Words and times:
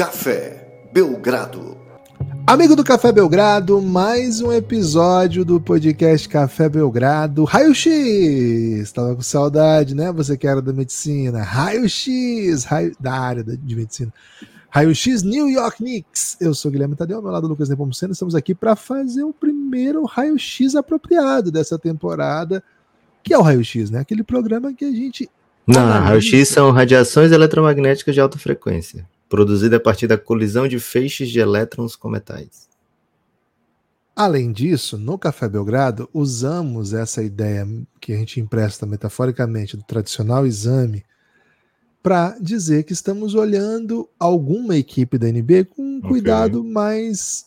Café 0.00 0.86
Belgrado. 0.94 1.76
Amigo 2.46 2.74
do 2.74 2.82
Café 2.82 3.12
Belgrado, 3.12 3.82
mais 3.82 4.40
um 4.40 4.50
episódio 4.50 5.44
do 5.44 5.60
podcast 5.60 6.26
Café 6.26 6.70
Belgrado. 6.70 7.44
Raio 7.44 7.74
X! 7.74 8.90
Tava 8.92 9.14
com 9.14 9.20
saudade, 9.20 9.94
né? 9.94 10.10
Você 10.10 10.38
que 10.38 10.46
era 10.46 10.62
da 10.62 10.72
medicina. 10.72 11.42
Raio 11.42 11.86
X! 11.86 12.64
Raio... 12.64 12.96
Da 12.98 13.12
área 13.12 13.44
de 13.44 13.76
medicina. 13.76 14.10
Raio 14.70 14.94
X 14.94 15.22
New 15.22 15.50
York 15.50 15.76
Knicks. 15.76 16.38
Eu 16.40 16.54
sou 16.54 16.70
Guilherme 16.70 16.96
Tadeu, 16.96 17.18
ao 17.18 17.22
meu 17.22 17.30
lado 17.30 17.46
Lucas 17.46 17.68
Nepomuceno. 17.68 18.14
Estamos 18.14 18.34
aqui 18.34 18.54
para 18.54 18.74
fazer 18.74 19.24
o 19.24 19.34
primeiro 19.34 20.06
Raio 20.06 20.38
X 20.38 20.76
apropriado 20.76 21.52
dessa 21.52 21.78
temporada, 21.78 22.64
que 23.22 23.34
é 23.34 23.38
o 23.38 23.42
Raio 23.42 23.62
X, 23.62 23.90
né? 23.90 23.98
Aquele 23.98 24.24
programa 24.24 24.72
que 24.72 24.86
a 24.86 24.90
gente. 24.90 25.28
Não, 25.66 25.86
Raio 25.86 26.22
X 26.22 26.48
são 26.48 26.70
radiações 26.70 27.32
eletromagnéticas 27.32 28.14
de 28.14 28.20
alta 28.22 28.38
frequência 28.38 29.06
produzida 29.30 29.76
a 29.76 29.80
partir 29.80 30.08
da 30.08 30.18
colisão 30.18 30.66
de 30.66 30.80
feixes 30.80 31.30
de 31.30 31.38
elétrons 31.38 31.94
com 31.94 32.10
metais. 32.10 32.68
Além 34.14 34.50
disso, 34.50 34.98
no 34.98 35.16
Café 35.16 35.48
Belgrado, 35.48 36.10
usamos 36.12 36.92
essa 36.92 37.22
ideia 37.22 37.66
que 38.00 38.12
a 38.12 38.16
gente 38.16 38.40
empresta 38.40 38.84
metaforicamente 38.84 39.76
do 39.76 39.84
tradicional 39.84 40.44
exame 40.44 41.04
para 42.02 42.36
dizer 42.40 42.82
que 42.82 42.92
estamos 42.92 43.34
olhando 43.34 44.10
alguma 44.18 44.76
equipe 44.76 45.16
da 45.16 45.28
NBA 45.28 45.66
com 45.70 45.82
um 45.82 45.98
okay. 45.98 46.10
cuidado 46.10 46.64
mais 46.64 47.46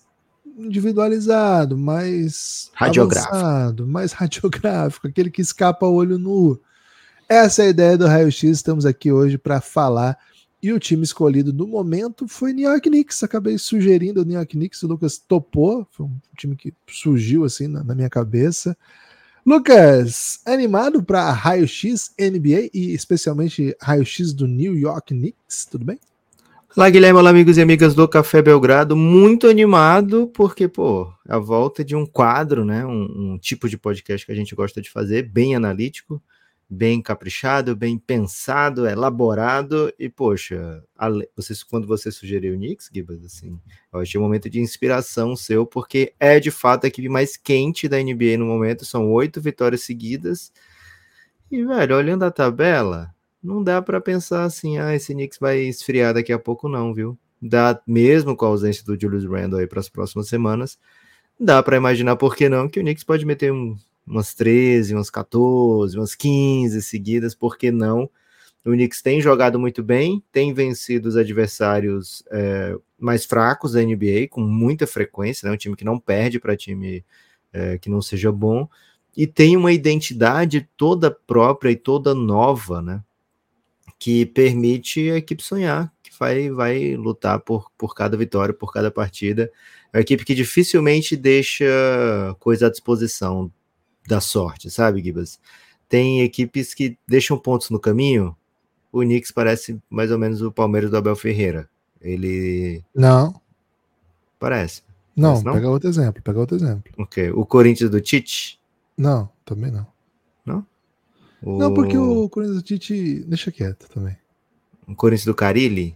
individualizado, 0.57 1.77
mais 1.77 2.71
radiográfico. 2.73 3.35
Avançado, 3.35 3.87
mais 3.87 4.13
radiográfico, 4.13 5.07
aquele 5.07 5.29
que 5.29 5.41
escapa 5.41 5.85
ao 5.85 5.93
olho 5.93 6.17
nu. 6.17 6.57
Essa 7.27 7.63
é 7.63 7.67
a 7.67 7.69
ideia 7.69 7.97
do 7.97 8.07
Raio 8.07 8.31
X. 8.31 8.43
Estamos 8.43 8.85
aqui 8.85 9.11
hoje 9.11 9.37
para 9.37 9.59
falar 9.59 10.17
e 10.63 10.71
o 10.71 10.79
time 10.79 11.03
escolhido 11.03 11.51
no 11.51 11.67
momento 11.67 12.25
foi 12.25 12.53
New 12.53 12.69
York 12.69 12.89
Knicks. 12.89 13.21
Acabei 13.21 13.57
sugerindo 13.57 14.21
o 14.21 14.23
New 14.23 14.37
York 14.37 14.55
Knicks, 14.55 14.81
o 14.81 14.87
Lucas 14.87 15.17
topou. 15.17 15.85
Foi 15.91 16.05
um 16.05 16.17
time 16.37 16.55
que 16.55 16.73
surgiu 16.87 17.43
assim 17.43 17.67
na, 17.67 17.83
na 17.83 17.93
minha 17.93 18.09
cabeça. 18.09 18.77
Lucas, 19.45 20.39
animado 20.45 21.03
para 21.03 21.29
raio-x 21.33 22.15
NBA 22.17 22.69
e 22.73 22.93
especialmente 22.93 23.75
raio-x 23.81 24.31
do 24.31 24.47
New 24.47 24.73
York 24.73 25.13
Knicks, 25.13 25.65
tudo 25.65 25.83
bem? 25.83 25.99
Olá, 26.77 26.89
Guilherme, 26.89 27.19
olá, 27.19 27.29
amigos 27.31 27.57
e 27.57 27.61
amigas 27.61 27.93
do 27.93 28.07
Café 28.07 28.41
Belgrado. 28.41 28.95
Muito 28.95 29.47
animado, 29.47 30.27
porque, 30.33 30.69
pô, 30.69 31.11
a 31.27 31.37
volta 31.37 31.83
de 31.83 31.93
um 31.93 32.05
quadro, 32.05 32.63
né? 32.63 32.85
Um, 32.85 33.33
um 33.33 33.37
tipo 33.37 33.67
de 33.67 33.77
podcast 33.77 34.25
que 34.25 34.31
a 34.31 34.35
gente 34.35 34.55
gosta 34.55 34.81
de 34.81 34.89
fazer, 34.89 35.23
bem 35.23 35.57
analítico 35.57 36.23
bem 36.73 37.01
caprichado, 37.01 37.75
bem 37.75 37.97
pensado, 37.97 38.87
elaborado 38.87 39.93
e 39.99 40.09
poxa, 40.09 40.83
você, 41.35 41.53
quando 41.69 41.87
você 41.87 42.11
sugeriu 42.11 42.55
o 42.55 42.57
Knicks, 42.57 42.89
Gibas, 42.93 43.23
assim, 43.23 43.59
eu 43.93 43.99
achei 43.99 44.19
um 44.19 44.23
momento 44.23 44.49
de 44.49 44.59
inspiração 44.59 45.35
seu, 45.35 45.65
porque 45.65 46.13
é 46.19 46.39
de 46.39 46.49
fato 46.49 46.85
a 46.85 46.87
equipe 46.87 47.07
mais 47.07 47.37
quente 47.37 47.87
da 47.87 48.01
NBA 48.01 48.37
no 48.37 48.45
momento, 48.45 48.83
são 48.83 49.11
oito 49.11 49.39
vitórias 49.39 49.83
seguidas 49.83 50.51
e 51.51 51.63
velho, 51.63 51.95
olhando 51.95 52.23
a 52.23 52.31
tabela, 52.31 53.13
não 53.41 53.63
dá 53.63 53.81
para 53.81 54.01
pensar 54.01 54.43
assim, 54.43 54.79
ah, 54.79 54.95
esse 54.95 55.13
Knicks 55.13 55.37
vai 55.39 55.59
esfriar 55.59 56.13
daqui 56.13 56.33
a 56.33 56.39
pouco 56.39 56.67
não, 56.67 56.93
viu? 56.93 57.17
Dá 57.39 57.79
mesmo 57.85 58.35
com 58.35 58.45
a 58.45 58.47
ausência 58.47 58.83
do 58.83 58.99
Julius 58.99 59.25
Randle 59.25 59.59
aí 59.59 59.67
para 59.67 59.79
as 59.79 59.89
próximas 59.89 60.27
semanas, 60.27 60.79
dá 61.39 61.61
para 61.61 61.77
imaginar 61.77 62.15
por 62.15 62.35
que 62.35 62.49
não 62.49 62.67
que 62.67 62.79
o 62.79 62.83
Knicks 62.83 63.03
pode 63.03 63.25
meter 63.25 63.51
um 63.51 63.77
umas 64.05 64.33
13, 64.33 64.93
umas 64.93 65.09
14, 65.09 65.97
umas 65.97 66.15
15 66.15 66.81
seguidas, 66.81 67.33
por 67.33 67.57
que 67.57 67.71
não? 67.71 68.09
O 68.65 68.71
Knicks 68.71 69.01
tem 69.01 69.19
jogado 69.19 69.59
muito 69.59 69.83
bem, 69.83 70.23
tem 70.31 70.53
vencido 70.53 71.09
os 71.09 71.17
adversários 71.17 72.23
é, 72.31 72.75
mais 72.97 73.25
fracos 73.25 73.73
da 73.73 73.81
NBA 73.81 74.29
com 74.29 74.41
muita 74.41 74.87
frequência, 74.87 75.47
né? 75.47 75.53
um 75.53 75.57
time 75.57 75.75
que 75.75 75.83
não 75.83 75.99
perde 75.99 76.39
para 76.39 76.55
time 76.55 77.03
é, 77.51 77.77
que 77.77 77.89
não 77.89 78.01
seja 78.01 78.31
bom, 78.31 78.67
e 79.15 79.27
tem 79.27 79.57
uma 79.57 79.71
identidade 79.71 80.67
toda 80.75 81.11
própria 81.11 81.71
e 81.71 81.75
toda 81.75 82.15
nova, 82.15 82.81
né? 82.81 83.03
Que 83.99 84.25
permite 84.25 85.11
a 85.11 85.17
equipe 85.17 85.43
sonhar, 85.43 85.93
que 86.01 86.09
vai, 86.17 86.49
vai 86.49 86.95
lutar 86.95 87.39
por, 87.39 87.69
por 87.77 87.93
cada 87.93 88.17
vitória, 88.17 88.53
por 88.53 88.73
cada 88.73 88.89
partida. 88.89 89.51
É 89.91 89.97
uma 89.97 90.01
equipe 90.01 90.25
que 90.25 90.33
dificilmente 90.33 91.15
deixa 91.15 91.65
coisa 92.39 92.67
à 92.67 92.69
disposição 92.71 93.51
da 94.07 94.19
sorte, 94.21 94.69
sabe, 94.69 95.01
Gibas? 95.01 95.39
Tem 95.87 96.21
equipes 96.21 96.73
que 96.73 96.97
deixam 97.07 97.37
pontos 97.37 97.69
no 97.69 97.79
caminho. 97.79 98.35
O 98.91 99.01
Knicks 99.01 99.31
parece 99.31 99.79
mais 99.89 100.11
ou 100.11 100.19
menos 100.19 100.41
o 100.41 100.51
Palmeiras 100.51 100.91
do 100.91 100.97
Abel 100.97 101.15
Ferreira. 101.15 101.69
Ele. 102.01 102.83
Não. 102.93 103.39
Parece. 104.39 104.81
Não, 105.15 105.41
não? 105.41 105.53
pega 105.53 105.69
outro 105.69 105.89
exemplo, 105.89 106.21
pega 106.21 106.39
outro 106.39 106.57
exemplo. 106.57 106.91
Ok. 106.97 107.31
O 107.31 107.45
Corinthians 107.45 107.89
do 107.89 108.01
Tite? 108.01 108.59
Não, 108.97 109.29
também 109.45 109.71
não. 109.71 109.87
Não? 110.45 110.65
O... 111.41 111.57
Não, 111.57 111.73
porque 111.73 111.97
o 111.97 112.27
Corinthians 112.29 112.61
do 112.61 112.63
Tite 112.63 113.23
deixa 113.25 113.51
quieto 113.51 113.87
também. 113.89 114.17
O 114.87 114.95
Corinthians 114.95 115.25
do 115.25 115.35
Carilli? 115.35 115.95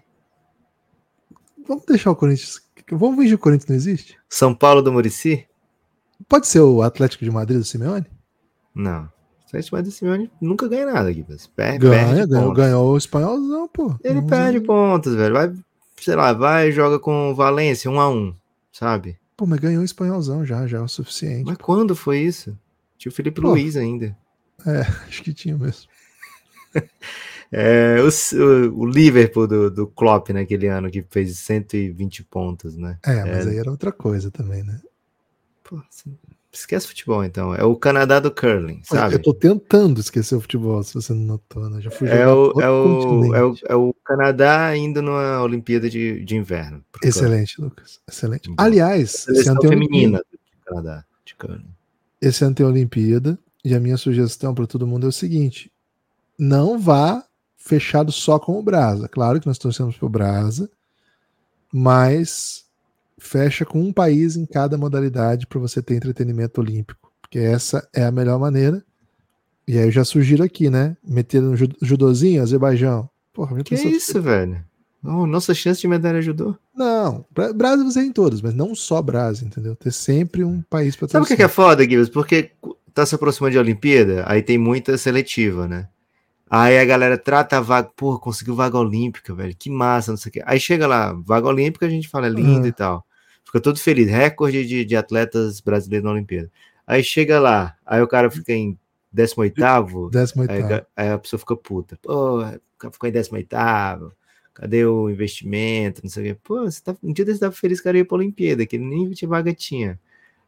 Vamos 1.67 1.85
deixar 1.85 2.11
o 2.11 2.15
Corinthians. 2.15 2.61
Vamos 2.89 3.17
fingir 3.17 3.31
que 3.31 3.35
o 3.35 3.39
Corinthians 3.43 3.69
não 3.69 3.75
existe? 3.75 4.17
São 4.29 4.55
Paulo 4.55 4.81
do 4.81 4.93
Murici? 4.93 5.45
Pode 6.27 6.47
ser 6.47 6.61
o 6.61 6.81
Atlético 6.81 7.23
de 7.23 7.31
Madrid 7.31 7.57
do 7.57 7.63
Simeone? 7.63 8.05
Não. 8.73 9.03
O 9.03 9.45
Atlético 9.47 9.63
de 9.63 9.71
Madrid 9.71 9.93
do 9.93 9.97
Simeone 9.97 10.31
nunca 10.41 10.67
ganha 10.67 10.85
nada 10.85 11.09
aqui. 11.09 11.25
Perde, 11.55 11.79
ganha, 11.79 12.15
perde 12.15 12.31
ganhou, 12.31 12.53
ganhou 12.53 12.93
o 12.93 12.97
espanholzão, 12.97 13.67
pô. 13.67 13.95
Ele 14.03 14.15
não 14.15 14.27
perde 14.27 14.59
pontos, 14.61 15.15
velho. 15.15 15.33
Vai, 15.33 15.53
sei 15.97 16.15
lá, 16.15 16.33
vai 16.33 16.69
e 16.69 16.71
joga 16.71 16.99
com 16.99 17.31
o 17.31 17.35
Valência, 17.35 17.89
um 17.89 17.99
a 17.99 18.09
um, 18.09 18.33
sabe? 18.71 19.17
Pô, 19.35 19.45
mas 19.45 19.59
ganhou 19.59 19.81
o 19.81 19.85
espanholzão 19.85 20.45
já, 20.45 20.65
já 20.65 20.79
é 20.79 20.81
o 20.81 20.87
suficiente. 20.87 21.45
Mas 21.45 21.57
pô. 21.57 21.65
quando 21.65 21.95
foi 21.95 22.19
isso? 22.19 22.57
Tinha 22.97 23.11
o 23.11 23.15
Felipe 23.15 23.41
pô, 23.41 23.49
Luiz 23.49 23.77
ainda. 23.77 24.17
É, 24.65 24.81
acho 25.07 25.23
que 25.23 25.33
tinha 25.33 25.57
mesmo. 25.57 25.87
É, 27.49 27.95
o, 28.01 28.81
o, 28.81 28.85
Liverpool 28.85 29.47
do, 29.47 29.71
do 29.71 29.87
Klopp 29.87 30.31
naquele 30.31 30.67
ano 30.67 30.91
que 30.91 31.01
fez 31.09 31.39
120 31.39 32.25
pontos, 32.25 32.75
né? 32.75 32.97
É, 33.05 33.23
mas 33.23 33.47
é. 33.47 33.51
aí 33.51 33.57
era 33.57 33.71
outra 33.71 33.89
coisa 33.89 34.29
também, 34.29 34.63
né? 34.63 34.81
Pô, 35.67 35.81
esquece 36.51 36.87
futebol, 36.87 37.23
então. 37.25 37.53
É 37.53 37.63
o 37.63 37.75
Canadá 37.75 38.21
do 38.21 38.31
curling, 38.31 38.81
sabe? 38.83 39.15
Eu 39.15 39.21
tô 39.21 39.33
tentando 39.33 39.99
esquecer 39.99 40.33
o 40.35 40.39
futebol, 40.39 40.81
se 40.81 40.93
você 40.93 41.13
não 41.13 41.23
notou, 41.23 41.69
né? 41.69 41.81
Já 41.81 41.91
fui 41.91 42.07
é 42.07 42.25
o, 42.25 42.53
é, 42.61 42.69
o, 42.69 43.35
é, 43.35 43.43
o, 43.43 43.55
é 43.67 43.75
o 43.75 43.93
Canadá 44.05 44.75
indo 44.77 45.01
numa 45.01 45.41
Olimpíada 45.43 45.89
de, 45.89 46.23
de 46.23 46.37
Inverno. 46.37 46.81
Excelente, 47.03 47.61
Lucas. 47.61 47.99
Excelente. 48.07 48.49
Aliás, 48.57 49.27
esse 49.27 49.49
ano 49.49 49.59
tem 49.59 49.69
feminina 49.69 50.19
do 50.19 50.39
Canadá 50.65 51.05
de 51.25 51.35
curling. 51.35 51.75
Esse 52.21 52.45
ano 52.45 52.55
tem 52.55 52.65
Olimpíada, 52.65 53.37
e 53.63 53.75
a 53.75 53.79
minha 53.81 53.97
sugestão 53.97 54.55
para 54.55 54.65
todo 54.65 54.87
mundo 54.87 55.05
é 55.05 55.09
o 55.09 55.11
seguinte: 55.11 55.69
não 56.39 56.79
vá 56.79 57.25
fechado 57.57 58.11
só 58.13 58.39
com 58.39 58.57
o 58.57 58.63
Brasa. 58.63 59.09
Claro 59.09 59.41
que 59.41 59.47
nós 59.47 59.57
torcemos 59.57 59.97
pro 59.97 60.07
Brasa, 60.07 60.69
mas 61.71 62.66
fecha 63.19 63.65
com 63.65 63.81
um 63.81 63.91
país 63.91 64.35
em 64.35 64.45
cada 64.45 64.77
modalidade 64.77 65.47
para 65.47 65.59
você 65.59 65.81
ter 65.81 65.95
entretenimento 65.95 66.61
olímpico, 66.61 67.11
porque 67.21 67.39
essa 67.39 67.87
é 67.93 68.03
a 68.03 68.11
melhor 68.11 68.39
maneira. 68.39 68.83
E 69.67 69.77
aí 69.77 69.87
eu 69.87 69.91
já 69.91 70.05
sugiro 70.05 70.43
aqui, 70.43 70.69
né? 70.69 70.95
Meter 71.03 71.41
no 71.41 71.55
judozinho, 71.81 72.41
Azerbaijão. 72.41 73.09
Porra, 73.33 73.61
que 73.63 73.75
isso, 73.75 74.21
velho? 74.21 74.63
Oh, 75.03 75.27
nossa 75.27 75.53
chance 75.53 75.81
de 75.81 75.87
medalha 75.87 76.21
judô? 76.21 76.55
Não, 76.75 77.25
Brasil 77.55 77.85
você 77.85 78.01
tem 78.01 78.11
todos, 78.11 78.41
mas 78.41 78.53
não 78.53 78.73
só 78.73 79.01
Brasil, 79.01 79.47
entendeu? 79.47 79.75
Ter 79.75 79.91
sempre 79.91 80.43
um 80.43 80.61
país 80.61 80.95
para 80.95 81.07
Sabe 81.07 81.25
o 81.25 81.35
que 81.35 81.43
é 81.43 81.47
foda, 81.47 81.83
Gibbs? 81.83 82.09
Porque 82.09 82.51
tá 82.93 83.05
se 83.05 83.13
aproximando 83.13 83.51
de 83.51 83.59
Olimpíada, 83.59 84.23
aí 84.27 84.41
tem 84.41 84.57
muita 84.57 84.97
seletiva, 84.97 85.67
né? 85.67 85.87
Aí 86.49 86.79
a 86.79 86.85
galera 86.85 87.17
trata 87.17 87.57
a 87.57 87.61
vaga, 87.61 87.89
porra, 87.95 88.19
conseguiu 88.19 88.55
vaga 88.55 88.77
olímpica, 88.77 89.35
velho, 89.35 89.55
que 89.57 89.69
massa, 89.69 90.11
não 90.11 90.17
sei 90.17 90.29
o 90.29 90.33
quê. 90.33 90.43
Aí 90.45 90.59
chega 90.59 90.87
lá, 90.87 91.13
vaga 91.13 91.47
olímpica, 91.47 91.85
a 91.85 91.89
gente 91.89 92.07
fala, 92.07 92.27
é 92.27 92.29
lindo 92.29 92.61
uhum. 92.61 92.67
e 92.67 92.71
tal 92.71 93.06
fica 93.47 93.61
todo 93.61 93.79
feliz, 93.79 94.09
recorde 94.09 94.65
de, 94.65 94.83
de 94.83 94.95
atletas 94.95 95.61
brasileiros 95.61 96.05
na 96.05 96.11
Olimpíada. 96.11 96.51
Aí 96.85 97.03
chega 97.03 97.39
lá, 97.39 97.75
aí 97.85 98.01
o 98.01 98.07
cara 98.07 98.29
fica 98.29 98.51
em 98.51 98.77
18 99.11 99.55
18 100.09 100.51
aí, 100.51 100.63
aí 100.95 101.09
a 101.09 101.17
pessoa 101.17 101.39
fica 101.39 101.55
puta. 101.55 101.97
Pô, 102.01 102.39
ficou 102.91 103.09
em 103.09 103.11
18 103.11 103.47
cadê 104.53 104.85
o 104.85 105.09
investimento, 105.09 106.01
não 106.03 106.09
sei 106.09 106.23
o 106.23 106.25
quê. 106.35 106.39
Pô, 106.43 106.61
você 106.61 106.81
tá, 106.81 106.95
um 107.01 107.13
dia 107.13 107.25
você 107.25 107.39
tava 107.39 107.53
feliz 107.53 107.79
que 107.79 107.87
era 107.87 107.97
ir 107.97 108.05
pra 108.05 108.17
Olimpíada, 108.17 108.65
que 108.65 108.75
ele 108.75 108.85
nem 108.85 109.09
tinha 109.11 109.29
vaga 109.29 109.53
tinha. 109.53 109.99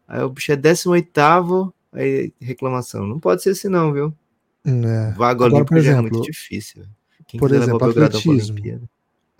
Aí 0.07 0.21
o 0.21 0.29
bicho 0.29 0.51
é 0.51 0.55
18 0.55 1.73
aí 1.93 2.33
reclamação. 2.41 3.07
Não 3.07 3.19
pode 3.19 3.43
ser 3.43 3.51
assim 3.51 3.69
não, 3.69 3.93
viu? 3.93 4.13
É. 4.65 5.11
Vaga 5.11 5.45
Agora, 5.45 5.53
olímpica 5.53 5.79
exemplo, 5.79 6.07
é 6.07 6.11
muito 6.11 6.21
difícil. 6.21 6.83
Quem 7.27 7.39
por 7.39 7.53
exemplo, 7.53 7.85
atletismo. 7.85 8.57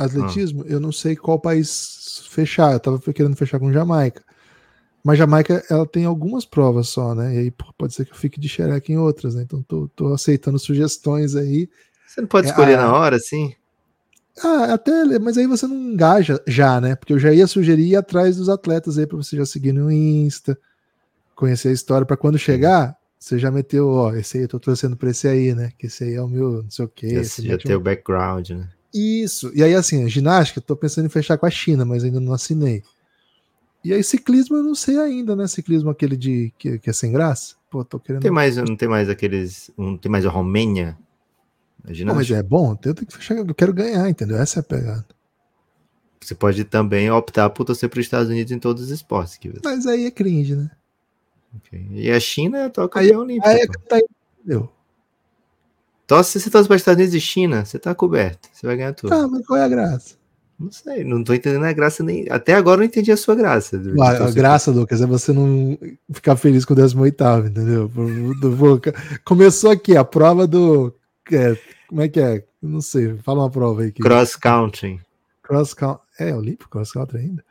Atletismo, 0.05 0.63
eu 0.67 0.79
não 0.79 0.91
sei 0.91 1.15
qual 1.15 1.39
país 1.39 2.23
fechar. 2.29 2.73
Eu 2.73 2.79
tava 2.79 2.99
querendo 3.13 3.35
fechar 3.35 3.59
com 3.59 3.71
Jamaica. 3.71 4.23
Mas 5.03 5.17
Jamaica, 5.17 5.63
ela 5.69 5.85
tem 5.85 6.05
algumas 6.05 6.45
provas 6.45 6.89
só, 6.89 7.15
né? 7.15 7.33
E 7.35 7.37
aí 7.37 7.53
pode 7.77 7.93
ser 7.93 8.05
que 8.05 8.11
eu 8.11 8.17
fique 8.17 8.39
de 8.39 8.49
xereca 8.49 8.91
em 8.91 8.97
outras, 8.97 9.35
né? 9.35 9.43
Então 9.43 9.61
tô, 9.63 9.87
tô 9.95 10.13
aceitando 10.13 10.59
sugestões 10.59 11.35
aí. 11.35 11.69
Você 12.05 12.21
não 12.21 12.27
pode 12.27 12.47
é, 12.47 12.49
escolher 12.49 12.77
a... 12.77 12.83
na 12.83 12.93
hora, 12.93 13.19
sim? 13.19 13.53
Ah, 14.43 14.73
até, 14.73 15.19
mas 15.19 15.37
aí 15.37 15.47
você 15.47 15.67
não 15.67 15.75
engaja 15.75 16.41
já, 16.47 16.79
né? 16.79 16.95
Porque 16.95 17.13
eu 17.13 17.19
já 17.19 17.33
ia 17.33 17.47
sugerir 17.47 17.87
ir 17.87 17.95
atrás 17.95 18.37
dos 18.37 18.49
atletas 18.49 18.97
aí 18.97 19.05
para 19.05 19.17
você 19.17 19.35
já 19.35 19.45
seguir 19.45 19.73
no 19.73 19.91
Insta, 19.91 20.57
conhecer 21.35 21.69
a 21.69 21.73
história 21.73 22.05
para 22.05 22.17
quando 22.17 22.37
chegar, 22.37 22.95
você 23.19 23.37
já 23.37 23.51
meteu, 23.51 23.89
ó, 23.89 24.13
esse 24.13 24.37
aí 24.37 24.43
eu 24.43 24.47
tô 24.47 24.59
torcendo 24.59 24.95
pra 24.95 25.09
esse 25.09 25.27
aí, 25.27 25.53
né? 25.53 25.71
Que 25.77 25.87
esse 25.87 26.05
aí 26.05 26.13
é 26.13 26.21
o 26.21 26.27
meu, 26.27 26.63
não 26.63 26.71
sei 26.71 26.85
o 26.85 26.87
quê. 26.87 27.07
Esse 27.07 27.45
já 27.45 27.57
tem 27.57 27.75
um... 27.75 27.79
o 27.79 27.81
background, 27.81 28.51
né? 28.51 28.69
Isso. 28.93 29.51
E 29.53 29.63
aí, 29.63 29.75
assim, 29.75 30.07
ginástica, 30.09 30.61
tô 30.61 30.75
pensando 30.75 31.05
em 31.05 31.09
fechar 31.09 31.37
com 31.37 31.45
a 31.45 31.49
China, 31.49 31.85
mas 31.85 32.03
ainda 32.03 32.19
não 32.19 32.33
assinei. 32.33 32.83
E 33.83 33.93
aí, 33.93 34.03
ciclismo, 34.03 34.57
eu 34.57 34.63
não 34.63 34.75
sei 34.75 34.97
ainda, 34.97 35.35
né? 35.35 35.47
Ciclismo 35.47 35.89
aquele 35.89 36.17
de 36.17 36.53
que, 36.57 36.79
que 36.79 36.89
é 36.89 36.93
sem 36.93 37.11
graça. 37.11 37.55
Pô, 37.69 37.85
tô 37.85 37.99
querendo. 37.99 38.21
Tem 38.21 38.31
mais, 38.31 38.57
não 38.57 38.75
tem 38.75 38.89
mais 38.89 39.09
aqueles. 39.09 39.71
Não 39.77 39.97
tem 39.97 40.11
mais 40.11 40.25
a 40.25 40.29
Romênia? 40.29 40.97
Pô, 41.83 42.13
mas 42.13 42.29
é 42.29 42.43
bom, 42.43 42.71
eu 42.83 42.93
tenho 42.93 43.07
que 43.07 43.15
fechar, 43.15 43.37
eu 43.37 43.55
quero 43.55 43.73
ganhar, 43.73 44.09
entendeu? 44.09 44.37
Essa 44.37 44.59
é 44.59 44.61
a 44.61 44.63
pegada. 44.63 45.05
Você 46.19 46.35
pode 46.35 46.63
também 46.65 47.09
optar 47.09 47.49
por 47.49 47.63
torcer 47.63 47.89
para 47.89 47.99
os 47.99 48.05
Estados 48.05 48.29
Unidos 48.29 48.51
em 48.51 48.59
todos 48.59 48.83
os 48.83 48.89
esportes. 48.89 49.37
Que 49.37 49.49
você... 49.49 49.61
Mas 49.63 49.87
aí 49.87 50.05
é 50.05 50.11
cringe, 50.11 50.55
né? 50.55 50.69
Okay. 51.57 51.87
E 51.91 52.11
a 52.11 52.19
China 52.19 52.59
é 52.59 52.65
a 52.65 52.69
campeã 52.69 53.17
olímpica. 53.17 53.49
Aí 53.49 53.61
é 53.61 53.67
tá 53.67 53.99
entendeu? 54.37 54.69
Torce, 56.09 56.39
se 56.39 56.49
você 56.49 56.57
os 56.57 56.69
Estados 56.71 56.99
Unidos 56.99 57.13
e 57.13 57.21
China, 57.21 57.63
você 57.63 57.77
tá 57.77 57.93
coberto. 57.93 58.49
Você 58.51 58.65
vai 58.65 58.75
ganhar 58.75 58.93
tudo. 58.93 59.13
Ah, 59.13 59.27
mas 59.27 59.45
qual 59.45 59.59
é 59.59 59.63
a 59.63 59.67
graça? 59.67 60.15
Não 60.59 60.71
sei, 60.71 61.03
não 61.03 61.23
tô 61.23 61.35
entendendo 61.35 61.65
a 61.65 61.71
graça 61.71 62.03
nem. 62.03 62.25
Até 62.31 62.55
agora 62.55 62.77
eu 62.77 62.79
não 62.79 62.85
entendi 62.85 63.11
a 63.11 63.15
sua 63.15 63.35
graça. 63.35 63.79
Ah, 64.01 64.25
a 64.25 64.31
graça, 64.31 64.71
Lucas, 64.71 65.03
é 65.03 65.05
você 65.05 65.31
não 65.31 65.77
ficar 66.11 66.35
feliz 66.35 66.65
com 66.65 66.73
o 66.73 66.75
18, 66.75 67.23
entendeu? 67.45 67.91
Começou 69.23 69.69
aqui 69.69 69.95
a 69.95 70.03
prova 70.03 70.47
do. 70.47 70.91
É, 71.31 71.55
como 71.87 72.01
é 72.01 72.09
que 72.09 72.19
é? 72.19 72.43
Não 72.59 72.81
sei, 72.81 73.15
fala 73.19 73.41
uma 73.41 73.51
prova 73.51 73.83
aí. 73.83 73.91
Cross 73.91 74.35
country. 74.35 74.99
Cross 75.43 75.75
country. 75.75 76.01
É, 76.19 76.35
Olímpico, 76.35 76.71
cross 76.71 76.91
country 76.91 77.19
ainda. 77.19 77.45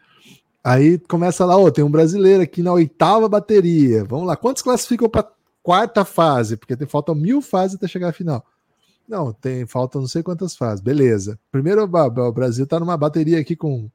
Aí 0.65 0.99
começa 0.99 1.45
lá, 1.45 1.57
oh, 1.57 1.71
tem 1.71 1.85
um 1.85 1.91
brasileiro 1.91 2.43
aqui 2.43 2.61
na 2.61 2.73
oitava 2.73 3.29
bateria. 3.29 4.05
Vamos 4.05 4.27
lá, 4.27 4.37
quantos 4.37 4.63
classificam 4.63 5.09
para 5.09 5.31
quarta 5.69 6.03
fase? 6.03 6.57
Porque 6.57 6.75
tem, 6.75 6.89
faltam 6.89 7.15
mil 7.15 7.43
fases 7.43 7.77
até 7.77 7.87
chegar 7.87 8.09
à 8.09 8.13
final. 8.13 8.43
Não, 9.07 9.35
tem, 9.35 9.67
faltam 9.67 10.01
não 10.01 10.09
sei 10.09 10.23
quantas 10.23 10.57
fases. 10.57 10.81
Beleza. 10.81 11.39
Primeiro, 11.53 11.83
o 11.83 12.33
Brasil 12.33 12.65
está 12.65 12.81
numa 12.81 12.97
bateria 12.97 13.39
aqui 13.39 13.55
com 13.55 13.91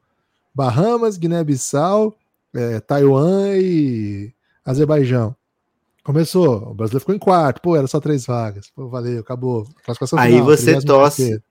Bahamas, 0.54 1.18
Guiné-Bissau, 1.18 2.16
é, 2.54 2.80
Taiwan 2.80 3.56
e 3.56 4.32
Azerbaijão. 4.64 5.36
Começou, 6.04 6.70
o 6.70 6.74
Brasil 6.76 7.00
ficou 7.00 7.16
em 7.16 7.20
quarto, 7.20 7.60
pô, 7.60 7.76
era 7.76 7.88
só 7.88 8.00
três 8.00 8.24
vagas. 8.28 8.70
Pô, 8.76 8.88
valeu, 8.88 9.22
acabou. 9.22 9.68
Classificação 9.84 10.20
Aí 10.20 10.34
final, 10.34 10.46
você 10.46 10.80
torce, 10.80 11.42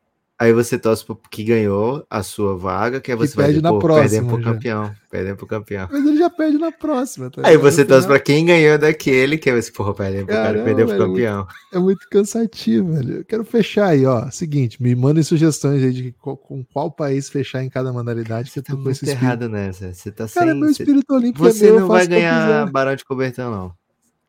Aí 0.43 0.53
você 0.53 0.77
torce 0.77 1.07
pro 1.07 1.17
que 1.31 1.45
ganhou 1.45 2.05
a 2.11 2.21
sua 2.21 2.57
vaga, 2.57 3.01
que 3.01 3.13
aí 3.13 3.17
você 3.17 3.31
que 3.31 3.37
vai 3.37 3.47
perde 3.47 3.63
na 3.63 3.79
próxima, 3.79 4.03
perdendo 4.03 4.27
pro 4.27 4.43
já. 4.43 4.53
campeão. 4.53 4.95
Perdendo 5.09 5.37
pro 5.37 5.47
campeão. 5.47 5.89
Mas 5.89 6.05
ele 6.05 6.17
já 6.17 6.29
perde 6.29 6.59
na 6.59 6.73
próxima. 6.73 7.31
Tá 7.31 7.43
aí 7.45 7.57
você 7.57 7.85
torce 7.85 8.09
pra 8.09 8.19
quem 8.19 8.45
ganhou 8.45 8.77
daquele, 8.77 9.39
que 9.39 9.49
é 9.49 9.57
esse 9.57 9.71
porra, 9.71 9.95
pro 9.95 10.27
cara, 10.27 10.65
perdeu 10.65 10.89
pro 10.89 10.99
campeão. 10.99 11.43
É 11.43 11.45
muito, 11.45 11.75
é 11.75 11.79
muito, 11.79 12.09
cansativo, 12.11 12.93
velho. 12.93 13.19
Eu 13.19 13.25
quero 13.25 13.45
fechar 13.45 13.91
aí, 13.91 14.05
ó. 14.05 14.29
Seguinte, 14.33 14.83
me 14.83 14.97
mandem 14.97 15.23
sugestões 15.23 15.81
aí 15.81 15.93
de 15.93 16.13
com 16.19 16.65
qual 16.73 16.91
país 16.91 17.31
fechar 17.31 17.63
em 17.63 17.71
cada 17.71 17.93
modalidade. 17.93 18.51
Você 18.51 18.61
tá 18.61 18.75
muito 18.75 19.09
errado 19.09 19.49
nessa. 19.49 19.95
Você 19.95 20.11
tá 20.11 20.27
cara, 20.27 20.51
sem. 20.51 20.59
meu 20.61 20.71
espírito 20.71 21.15
olímpico 21.15 21.39
você 21.39 21.69
é 21.69 21.71
meu. 21.71 21.75
Você 21.75 21.81
não 21.83 21.87
vai 21.87 22.05
ganhar 22.09 22.69
barão 22.69 22.97
de 22.97 23.05
cobertão, 23.05 23.49
não. 23.49 23.73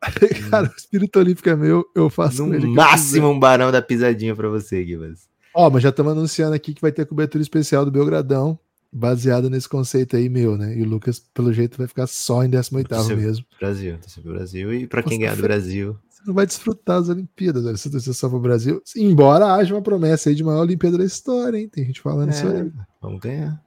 cara, 0.48 0.70
o 0.72 0.76
espírito 0.78 1.18
olímpico 1.18 1.48
é 1.48 1.56
meu, 1.56 1.84
eu 1.92 2.08
faço 2.08 2.46
No 2.46 2.68
máximo 2.68 3.30
um 3.30 3.38
barão 3.38 3.72
da 3.72 3.82
pisadinha 3.82 4.36
pra 4.36 4.48
você, 4.48 4.86
Gibas. 4.86 5.33
Ó, 5.54 5.70
mas 5.70 5.82
já 5.82 5.90
estamos 5.90 6.12
anunciando 6.12 6.54
aqui 6.54 6.74
que 6.74 6.82
vai 6.82 6.90
ter 6.90 7.06
cobertura 7.06 7.40
especial 7.40 7.84
do 7.84 7.90
Belgradão, 7.90 8.58
baseado 8.92 9.48
nesse 9.48 9.68
conceito 9.68 10.16
aí 10.16 10.28
meu, 10.28 10.56
né? 10.56 10.76
E 10.76 10.82
o 10.82 10.84
Lucas, 10.84 11.20
pelo 11.32 11.52
jeito, 11.52 11.78
vai 11.78 11.86
ficar 11.86 12.06
só 12.06 12.42
em 12.42 12.50
18 12.50 13.16
mesmo. 13.16 13.44
Brasil, 13.58 13.98
tá 13.98 14.08
sempre 14.08 14.32
Brasil. 14.32 14.74
E 14.74 14.86
para 14.86 15.02
quem 15.02 15.20
ganhar 15.20 15.36
do 15.36 15.42
Brasil. 15.42 15.96
Você 16.08 16.22
não 16.26 16.34
vai 16.34 16.46
desfrutar 16.46 17.00
das 17.00 17.08
Olimpíadas, 17.08 17.64
velho. 17.64 17.78
Se 17.78 17.88
você 17.88 18.12
só 18.12 18.28
para 18.28 18.38
o 18.38 18.40
Brasil. 18.40 18.82
Embora 18.96 19.54
haja 19.54 19.74
uma 19.74 19.82
promessa 19.82 20.28
aí 20.28 20.34
de 20.34 20.42
maior 20.42 20.62
Olimpíada 20.62 20.98
da 20.98 21.04
história, 21.04 21.58
hein? 21.58 21.68
Tem 21.68 21.84
gente 21.84 22.00
falando 22.00 22.30
é, 22.30 22.32
isso 22.32 22.46
aí. 22.46 22.72
Vamos 23.00 23.20
ganhar. 23.20 23.62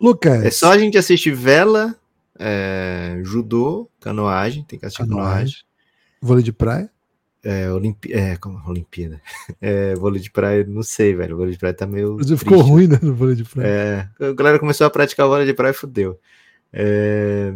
Lucas. 0.00 0.42
É 0.44 0.50
só 0.50 0.72
a 0.72 0.78
gente 0.78 0.96
assistir 0.96 1.34
vela, 1.34 1.94
é, 2.38 3.20
judô, 3.22 3.90
canoagem, 4.00 4.64
tem 4.64 4.78
que 4.78 4.86
assistir 4.86 5.02
canoagem. 5.02 5.30
canoagem. 5.30 5.56
Vôlei 6.20 6.42
de 6.42 6.52
praia. 6.52 6.90
É, 7.44 7.70
Olimpi... 7.70 8.12
é, 8.12 8.36
como 8.36 8.60
Olimpíada. 8.66 9.20
É, 9.60 9.94
vôlei 9.94 10.20
de 10.20 10.30
praia, 10.30 10.64
não 10.66 10.82
sei, 10.82 11.14
velho. 11.14 11.34
O 11.34 11.38
vôlei 11.38 11.52
de 11.52 11.58
praia 11.58 11.74
tá 11.74 11.86
meio. 11.86 12.16
Mas 12.16 12.30
ficou 12.38 12.60
ruim, 12.60 12.86
né, 12.86 12.98
no 13.00 13.14
vôlei 13.14 13.36
de 13.36 13.44
praia. 13.44 14.10
É, 14.18 14.26
a 14.26 14.32
galera 14.32 14.58
começou 14.58 14.86
a 14.86 14.90
praticar 14.90 15.26
vôlei 15.26 15.46
de 15.46 15.54
praia 15.54 15.70
e 15.70 15.74
fudeu. 15.74 16.18
É, 16.72 17.54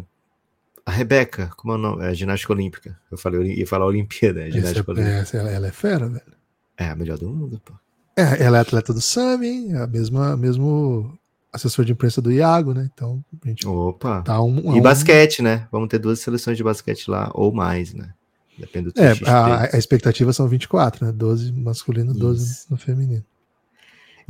a 0.85 0.91
Rebeca, 0.91 1.51
como 1.57 1.73
é 1.73 1.77
o 1.77 1.79
nome? 1.79 2.05
É, 2.07 2.15
ginástica 2.15 2.53
olímpica. 2.53 2.99
Eu 3.11 3.19
falei, 3.19 3.55
ia 3.55 3.67
falar 3.67 3.87
Olimpíada, 3.87 4.47
é 4.47 4.51
ginástica 4.51 4.81
essa, 4.81 4.91
olímpica. 4.91 5.17
Essa, 5.17 5.37
ela, 5.37 5.51
ela, 5.51 5.67
é 5.67 5.73
fera, 5.73 6.09
velho. 6.09 6.33
É 6.77 6.89
a 6.89 6.95
melhor 6.95 7.19
do 7.19 7.29
mundo, 7.29 7.61
pô. 7.65 7.75
É, 8.17 8.43
ela 8.43 8.59
é 8.59 8.61
atleta 8.61 8.93
do 8.93 9.01
SAMI, 9.01 9.73
é 9.73 9.79
a 9.79 9.87
mesma, 9.87 10.37
mesmo 10.37 11.19
assessor 11.53 11.85
de 11.85 11.93
imprensa 11.93 12.21
do 12.21 12.33
Iago, 12.33 12.73
né? 12.73 12.89
Então, 12.93 13.25
a 13.45 13.49
gente. 13.49 13.67
Opa! 13.67 14.23
Tá 14.23 14.41
um, 14.43 14.75
e 14.75 14.79
um... 14.79 14.83
basquete, 14.83 15.43
né? 15.43 15.69
Vamos 15.71 15.89
ter 15.89 15.99
duas 15.99 16.21
seleções 16.21 16.57
de 16.57 16.65
basquete 16.65 17.11
lá, 17.11 17.31
ou 17.35 17.53
mais, 17.53 17.93
né? 17.93 18.13
Depende 18.59 18.91
do 18.91 19.01
é, 19.01 19.13
a, 19.27 19.75
a, 19.75 19.79
expectativa 19.79 20.33
são 20.33 20.49
24, 20.49 21.07
né? 21.07 21.13
12 21.13 21.53
masculino, 21.53 22.13
12 22.13 22.45
Isso. 22.45 22.67
no 22.71 22.77
feminino. 22.77 23.25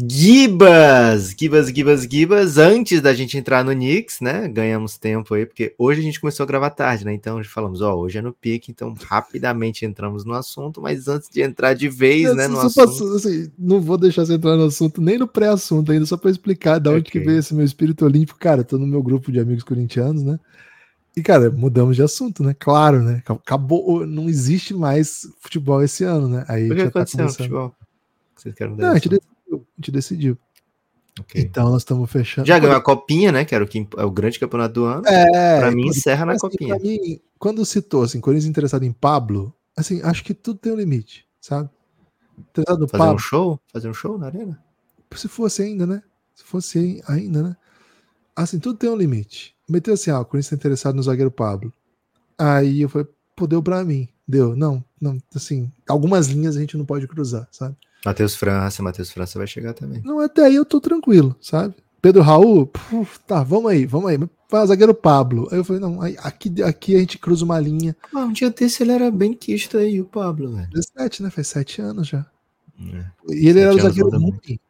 Gibas, 0.00 1.34
Gibas, 1.36 1.68
Gibas, 1.70 2.02
Gibas, 2.02 2.56
antes 2.56 3.00
da 3.00 3.12
gente 3.12 3.36
entrar 3.36 3.64
no 3.64 3.72
Knicks, 3.72 4.20
né? 4.20 4.46
Ganhamos 4.46 4.96
tempo 4.96 5.34
aí, 5.34 5.44
porque 5.44 5.74
hoje 5.76 5.98
a 5.98 6.02
gente 6.04 6.20
começou 6.20 6.44
a 6.44 6.46
gravar 6.46 6.70
tarde, 6.70 7.04
né? 7.04 7.12
Então 7.12 7.42
falamos, 7.42 7.80
ó, 7.80 7.96
hoje 7.96 8.18
é 8.18 8.22
no 8.22 8.32
pique, 8.32 8.70
então 8.70 8.94
rapidamente 9.06 9.84
entramos 9.84 10.24
no 10.24 10.34
assunto, 10.34 10.80
mas 10.80 11.08
antes 11.08 11.28
de 11.28 11.42
entrar 11.42 11.74
de 11.74 11.88
vez, 11.88 12.32
né, 12.36 12.46
no 12.46 12.60
assunto... 12.60 13.16
assim, 13.16 13.50
não 13.58 13.80
vou 13.80 13.98
deixar 13.98 14.24
você 14.24 14.34
entrar 14.34 14.56
no 14.56 14.66
assunto, 14.66 15.00
nem 15.00 15.18
no 15.18 15.26
pré-assunto 15.26 15.90
ainda, 15.90 16.06
só 16.06 16.16
para 16.16 16.30
explicar 16.30 16.78
de 16.78 16.88
onde 16.90 17.00
okay. 17.00 17.20
que 17.20 17.26
veio 17.26 17.40
esse 17.40 17.52
meu 17.52 17.64
espírito 17.64 18.04
olímpico. 18.04 18.38
Cara, 18.38 18.62
tô 18.62 18.78
no 18.78 18.86
meu 18.86 19.02
grupo 19.02 19.32
de 19.32 19.40
amigos 19.40 19.64
corintianos, 19.64 20.22
né? 20.22 20.38
E, 21.18 21.22
cara, 21.22 21.50
mudamos 21.50 21.96
de 21.96 22.02
assunto, 22.02 22.44
né? 22.44 22.54
Claro, 22.56 23.02
né? 23.02 23.20
Acabou, 23.26 24.06
não 24.06 24.28
existe 24.28 24.72
mais 24.72 25.28
futebol 25.40 25.82
esse 25.82 26.04
ano, 26.04 26.28
né? 26.28 26.44
Aí 26.46 26.70
o 26.70 26.76
que 26.76 26.82
tá 26.82 27.00
aconteceu 27.00 27.24
no 27.24 27.32
futebol? 27.32 27.74
Vocês 28.36 28.54
querem 28.54 28.76
não, 28.76 28.90
a 28.90 28.94
gente 28.94 29.08
decidiu. 29.08 29.56
A 29.56 29.80
gente 29.80 29.90
decidiu. 29.90 30.38
Okay. 31.22 31.42
Então 31.42 31.70
nós 31.70 31.82
estamos 31.82 32.08
fechando. 32.08 32.46
Já 32.46 32.56
ganhou 32.60 32.76
a 32.76 32.80
copinha, 32.80 33.32
né? 33.32 33.44
Que 33.44 33.52
era 33.52 33.64
o, 33.64 33.66
que, 33.66 33.88
é 33.96 34.04
o 34.04 34.10
grande 34.12 34.38
campeonato 34.38 34.74
do 34.74 34.84
ano. 34.84 35.02
É, 35.08 35.58
para 35.58 35.72
mim, 35.72 35.88
encerra 35.88 36.24
na 36.24 36.34
assim, 36.34 36.40
copinha. 36.40 36.78
Mim, 36.78 37.20
quando 37.36 37.66
citou 37.66 38.04
assim, 38.04 38.20
Corinthians 38.20 38.48
interessado 38.48 38.84
em 38.84 38.92
Pablo, 38.92 39.52
assim, 39.76 40.00
acho 40.02 40.22
que 40.22 40.32
tudo 40.32 40.60
tem 40.60 40.72
um 40.72 40.76
limite, 40.76 41.26
sabe? 41.40 41.68
Interessado 42.38 42.86
Fazer 42.86 42.98
Pablo, 42.98 43.16
um 43.16 43.18
show? 43.18 43.60
Fazer 43.72 43.88
um 43.88 43.94
show 43.94 44.16
na 44.16 44.26
arena? 44.26 44.62
Se 45.16 45.26
fosse 45.26 45.62
ainda, 45.62 45.84
né? 45.84 46.00
Se 46.32 46.44
fosse 46.44 47.02
ainda, 47.08 47.42
né? 47.42 47.56
Assim, 48.36 48.60
tudo 48.60 48.78
tem 48.78 48.88
um 48.88 48.96
limite 48.96 49.57
meteu 49.68 49.94
assim, 49.94 50.10
ah, 50.10 50.20
o 50.20 50.24
Corinthians 50.24 50.50
tá 50.50 50.56
interessado 50.56 50.94
no 50.94 51.02
zagueiro 51.02 51.30
Pablo. 51.30 51.72
Aí 52.36 52.82
eu 52.82 52.88
falei, 52.88 53.06
pô, 53.36 53.46
deu 53.46 53.62
pra 53.62 53.84
mim. 53.84 54.08
Deu. 54.26 54.54
Não, 54.54 54.84
não, 55.00 55.18
assim, 55.34 55.70
algumas 55.88 56.28
linhas 56.28 56.56
a 56.56 56.60
gente 56.60 56.76
não 56.76 56.84
pode 56.84 57.06
cruzar, 57.06 57.48
sabe? 57.50 57.76
Matheus 58.04 58.34
França, 58.34 58.82
Matheus 58.82 59.10
França 59.10 59.38
vai 59.38 59.46
chegar 59.46 59.72
também. 59.74 60.02
Não, 60.04 60.20
até 60.20 60.44
aí 60.44 60.54
eu 60.54 60.64
tô 60.64 60.80
tranquilo, 60.80 61.34
sabe? 61.40 61.74
Pedro 62.00 62.22
Raul, 62.22 62.66
puf, 62.66 63.18
tá, 63.26 63.42
vamos 63.42 63.70
aí, 63.70 63.84
vamos 63.84 64.10
aí. 64.10 64.18
Vai 64.50 64.66
zagueiro 64.66 64.94
Pablo. 64.94 65.48
Aí 65.50 65.58
eu 65.58 65.64
falei, 65.64 65.82
não, 65.82 66.00
aqui, 66.00 66.62
aqui 66.62 66.94
a 66.94 66.98
gente 66.98 67.18
cruza 67.18 67.44
uma 67.44 67.58
linha. 67.58 67.96
Ah, 68.14 68.20
um 68.20 68.32
dia 68.32 68.50
desse 68.50 68.82
ele 68.82 68.92
era 68.92 69.10
bem 69.10 69.34
quisto 69.34 69.76
aí, 69.76 70.00
o 70.00 70.04
Pablo, 70.04 70.52
velho. 70.52 70.68
17, 70.70 71.22
né? 71.22 71.30
Faz 71.30 71.48
7 71.48 71.82
anos 71.82 72.06
já. 72.08 72.24
É, 72.80 73.04
e 73.34 73.48
ele 73.48 73.60
era 73.60 73.74
o 73.74 73.80
zagueiro 73.80 74.10
ruim 74.10 74.60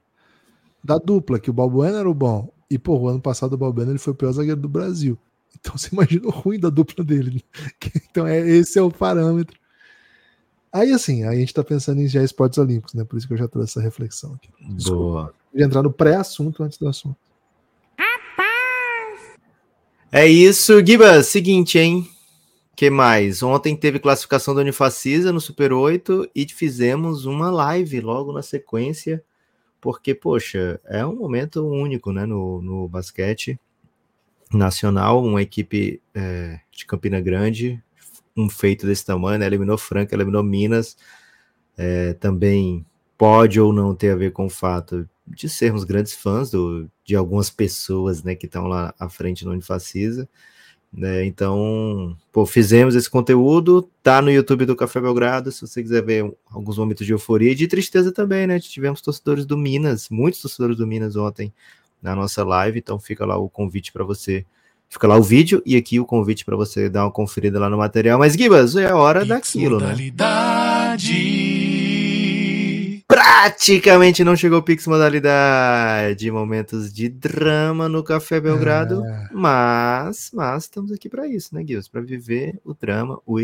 da 0.82 0.96
dupla, 0.96 1.38
que 1.38 1.50
o 1.50 1.52
Balbuena 1.52 1.98
era 1.98 2.08
o 2.08 2.14
bom. 2.14 2.50
E, 2.70 2.78
pô, 2.78 2.98
o 2.98 3.08
ano 3.08 3.20
passado 3.20 3.54
o 3.54 3.58
Balbeno 3.58 3.92
ele 3.92 3.98
foi 3.98 4.12
o 4.12 4.16
pior 4.16 4.32
zagueiro 4.32 4.60
do 4.60 4.68
Brasil. 4.68 5.18
Então 5.58 5.76
você 5.78 5.88
imagina 5.92 6.26
o 6.26 6.30
ruim 6.30 6.58
da 6.58 6.70
dupla 6.70 7.04
dele. 7.04 7.34
Né? 7.34 7.70
Então 8.10 8.26
é, 8.26 8.38
esse 8.38 8.78
é 8.78 8.82
o 8.82 8.90
parâmetro. 8.90 9.58
Aí 10.72 10.92
assim, 10.92 11.24
aí 11.24 11.36
a 11.36 11.40
gente 11.40 11.54
tá 11.54 11.64
pensando 11.64 12.00
em 12.00 12.08
já 12.08 12.22
esportes 12.22 12.58
olímpicos, 12.58 12.94
né? 12.94 13.04
Por 13.04 13.16
isso 13.16 13.26
que 13.26 13.32
eu 13.32 13.38
já 13.38 13.48
trouxe 13.48 13.72
essa 13.72 13.80
reflexão 13.80 14.34
aqui. 14.34 14.50
Desculpa. 14.74 15.02
Boa. 15.02 15.34
De 15.54 15.62
entrar 15.62 15.82
no 15.82 15.92
pré-assunto 15.92 16.62
antes 16.62 16.78
do 16.78 16.88
assunto. 16.88 17.16
É 20.10 20.26
isso, 20.26 20.84
Giba. 20.84 21.22
Seguinte, 21.22 21.78
hein? 21.78 22.08
que 22.78 22.90
mais? 22.90 23.42
Ontem 23.42 23.74
teve 23.74 23.98
classificação 23.98 24.54
da 24.54 24.60
Unifacisa 24.60 25.32
no 25.32 25.40
Super 25.40 25.72
8 25.72 26.30
e 26.32 26.46
fizemos 26.48 27.24
uma 27.24 27.50
live 27.50 28.00
logo 28.00 28.32
na 28.32 28.40
sequência 28.40 29.20
porque, 29.80 30.14
poxa, 30.14 30.80
é 30.84 31.04
um 31.04 31.16
momento 31.16 31.66
único 31.66 32.12
né, 32.12 32.26
no, 32.26 32.60
no 32.62 32.88
basquete 32.88 33.58
nacional, 34.52 35.22
uma 35.22 35.42
equipe 35.42 36.00
é, 36.14 36.60
de 36.70 36.86
Campina 36.86 37.20
Grande, 37.20 37.82
um 38.36 38.48
feito 38.48 38.86
desse 38.86 39.04
tamanho, 39.04 39.38
né, 39.38 39.46
eliminou 39.46 39.76
Franca, 39.76 40.14
eliminou 40.14 40.42
Minas, 40.42 40.96
é, 41.76 42.14
também 42.14 42.84
pode 43.16 43.60
ou 43.60 43.72
não 43.72 43.94
ter 43.94 44.10
a 44.10 44.16
ver 44.16 44.32
com 44.32 44.46
o 44.46 44.50
fato 44.50 45.08
de 45.26 45.48
sermos 45.48 45.84
grandes 45.84 46.14
fãs 46.14 46.50
do, 46.50 46.90
de 47.04 47.16
algumas 47.16 47.50
pessoas 47.50 48.22
né, 48.22 48.34
que 48.34 48.46
estão 48.46 48.66
lá 48.66 48.94
à 48.98 49.08
frente 49.08 49.44
no 49.44 49.52
Unifacisa. 49.52 50.28
Né? 50.92 51.26
Então, 51.26 52.16
pô, 52.32 52.46
fizemos 52.46 52.94
esse 52.94 53.10
conteúdo, 53.10 53.88
tá 54.02 54.22
no 54.22 54.30
YouTube 54.30 54.64
do 54.64 54.74
Café 54.74 55.00
Belgrado, 55.00 55.52
se 55.52 55.60
você 55.60 55.82
quiser 55.82 56.02
ver 56.02 56.32
alguns 56.50 56.78
momentos 56.78 57.04
de 57.06 57.12
euforia 57.12 57.52
e 57.52 57.54
de 57.54 57.68
tristeza 57.68 58.10
também, 58.10 58.46
né? 58.46 58.58
Tivemos 58.58 59.02
torcedores 59.02 59.44
do 59.44 59.56
Minas, 59.56 60.08
muitos 60.08 60.40
torcedores 60.40 60.78
do 60.78 60.86
Minas 60.86 61.14
ontem 61.14 61.52
na 62.02 62.16
nossa 62.16 62.42
live, 62.42 62.78
então 62.78 62.98
fica 62.98 63.26
lá 63.26 63.36
o 63.36 63.48
convite 63.48 63.92
para 63.92 64.02
você. 64.02 64.46
Fica 64.88 65.06
lá 65.06 65.18
o 65.18 65.22
vídeo 65.22 65.62
e 65.66 65.76
aqui 65.76 66.00
o 66.00 66.06
convite 66.06 66.44
para 66.44 66.56
você 66.56 66.88
dar 66.88 67.04
uma 67.04 67.12
conferida 67.12 67.60
lá 67.60 67.68
no 67.68 67.76
material. 67.76 68.18
Mas, 68.18 68.32
Gibas, 68.32 68.74
é 68.74 68.86
a 68.86 68.96
hora 68.96 69.24
daquilo, 69.24 69.78
né? 69.78 69.94
Praticamente 73.08 74.22
não 74.22 74.36
chegou 74.36 74.58
o 74.58 74.62
Pix 74.62 74.86
Modalidade. 74.86 76.30
Momentos 76.30 76.92
de 76.92 77.08
drama 77.08 77.88
no 77.88 78.04
Café 78.04 78.38
Belgrado. 78.38 79.02
É. 79.02 79.28
Mas, 79.32 80.30
mas 80.34 80.64
estamos 80.64 80.92
aqui 80.92 81.08
para 81.08 81.26
isso, 81.26 81.54
né, 81.54 81.64
Gibas? 81.66 81.88
Para 81.88 82.02
viver 82.02 82.60
o 82.62 82.74
drama. 82.74 83.18
O 83.26 83.38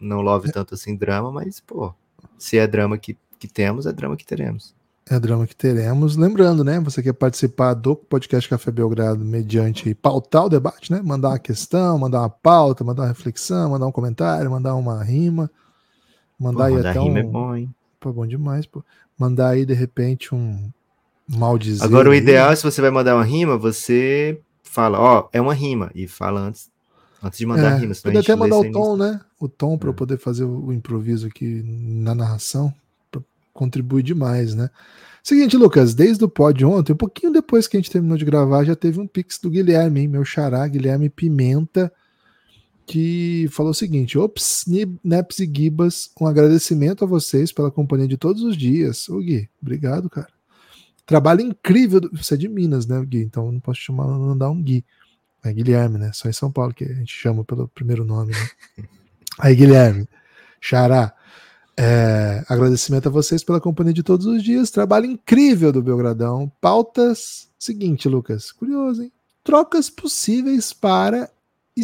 não 0.00 0.20
love 0.20 0.52
tanto 0.52 0.74
assim 0.74 0.94
drama, 0.94 1.32
mas, 1.32 1.58
pô, 1.58 1.92
se 2.38 2.58
é 2.58 2.66
drama 2.66 2.96
que, 2.96 3.16
que 3.40 3.48
temos, 3.48 3.86
é 3.86 3.92
drama 3.92 4.16
que 4.16 4.24
teremos. 4.24 4.72
É 5.08 5.18
drama 5.18 5.48
que 5.48 5.56
teremos. 5.56 6.16
Lembrando, 6.16 6.62
né? 6.62 6.78
Você 6.80 7.02
quer 7.02 7.12
participar 7.12 7.74
do 7.74 7.96
podcast 7.96 8.48
Café 8.48 8.70
Belgrado 8.70 9.24
mediante 9.24 9.94
pautar 9.94 10.46
o 10.46 10.48
debate, 10.48 10.92
né? 10.92 11.00
Mandar 11.02 11.30
uma 11.30 11.38
questão, 11.40 11.98
mandar 11.98 12.20
uma 12.20 12.30
pauta, 12.30 12.84
mandar 12.84 13.02
uma 13.02 13.08
reflexão, 13.08 13.70
mandar 13.70 13.86
um 13.86 13.92
comentário, 13.92 14.48
mandar 14.48 14.76
uma 14.76 15.02
rima. 15.02 15.50
Mandar 16.38 16.58
pô, 16.58 16.64
aí 16.64 16.74
mandar 16.74 16.90
até 16.90 17.00
rima 17.00 17.14
um... 17.14 17.18
é 17.18 17.22
bom, 17.22 17.56
hein? 17.56 17.74
Pô, 18.06 18.12
bom 18.12 18.26
demais, 18.26 18.66
pô. 18.66 18.84
Mandar 19.18 19.48
aí, 19.48 19.66
de 19.66 19.74
repente, 19.74 20.32
um 20.32 20.70
maldizer. 21.26 21.84
Agora, 21.84 22.08
o 22.08 22.14
ideal 22.14 22.52
é 22.52 22.54
se 22.54 22.62
você 22.62 22.80
vai 22.80 22.90
mandar 22.92 23.16
uma 23.16 23.24
rima, 23.24 23.58
você 23.58 24.38
fala, 24.62 25.00
ó, 25.00 25.22
oh, 25.22 25.28
é 25.32 25.40
uma 25.40 25.52
rima. 25.52 25.90
E 25.92 26.06
fala 26.06 26.38
antes, 26.38 26.70
antes 27.20 27.36
de 27.36 27.44
mandar 27.44 27.72
é, 27.72 27.74
a 27.74 27.76
rima. 27.76 27.94
Pode 28.00 28.18
até 28.18 28.36
mandar 28.36 28.58
o 28.58 28.70
tom, 28.70 28.96
né? 28.96 29.20
O 29.40 29.48
tom 29.48 29.76
para 29.76 29.88
é. 29.88 29.90
eu 29.90 29.94
poder 29.94 30.18
fazer 30.18 30.44
o 30.44 30.72
improviso 30.72 31.26
aqui 31.26 31.64
na 31.64 32.14
narração 32.14 32.72
contribui 33.52 34.04
demais, 34.04 34.54
né? 34.54 34.70
Seguinte, 35.20 35.56
Lucas, 35.56 35.92
desde 35.94 36.22
o 36.22 36.28
pod 36.28 36.64
ontem, 36.64 36.92
um 36.92 36.96
pouquinho 36.96 37.32
depois 37.32 37.66
que 37.66 37.76
a 37.76 37.80
gente 37.80 37.90
terminou 37.90 38.16
de 38.16 38.24
gravar, 38.24 38.62
já 38.62 38.76
teve 38.76 39.00
um 39.00 39.06
pix 39.08 39.40
do 39.40 39.50
Guilherme, 39.50 40.02
hein? 40.02 40.08
meu 40.08 40.24
xará, 40.24 40.68
Guilherme 40.68 41.08
Pimenta, 41.08 41.92
que 42.86 43.48
falou 43.50 43.72
o 43.72 43.74
seguinte: 43.74 44.16
Ops, 44.16 44.64
Neps 45.02 45.40
e 45.40 45.52
Gibas, 45.52 46.10
um 46.20 46.26
agradecimento 46.26 47.04
a 47.04 47.06
vocês 47.06 47.52
pela 47.52 47.70
companhia 47.70 48.06
de 48.06 48.16
todos 48.16 48.42
os 48.42 48.56
dias. 48.56 49.08
Ô 49.08 49.18
Gui, 49.18 49.48
obrigado, 49.60 50.08
cara. 50.08 50.28
Trabalho 51.04 51.40
incrível. 51.40 52.00
Do... 52.00 52.10
Você 52.16 52.34
é 52.34 52.36
de 52.36 52.48
Minas, 52.48 52.86
né, 52.86 53.04
Gui? 53.04 53.22
Então 53.22 53.50
não 53.50 53.60
posso 53.60 53.80
chamar, 53.80 54.06
mandar 54.06 54.50
um 54.50 54.62
Gui. 54.62 54.84
É 55.44 55.52
Guilherme, 55.52 55.98
né? 55.98 56.10
Só 56.12 56.28
em 56.28 56.32
São 56.32 56.50
Paulo 56.50 56.74
que 56.74 56.84
a 56.84 56.92
gente 56.92 57.14
chama 57.14 57.44
pelo 57.44 57.68
primeiro 57.68 58.04
nome, 58.04 58.32
né? 58.32 58.84
Aí, 59.38 59.54
Guilherme, 59.54 60.08
Xará, 60.60 61.14
é, 61.76 62.44
agradecimento 62.48 63.08
a 63.08 63.12
vocês 63.12 63.44
pela 63.44 63.60
companhia 63.60 63.92
de 63.92 64.02
todos 64.02 64.26
os 64.26 64.42
dias. 64.42 64.70
Trabalho 64.70 65.06
incrível 65.06 65.70
do 65.70 65.82
Belgradão. 65.82 66.50
Pautas. 66.60 67.48
Seguinte, 67.58 68.08
Lucas. 68.08 68.50
Curioso, 68.50 69.02
hein? 69.02 69.12
Trocas 69.44 69.88
possíveis 69.88 70.72
para 70.72 71.30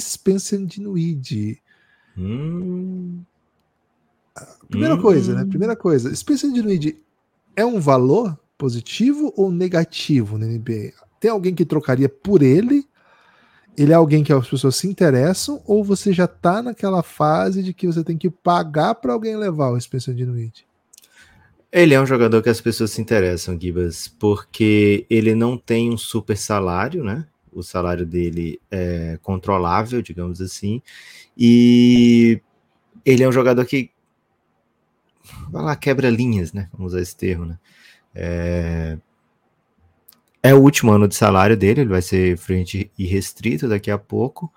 Spencer 0.01 0.65
Dinwiddie. 0.65 1.61
Hum. 2.17 3.23
Primeira 4.69 4.95
hum. 4.95 5.03
coisa, 5.03 5.35
né? 5.35 5.45
Primeira 5.45 5.77
coisa. 5.77 6.15
Spencer 6.15 6.51
Dinwiddie 6.51 7.03
é 7.55 7.65
um 7.65 7.81
valor 7.81 8.39
positivo 8.57 9.33
ou 9.37 9.51
negativo 9.51 10.39
na 10.39 10.47
NBA? 10.47 10.93
Tem 11.21 11.31
alguém 11.31 11.55
que 11.55 11.65
trocaria 11.65 12.09
por 12.09 12.43
ele 12.43 12.87
ele 13.77 13.93
é 13.93 13.95
alguém 13.95 14.23
que 14.23 14.33
as 14.33 14.49
pessoas 14.49 14.77
se 14.77 14.87
interessam 14.87 15.63
ou 15.67 15.83
você 15.83 16.13
já 16.13 16.27
tá 16.27 16.63
naquela 16.63 17.03
fase 17.03 17.63
de 17.63 17.73
que 17.73 17.87
você 17.87 18.05
tem 18.05 18.19
que 18.19 18.29
pagar 18.29 18.95
para 18.97 19.13
alguém 19.13 19.37
levar 19.37 19.71
o 19.71 19.81
Spencer 19.81 20.15
Dinwiddie? 20.15 20.67
Ele 21.71 21.95
é 21.95 22.01
um 22.01 22.07
jogador 22.07 22.43
que 22.43 22.51
as 22.51 22.61
pessoas 22.61 22.91
se 22.91 23.01
interessam, 23.01 23.59
Gibas, 23.59 24.07
porque 24.07 25.07
ele 25.09 25.35
não 25.35 25.57
tem 25.57 25.91
um 25.91 25.97
super 25.97 26.37
salário, 26.37 27.03
né? 27.03 27.27
O 27.53 27.63
salário 27.63 28.07
dele 28.07 28.61
é 28.71 29.19
controlável, 29.23 30.01
digamos 30.01 30.41
assim, 30.41 30.81
e 31.37 32.41
ele 33.05 33.23
é 33.23 33.29
um 33.29 33.33
jogador 33.33 33.65
que 33.65 33.91
vai 35.51 35.63
lá 35.63 35.77
quebra 35.77 36.11
linhas, 36.11 36.53
né? 36.53 36.69
Vamos 36.73 36.93
usar 36.93 37.03
esse 37.03 37.17
termo, 37.17 37.45
né? 37.45 37.59
É, 38.15 38.99
é 40.43 40.55
o 40.55 40.61
último 40.61 40.93
ano 40.93 41.07
de 41.07 41.15
salário 41.15 41.57
dele, 41.57 41.83
ele 41.83 41.91
vai 41.91 42.03
ser 42.03 42.37
frente 42.37 42.91
irrestrito 42.99 43.69
daqui 43.69 43.91
a 43.91 43.99
pouco. 43.99 44.53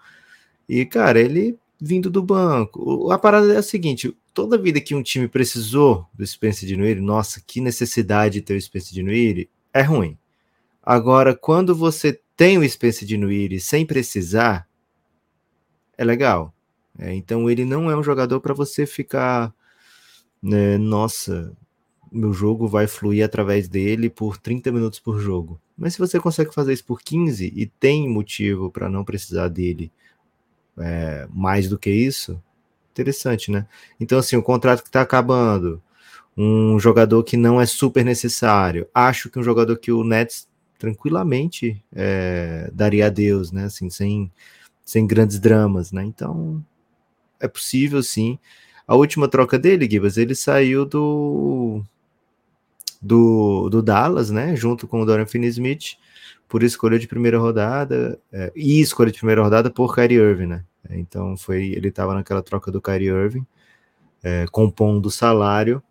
E, 0.68 0.86
cara, 0.86 1.20
ele 1.20 1.58
vindo 1.80 2.10
do 2.10 2.24
banco. 2.24 3.12
A 3.12 3.20
parada 3.20 3.54
é 3.54 3.58
a 3.58 3.64
seguinte: 3.64 4.16
toda 4.34 4.58
vida 4.58 4.82
que 4.82 4.96
um 4.96 5.04
time 5.04 5.28
precisou 5.28 6.08
do 6.14 6.26
Spencer 6.26 6.68
Dinwiddie, 6.68 7.02
nossa, 7.02 7.42
que 7.46 7.62
necessidade 7.62 8.36
de 8.36 8.42
ter 8.42 8.56
o 8.56 8.62
Spencer 8.62 8.94
Dinwiddie, 8.94 9.50
é 9.74 9.82
ruim. 9.82 10.18
Agora, 10.82 11.36
quando 11.36 11.76
você 11.76 12.20
tem 12.36 12.58
o 12.58 12.70
Spencer 12.70 13.08
Dinwiddie 13.08 13.60
sem 13.60 13.86
precisar, 13.86 14.68
é 15.98 16.04
legal. 16.04 16.54
É, 16.98 17.14
então 17.14 17.50
ele 17.50 17.66
não 17.66 17.92
é 17.92 17.96
um 17.96 18.04
jogador 18.04 18.40
para 18.40 18.54
você 18.54 18.86
ficar, 18.86 19.54
né, 20.42 20.78
nossa, 20.78 21.56
meu 22.12 22.34
jogo 22.34 22.68
vai 22.68 22.88
fluir 22.88 23.26
através 23.26 23.68
dele 23.68 24.10
por 24.10 24.38
30 24.38 24.72
minutos 24.72 25.00
por 25.00 25.20
jogo. 25.20 25.60
Mas 25.78 25.94
se 25.94 26.00
você 26.00 26.20
consegue 26.20 26.54
fazer 26.54 26.74
isso 26.74 26.86
por 26.86 27.02
15 27.02 27.52
e 27.54 27.66
tem 27.66 28.10
motivo 28.10 28.72
para 28.72 28.90
não 28.90 29.04
precisar 29.04 29.50
dele 29.50 29.92
é, 30.78 31.28
mais 31.32 31.68
do 31.68 31.78
que 31.78 31.90
isso, 31.90 32.42
interessante, 32.92 33.52
né? 33.52 33.68
Então, 34.00 34.18
assim, 34.18 34.38
o 34.38 34.44
contrato 34.44 34.82
que 34.82 34.90
está 34.90 35.02
acabando, 35.02 35.82
um 36.38 36.80
jogador 36.80 37.24
que 37.24 37.36
não 37.36 37.60
é 37.60 37.66
super 37.66 38.06
necessário, 38.06 38.88
acho 38.94 39.30
que 39.30 39.38
um 39.40 39.44
jogador 39.44 39.78
que 39.78 39.92
o 39.92 40.04
Nets 40.04 40.48
tranquilamente 40.78 41.84
é, 41.94 42.70
daria 42.74 43.08
adeus, 43.08 43.52
né? 43.52 43.66
Assim, 43.66 43.90
sem, 43.90 44.32
sem 44.84 45.08
grandes 45.08 45.40
dramas, 45.40 45.92
né? 45.92 46.04
Então, 46.04 46.64
é 47.40 47.48
possível 47.48 48.02
sim. 48.04 48.38
A 48.88 48.96
última 48.96 49.28
troca 49.28 49.58
dele, 49.58 49.90
Gibas, 49.90 50.18
ele 50.18 50.36
saiu 50.36 50.86
do 50.86 51.84
do, 53.02 53.70
do 53.70 53.82
Dallas, 53.82 54.32
né? 54.32 54.56
Junto 54.56 54.88
com 54.88 55.02
o 55.02 55.06
Dorian 55.06 55.26
Finney-Smith, 55.26 55.98
por 56.48 56.64
escolha 56.64 56.98
de 56.98 57.08
primeira 57.08 57.38
rodada, 57.38 58.20
é, 58.32 58.52
e 58.56 58.82
escolha 58.82 59.12
de 59.12 59.18
primeira 59.18 59.44
rodada 59.44 59.70
por 59.70 59.94
Kyrie 59.94 60.18
Irving, 60.18 60.48
né? 60.48 60.64
Então 60.90 61.36
foi, 61.38 61.68
ele 61.68 61.90
estava 61.90 62.14
naquela 62.14 62.42
troca 62.42 62.72
do 62.72 62.82
Kyrie 62.82 63.10
Irving, 63.10 63.46
é, 64.24 64.46
compondo 64.52 65.08
o 65.08 65.12
salário. 65.12 65.82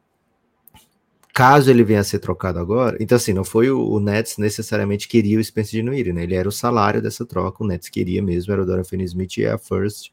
Caso 1.35 1.69
ele 1.69 1.83
venha 1.83 1.99
a 1.99 2.05
ser 2.05 2.21
trocado 2.21 2.61
agora, 2.61 2.97
então 3.01 3.17
assim, 3.17 3.33
não 3.33 3.43
foi 3.43 3.69
o, 3.69 3.85
o 3.85 3.99
Nets 3.99 4.39
necessariamente 4.39 5.09
queria 5.09 5.37
o 5.37 5.43
Spencer 5.43 5.83
Dinwiddie, 5.83 6.13
né? 6.13 6.23
Ele 6.23 6.37
era 6.37 6.49
o 6.49 6.53
salário 6.53 7.03
dessa 7.03 7.27
troca, 7.27 7.65
o 7.65 7.67
Nets 7.67 7.89
queria 7.89 8.23
mesmo, 8.23 8.53
era 8.53 8.63
o 8.63 8.65
Dorian 8.65 8.85
Finney-Smith 8.85 9.39
e 9.39 9.47
a 9.47 9.59
First. 9.59 10.13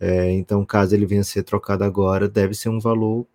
É, 0.00 0.30
então, 0.32 0.64
caso 0.64 0.94
ele 0.94 1.04
venha 1.04 1.20
a 1.20 1.24
ser 1.24 1.42
trocado 1.42 1.84
agora, 1.84 2.26
deve 2.28 2.54
ser 2.54 2.70
um 2.70 2.80
valor 2.80 3.26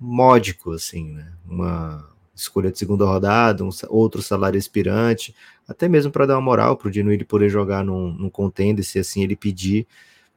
módico, 0.00 0.72
assim, 0.72 1.12
né? 1.12 1.32
Uma 1.46 2.08
escolha 2.34 2.72
de 2.72 2.78
segunda 2.78 3.04
rodada, 3.04 3.62
um, 3.62 3.70
outro 3.88 4.22
salário 4.22 4.58
expirante, 4.58 5.34
até 5.68 5.86
mesmo 5.86 6.10
para 6.10 6.24
dar 6.24 6.36
uma 6.36 6.42
moral 6.42 6.78
para 6.78 6.88
o 6.88 6.90
Dinwiddie 6.90 7.26
poder 7.26 7.50
jogar 7.50 7.84
num, 7.84 8.12
num 8.12 8.30
contender, 8.30 8.84
se 8.84 8.98
assim 8.98 9.22
ele 9.22 9.36
pedir. 9.36 9.86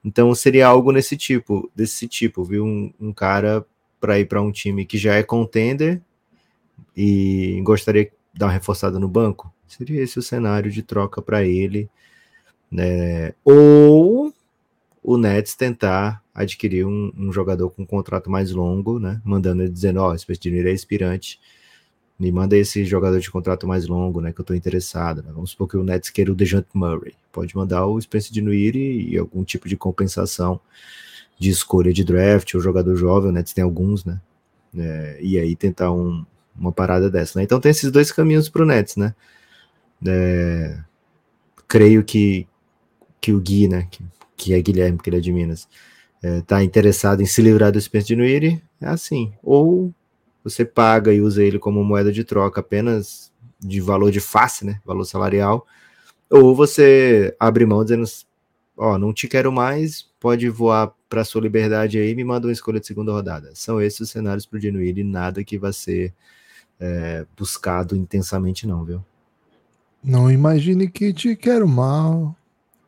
Então 0.04 0.36
seria 0.36 0.68
algo 0.68 0.92
nesse 0.92 1.16
tipo, 1.16 1.72
desse 1.74 2.06
tipo, 2.08 2.44
viu? 2.44 2.66
Um, 2.66 2.94
um 3.00 3.14
cara 3.14 3.66
para 4.00 4.20
ir 4.20 4.26
para 4.26 4.42
um 4.42 4.52
time 4.52 4.86
que 4.86 4.98
já 4.98 5.16
é 5.16 5.24
contender 5.24 6.02
e 6.96 7.62
gostaria 7.64 8.06
de 8.06 8.12
dar 8.34 8.48
uma 8.48 8.52
reforçada 8.54 9.00
no 9.00 9.08
banco. 9.08 9.54
Seria 9.68 10.02
esse 10.02 10.18
o 10.18 10.22
cenário 10.22 10.72
de 10.72 10.82
troca 10.82 11.22
para 11.22 11.44
ele, 11.44 11.90
né? 12.72 13.34
Ou 13.44 14.34
o 15.04 15.18
Nets 15.18 15.56
tentar 15.56 16.24
adquirir 16.34 16.86
um, 16.86 17.12
um, 17.18 17.32
jogador 17.32 17.70
com 17.70 17.84
um 17.84 17.86
contrato 17.86 18.30
mais 18.30 18.52
longo, 18.52 19.00
né? 19.00 19.22
Mandando 19.24 19.64
ele 19.64 19.72
dizendo, 19.72 20.02
ó, 20.02 20.12
oh, 20.12 20.16
esse 20.16 20.26
dinheiro 20.40 20.70
é 20.70 20.74
expirante, 20.74 21.40
me 22.20 22.32
manda 22.32 22.58
esse 22.58 22.84
jogador 22.84 23.20
de 23.20 23.32
contrato 23.32 23.68
mais 23.68 23.88
longo, 23.88 24.20
né? 24.22 24.34
Que 24.34 24.42
eu 24.42 24.46
tô 24.46 24.54
interessado. 24.54 25.24
Né? 25.24 25.32
Vamos 25.34 25.52
supor 25.52 25.68
que 25.68 25.78
o 25.78 25.84
Nets 25.84 26.10
queira 26.10 26.32
o 26.32 26.36
Dejant 26.36 26.66
Murray. 26.74 27.14
Pode 27.32 27.56
mandar 27.56 27.86
o 27.86 28.00
Spencer 28.00 28.34
Dinwiddie 28.34 29.10
e 29.10 29.18
algum 29.18 29.44
tipo 29.44 29.70
de 29.70 29.78
compensação 29.78 30.60
de 31.40 31.50
escolha 31.50 31.94
de 31.94 32.04
draft, 32.04 32.54
o 32.54 32.60
jogador 32.60 32.96
jovem, 32.98 33.30
o 33.30 33.32
Nets 33.32 33.54
tem 33.54 33.64
alguns, 33.64 34.04
né? 34.04 34.20
É, 34.78 35.18
e 35.22 35.40
aí 35.40 35.56
tentar 35.56 35.92
um, 35.92 36.26
uma 36.56 36.72
parada 36.72 37.10
dessa, 37.10 37.40
né? 37.40 37.44
Então 37.44 37.60
tem 37.60 37.72
esses 37.72 37.90
dois 37.90 38.12
caminhos 38.12 38.50
pro 38.50 38.66
Nets, 38.66 38.98
né? 38.98 39.16
É, 40.06 40.78
creio 41.68 42.04
que, 42.04 42.46
que 43.22 43.32
o 43.32 43.40
Gui, 43.40 43.70
né? 43.70 43.88
Que, 43.90 44.04
que 44.36 44.54
é 44.54 44.62
Guilherme, 44.62 45.00
que 45.00 45.10
ele 45.10 45.18
é 45.18 45.22
de 45.22 45.32
Minas, 45.32 45.68
está 46.22 46.62
é, 46.62 46.64
interessado 46.64 47.22
em 47.22 47.26
se 47.26 47.42
livrar 47.42 47.72
do 47.72 47.80
Spencer 47.80 48.18
é 48.82 48.88
assim. 48.88 49.32
Ou 49.42 49.94
você 50.44 50.66
paga 50.66 51.14
e 51.14 51.22
usa 51.22 51.44
ele 51.44 51.58
como 51.58 51.84
moeda 51.84 52.12
de 52.12 52.24
troca 52.24 52.60
apenas 52.60 53.32
de 53.60 53.80
valor 53.80 54.12
de 54.12 54.20
face, 54.20 54.66
né? 54.66 54.80
Valor 54.86 55.06
salarial. 55.06 55.66
Ou 56.30 56.54
você 56.54 57.36
abre 57.40 57.66
mão 57.66 57.84
dizendo, 57.84 58.04
ó, 58.80 58.98
não 58.98 59.14
te 59.14 59.28
quero 59.28 59.52
mais, 59.52 60.08
pode 60.20 60.48
voar 60.50 60.94
para 61.10 61.26
sua 61.26 61.42
liberdade 61.42 61.98
aí, 62.00 62.16
me 62.16 62.24
manda 62.24 62.48
uma 62.48 62.54
escolha 62.54 62.80
de 62.80 62.88
segunda 62.88 63.12
rodada. 63.12 63.52
São 63.54 63.82
esses 63.82 64.00
os 64.00 64.10
cenários 64.10 64.46
para 64.46 64.58
o 64.58 64.62
Genuíno 64.62 65.00
e 65.00 65.04
nada 65.04 65.44
que 65.44 65.58
vai 65.58 65.74
ser 65.74 66.14
é, 66.80 67.26
buscado 67.38 67.96
intensamente, 67.96 68.66
não, 68.66 68.86
viu? 68.86 69.04
Não 70.02 70.32
imagine 70.32 70.88
que 70.90 71.12
te 71.12 71.36
quero 71.36 71.68
mal. 71.68 72.36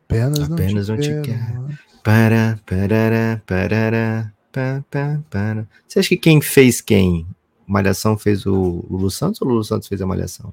Apenas, 0.04 0.50
Apenas 0.50 0.88
não 0.88 0.96
te, 0.96 1.10
não 1.10 1.22
te 1.22 1.28
quero. 1.28 1.46
quero. 1.46 1.62
mal. 1.62 1.70
Para, 2.02 2.58
parará, 2.66 3.42
parará, 3.46 4.32
pá, 4.50 4.82
pá, 4.90 5.20
para. 5.30 5.68
Você 5.86 5.98
acha 5.98 6.08
que 6.08 6.16
quem 6.16 6.40
fez 6.40 6.80
quem? 6.80 7.26
Malhação 7.66 8.16
fez 8.18 8.46
o 8.46 8.84
Lulu 8.90 9.10
Santos 9.10 9.40
ou 9.42 9.48
o 9.48 9.50
Lulu 9.50 9.64
Santos 9.64 9.88
fez 9.88 10.00
a 10.00 10.06
Malhação? 10.06 10.52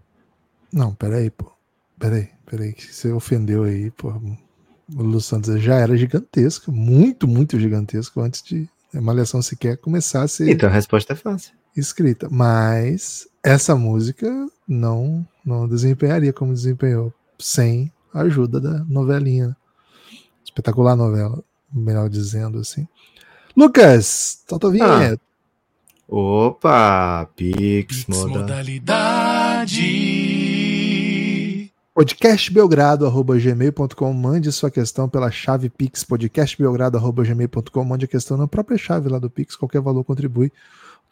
Não, 0.72 0.94
peraí, 0.94 1.30
pô. 1.30 1.52
Peraí, 1.98 2.30
peraí, 2.46 2.74
que 2.74 2.94
você 2.94 3.12
ofendeu 3.12 3.64
aí, 3.64 3.90
pô. 3.92 4.14
O 4.96 5.04
Lu 5.04 5.22
Santos 5.22 5.62
já 5.62 5.76
era 5.76 5.96
gigantesco, 5.96 6.72
muito, 6.72 7.28
muito 7.28 7.60
gigantesco, 7.60 8.22
antes 8.22 8.42
de 8.42 8.68
a 8.94 9.00
Malhação 9.00 9.42
sequer 9.42 9.78
começar 9.78 10.24
a 10.24 10.28
ser 10.28 10.50
Então 10.50 10.68
a 10.68 10.72
resposta 10.72 11.14
é 11.14 11.16
fácil. 11.16 11.54
escrita. 11.76 12.28
Mas 12.32 13.28
essa 13.44 13.76
música 13.76 14.28
não, 14.68 15.26
não 15.46 15.68
desempenharia 15.68 16.34
como 16.34 16.54
desempenhou, 16.54 17.14
sem 17.38 17.92
a 18.14 18.22
ajuda 18.22 18.60
da 18.60 18.84
novelinha. 18.86 19.56
Espetacular 20.44 20.96
novela, 20.96 21.44
melhor 21.72 22.10
dizendo 22.10 22.60
assim. 22.60 22.88
Lucas, 23.56 24.44
solta 24.48 24.68
a 24.68 24.72
vinheta. 24.72 25.22
Opa, 26.08 27.30
Pix, 27.36 28.06
Pix 28.06 28.08
moda. 28.08 28.40
modalidade. 28.40 30.29
podcastbelgrado.gmail.com 32.00 34.14
mande 34.14 34.54
sua 34.54 34.72
questão 34.72 35.10
pela 35.10 35.30
chave 35.30 35.70
Pix, 35.70 36.06
podcastbelgrado.gmail.com 36.06 37.84
mande 37.84 38.06
a 38.06 38.08
questão 38.08 38.38
na 38.38 38.48
própria 38.48 38.78
chave 38.78 39.10
lá 39.10 39.20
do 39.20 39.30
Pix, 39.30 39.58
qualquer 39.58 39.82
valor 39.82 40.06
contribui. 40.06 40.48
O 40.48 40.52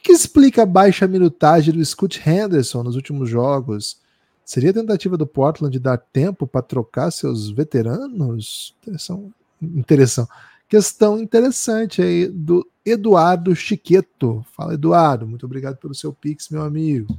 que 0.01 0.13
explica 0.13 0.63
a 0.63 0.65
baixa 0.65 1.06
minutagem 1.06 1.74
do 1.74 1.84
Scott 1.84 2.24
Henderson 2.25 2.84
nos 2.84 2.96
últimos 2.96 3.29
jogos? 3.29 3.98
Seria 4.46 4.70
a 4.70 4.75
tentativa 4.75 5.17
do 5.17 5.27
Portland 5.27 5.74
de 5.74 5.79
dar 5.79 5.98
tempo 5.98 6.48
para 6.48 6.62
trocar 6.62 7.12
seus 7.12 7.50
veteranos? 7.50 8.74
Interessante. 8.82 9.34
Interessante. 9.62 10.29
Questão 10.70 11.20
interessante 11.20 12.01
aí 12.01 12.29
do 12.29 12.65
Eduardo 12.86 13.53
Chiqueto. 13.53 14.46
Fala, 14.56 14.75
Eduardo. 14.75 15.27
Muito 15.27 15.46
obrigado 15.46 15.75
pelo 15.75 15.94
seu 15.94 16.13
Pix, 16.13 16.48
meu 16.48 16.62
amigo. 16.62 17.13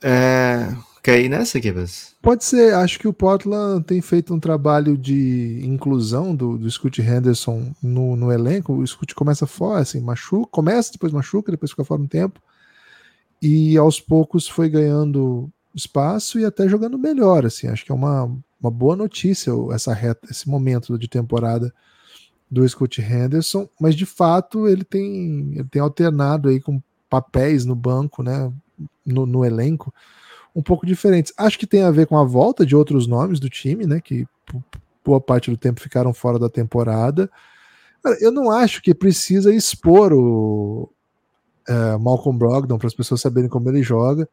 É, 0.00 0.72
quer 1.08 1.20
ir 1.24 1.28
nessa, 1.30 1.58
Kivas? 1.58 2.14
Pode 2.20 2.44
ser, 2.44 2.74
acho 2.74 2.98
que 2.98 3.08
o 3.08 3.12
Portland 3.14 3.82
tem 3.84 4.00
feito 4.02 4.34
um 4.34 4.38
trabalho 4.38 4.96
de 4.98 5.60
inclusão 5.64 6.36
do, 6.36 6.58
do 6.58 6.68
Henderson 7.00 7.72
no, 7.82 8.14
no 8.14 8.30
elenco. 8.30 8.74
O 8.74 8.86
Scoot 8.86 9.14
começa 9.14 9.46
fora, 9.46 9.80
assim, 9.80 10.00
machuca, 10.00 10.50
começa, 10.50 10.92
depois 10.92 11.10
machuca, 11.10 11.50
depois 11.50 11.70
fica 11.70 11.84
fora 11.84 12.02
um 12.02 12.06
tempo. 12.06 12.40
E 13.40 13.78
aos 13.78 13.98
poucos 13.98 14.46
foi 14.46 14.68
ganhando 14.68 15.50
espaço 15.74 16.38
e 16.38 16.44
até 16.44 16.68
jogando 16.68 16.98
melhor, 16.98 17.46
assim. 17.46 17.68
Acho 17.68 17.86
que 17.86 17.92
é 17.92 17.94
uma, 17.94 18.24
uma 18.60 18.70
boa 18.70 18.94
notícia 18.94 19.52
essa 19.72 19.94
reta, 19.94 20.28
esse 20.30 20.46
momento 20.46 20.98
de 20.98 21.08
temporada 21.08 21.72
do 22.50 22.68
Scott 22.68 23.00
Henderson, 23.00 23.66
mas 23.80 23.94
de 23.94 24.04
fato 24.04 24.68
ele 24.68 24.84
tem, 24.84 25.52
ele 25.54 25.68
tem 25.70 25.80
alternado 25.80 26.48
aí 26.48 26.60
com 26.60 26.82
papéis 27.08 27.64
no 27.64 27.74
banco, 27.74 28.22
né, 28.22 28.52
no, 29.04 29.26
no 29.26 29.44
elenco, 29.44 29.92
um 30.58 30.62
pouco 30.62 30.84
diferentes. 30.84 31.32
Acho 31.36 31.56
que 31.56 31.68
tem 31.68 31.84
a 31.84 31.90
ver 31.92 32.08
com 32.08 32.18
a 32.18 32.24
volta 32.24 32.66
de 32.66 32.74
outros 32.74 33.06
nomes 33.06 33.38
do 33.38 33.48
time, 33.48 33.86
né, 33.86 34.00
que 34.00 34.26
boa 35.04 35.20
parte 35.20 35.52
do 35.52 35.56
tempo 35.56 35.80
ficaram 35.80 36.12
fora 36.12 36.36
da 36.36 36.48
temporada. 36.48 37.30
Eu 38.20 38.32
não 38.32 38.50
acho 38.50 38.82
que 38.82 38.92
precisa 38.92 39.54
expor 39.54 40.12
o 40.12 40.90
uh, 41.68 41.98
Malcolm 42.00 42.36
Brogdon 42.36 42.76
para 42.76 42.88
as 42.88 42.94
pessoas 42.94 43.20
saberem 43.20 43.48
como 43.48 43.68
ele 43.68 43.84
joga. 43.84 44.28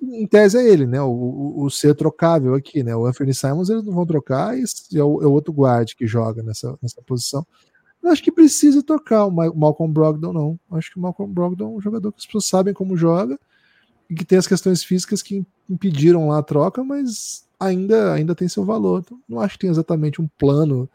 Em 0.00 0.28
tese 0.28 0.58
é 0.58 0.64
ele, 0.64 0.86
né? 0.86 1.02
O, 1.02 1.10
o, 1.10 1.64
o, 1.64 1.70
ser 1.70 1.96
trocável 1.96 2.54
aqui, 2.54 2.84
né? 2.84 2.94
O 2.94 3.04
Anthony 3.04 3.34
Simons 3.34 3.68
eles 3.68 3.84
não 3.84 3.94
vão 3.94 4.06
trocar 4.06 4.56
e 4.56 4.62
é 4.94 5.02
o, 5.02 5.22
é 5.22 5.26
o 5.26 5.32
outro 5.32 5.52
guard 5.52 5.92
que 5.96 6.06
joga 6.06 6.40
nessa, 6.40 6.78
nessa 6.80 7.02
posição. 7.02 7.44
Acho 8.04 8.22
que 8.22 8.30
precisa 8.30 8.80
trocar 8.80 9.24
o 9.26 9.30
Malcolm 9.30 9.92
Brogdon, 9.92 10.32
não. 10.32 10.60
Acho 10.70 10.92
que 10.92 10.98
o 10.98 11.02
Malcolm 11.02 11.32
Brogdon 11.32 11.64
é 11.64 11.76
um 11.78 11.80
jogador 11.80 12.12
que 12.12 12.18
as 12.18 12.26
pessoas 12.26 12.46
sabem 12.46 12.72
como 12.72 12.96
joga 12.96 13.36
e 14.08 14.14
que 14.14 14.24
tem 14.24 14.38
as 14.38 14.46
questões 14.46 14.82
físicas 14.82 15.22
que 15.22 15.44
impediram 15.68 16.28
lá 16.28 16.38
a 16.38 16.42
troca, 16.42 16.84
mas 16.84 17.46
ainda, 17.58 18.12
ainda 18.12 18.34
tem 18.34 18.48
seu 18.48 18.64
valor. 18.64 19.02
Então, 19.04 19.18
não 19.28 19.40
acho 19.40 19.54
que 19.54 19.60
tem 19.60 19.70
exatamente 19.70 20.20
um 20.20 20.28
plano. 20.38 20.88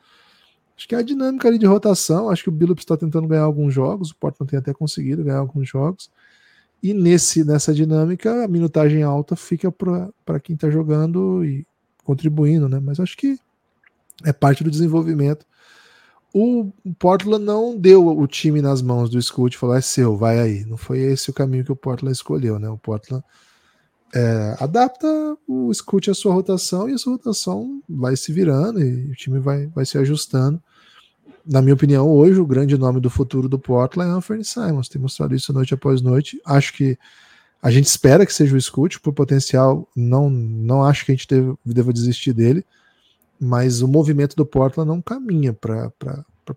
Acho 0.78 0.88
que 0.88 0.96
é 0.96 1.00
a 1.00 1.04
dinâmica 1.04 1.48
ali 1.48 1.58
de 1.58 1.66
rotação. 1.66 2.30
Acho 2.30 2.44
que 2.44 2.50
o 2.50 2.52
Billups 2.52 2.84
está 2.84 2.96
tentando 2.96 3.28
ganhar 3.28 3.44
alguns 3.44 3.74
jogos, 3.74 4.12
o 4.12 4.16
Portland 4.16 4.50
tem 4.50 4.60
até 4.60 4.74
conseguido 4.74 5.24
ganhar 5.24 5.40
alguns 5.40 5.68
jogos. 5.68 6.10
E 6.82 6.94
nesse, 6.94 7.44
nessa 7.44 7.74
dinâmica, 7.74 8.46
a 8.46 8.48
minutagem 8.48 9.04
alta 9.04 9.36
fica 9.36 9.72
para 9.72 10.40
quem 10.40 10.56
está 10.56 10.70
jogando 10.70 11.44
e 11.44 11.66
contribuindo, 12.04 12.70
né? 12.70 12.80
Mas 12.80 13.00
acho 13.00 13.18
que 13.18 13.38
é 14.24 14.32
parte 14.32 14.64
do 14.64 14.72
desenvolvimento. 14.72 15.46
O 16.34 16.72
Portland 17.00 17.44
não 17.44 17.76
deu 17.76 18.06
o 18.08 18.28
time 18.28 18.62
nas 18.62 18.82
mãos 18.82 19.10
do 19.10 19.22
Scoot 19.22 19.56
e 19.56 19.60
falou: 19.60 19.76
é 19.76 19.82
seu, 19.82 20.16
vai 20.16 20.40
aí. 20.40 20.66
Não 20.66 20.78
foi 20.78 21.00
esse 21.00 21.30
o 21.30 21.34
caminho 21.34 21.66
que 21.66 21.72
o 21.72 21.76
Portland 21.76 22.16
escolheu, 22.16 22.60
né? 22.60 22.70
O 22.70 22.78
Portland 22.78 23.24
é, 24.14 24.56
adapta 24.60 25.08
o 25.48 25.74
Scoot 25.74 26.10
à 26.10 26.14
sua 26.14 26.34
rotação 26.34 26.90
e 26.90 26.94
a 26.94 26.98
sua 26.98 27.14
rotação 27.14 27.82
vai 27.90 28.16
se 28.16 28.32
virando 28.32 28.82
e 28.82 29.12
o 29.12 29.16
time 29.16 29.40
vai, 29.40 29.68
vai 29.68 29.86
se 29.86 29.98
ajustando. 29.98 30.62
Na 31.46 31.62
minha 31.62 31.74
opinião, 31.74 32.08
hoje 32.08 32.40
o 32.40 32.46
grande 32.46 32.78
nome 32.78 33.00
do 33.00 33.10
futuro 33.10 33.50
do 33.50 33.58
Portland 33.58 34.12
é 34.12 34.14
Anthony 34.14 34.46
Simons. 34.46 34.88
Tem 34.88 35.02
mostrado 35.02 35.34
isso 35.34 35.52
noite 35.52 35.74
após 35.74 36.00
noite. 36.02 36.40
Acho 36.46 36.74
que 36.74 36.98
a 37.62 37.72
gente 37.72 37.86
espera 37.86 38.26
que 38.26 38.34
seja 38.34 38.56
o 38.56 38.62
Scoot, 38.62 39.00
por 39.00 39.14
potencial, 39.14 39.88
não, 39.96 40.30
não 40.30 40.84
acho 40.84 41.06
que 41.06 41.12
a 41.12 41.16
gente 41.16 41.28
deve, 41.28 41.56
deva 41.66 41.92
desistir 41.92 42.34
dele 42.34 42.64
mas 43.40 43.82
o 43.82 43.88
movimento 43.88 44.36
do 44.36 44.46
Portland 44.46 44.88
não 44.88 45.02
caminha 45.02 45.54
para 45.54 45.92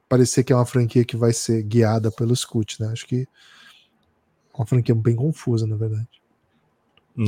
parecer 0.08 0.42
que 0.42 0.52
é 0.52 0.56
uma 0.56 0.66
franquia 0.66 1.04
que 1.04 1.16
vai 1.16 1.32
ser 1.32 1.62
guiada 1.62 2.10
pelo 2.10 2.34
Scoot, 2.34 2.80
né? 2.80 2.88
Acho 2.88 3.06
que 3.06 3.22
é 3.22 4.56
uma 4.56 4.66
franquia 4.66 4.94
bem 4.94 5.14
confusa, 5.14 5.66
na 5.66 5.76
verdade. 5.76 6.08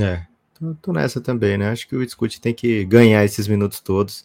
É, 0.00 0.26
tô, 0.58 0.74
tô, 0.74 0.92
nessa 0.92 1.20
também, 1.20 1.56
né? 1.56 1.70
Acho 1.70 1.86
que 1.86 1.94
o 1.94 2.08
Scoot 2.08 2.40
tem 2.40 2.54
que 2.54 2.84
ganhar 2.84 3.24
esses 3.24 3.46
minutos 3.46 3.80
todos, 3.80 4.24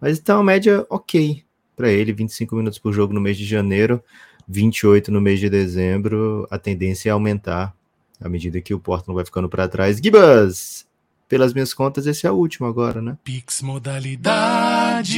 mas 0.00 0.18
então 0.18 0.40
a 0.40 0.44
média 0.44 0.86
ok 0.88 1.44
para 1.76 1.90
ele, 1.90 2.12
25 2.12 2.54
minutos 2.54 2.78
por 2.78 2.92
jogo 2.92 3.12
no 3.12 3.20
mês 3.20 3.36
de 3.36 3.44
janeiro, 3.44 4.02
28 4.46 5.10
no 5.10 5.20
mês 5.20 5.40
de 5.40 5.50
dezembro, 5.50 6.46
a 6.50 6.58
tendência 6.58 7.08
é 7.08 7.12
aumentar 7.12 7.74
à 8.20 8.28
medida 8.28 8.60
que 8.60 8.72
o 8.72 8.78
Portland 8.78 9.16
vai 9.16 9.24
ficando 9.24 9.48
para 9.48 9.68
trás. 9.68 9.98
Gibas, 9.98 10.86
pelas 11.32 11.52
minhas 11.54 11.72
contas, 11.72 12.06
esse 12.06 12.26
é 12.26 12.30
o 12.30 12.34
último 12.34 12.66
agora, 12.66 13.00
né? 13.00 13.16
Pix 13.24 13.62
modalidade. 13.62 15.16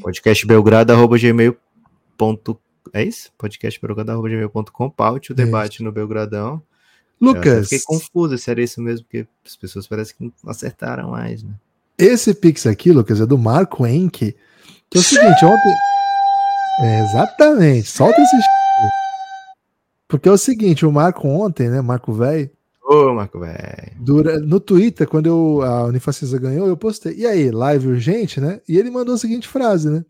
Podcastbelgrado.gmail.com 0.00 2.56
É 2.92 3.02
isso? 3.02 3.32
Podcastbelgrado.gmail.com 3.36 4.90
Paute 4.90 5.32
o 5.32 5.34
debate 5.34 5.82
é 5.82 5.84
no 5.84 5.90
Belgradão. 5.90 6.62
Lucas. 7.20 7.44
Eu 7.44 7.64
fiquei 7.64 7.80
confuso 7.80 8.38
se 8.38 8.48
era 8.48 8.62
isso 8.62 8.80
mesmo, 8.80 9.04
porque 9.04 9.26
as 9.44 9.56
pessoas 9.56 9.88
parecem 9.88 10.14
que 10.16 10.22
não 10.22 10.32
acertaram 10.46 11.10
mais, 11.10 11.42
né? 11.42 11.50
Esse 11.98 12.32
Pix 12.32 12.66
aqui, 12.66 12.92
Lucas, 12.92 13.20
é 13.20 13.26
do 13.26 13.36
Marco 13.36 13.84
Henke. 13.84 14.36
Que 14.88 14.96
é 14.96 15.00
o 15.00 15.02
seguinte, 15.02 15.44
ontem. 15.44 15.74
É, 16.82 17.02
exatamente, 17.02 17.88
solta 17.88 18.22
esse. 18.22 18.36
Porque 20.06 20.28
é 20.28 20.32
o 20.32 20.38
seguinte, 20.38 20.86
o 20.86 20.92
Marco 20.92 21.26
ontem, 21.26 21.68
né? 21.68 21.80
Marco 21.80 22.12
Velho, 22.12 22.48
Ô, 22.92 23.14
Marco, 23.14 23.38
velho. 23.38 24.42
No 24.44 24.58
Twitter, 24.58 25.06
quando 25.06 25.26
eu, 25.26 25.62
a 25.62 25.84
Unifacisa 25.84 26.36
ganhou, 26.40 26.66
eu 26.66 26.76
postei. 26.76 27.14
E 27.14 27.24
aí, 27.24 27.48
live 27.48 27.86
urgente, 27.86 28.40
né? 28.40 28.60
E 28.68 28.76
ele 28.76 28.90
mandou 28.90 29.14
a 29.14 29.18
seguinte 29.18 29.46
frase, 29.46 29.88
né? 29.88 30.04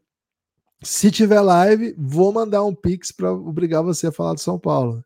Se 0.83 1.11
tiver 1.11 1.43
live, 1.43 1.95
vou 1.99 2.33
mandar 2.33 2.65
um 2.65 2.75
pix 2.75 3.13
para 3.13 3.31
obrigar 3.31 3.83
você 3.83 4.07
a 4.07 4.13
falar 4.13 4.33
do 4.33 4.41
São 4.41 4.59
Paulo. 4.59 5.05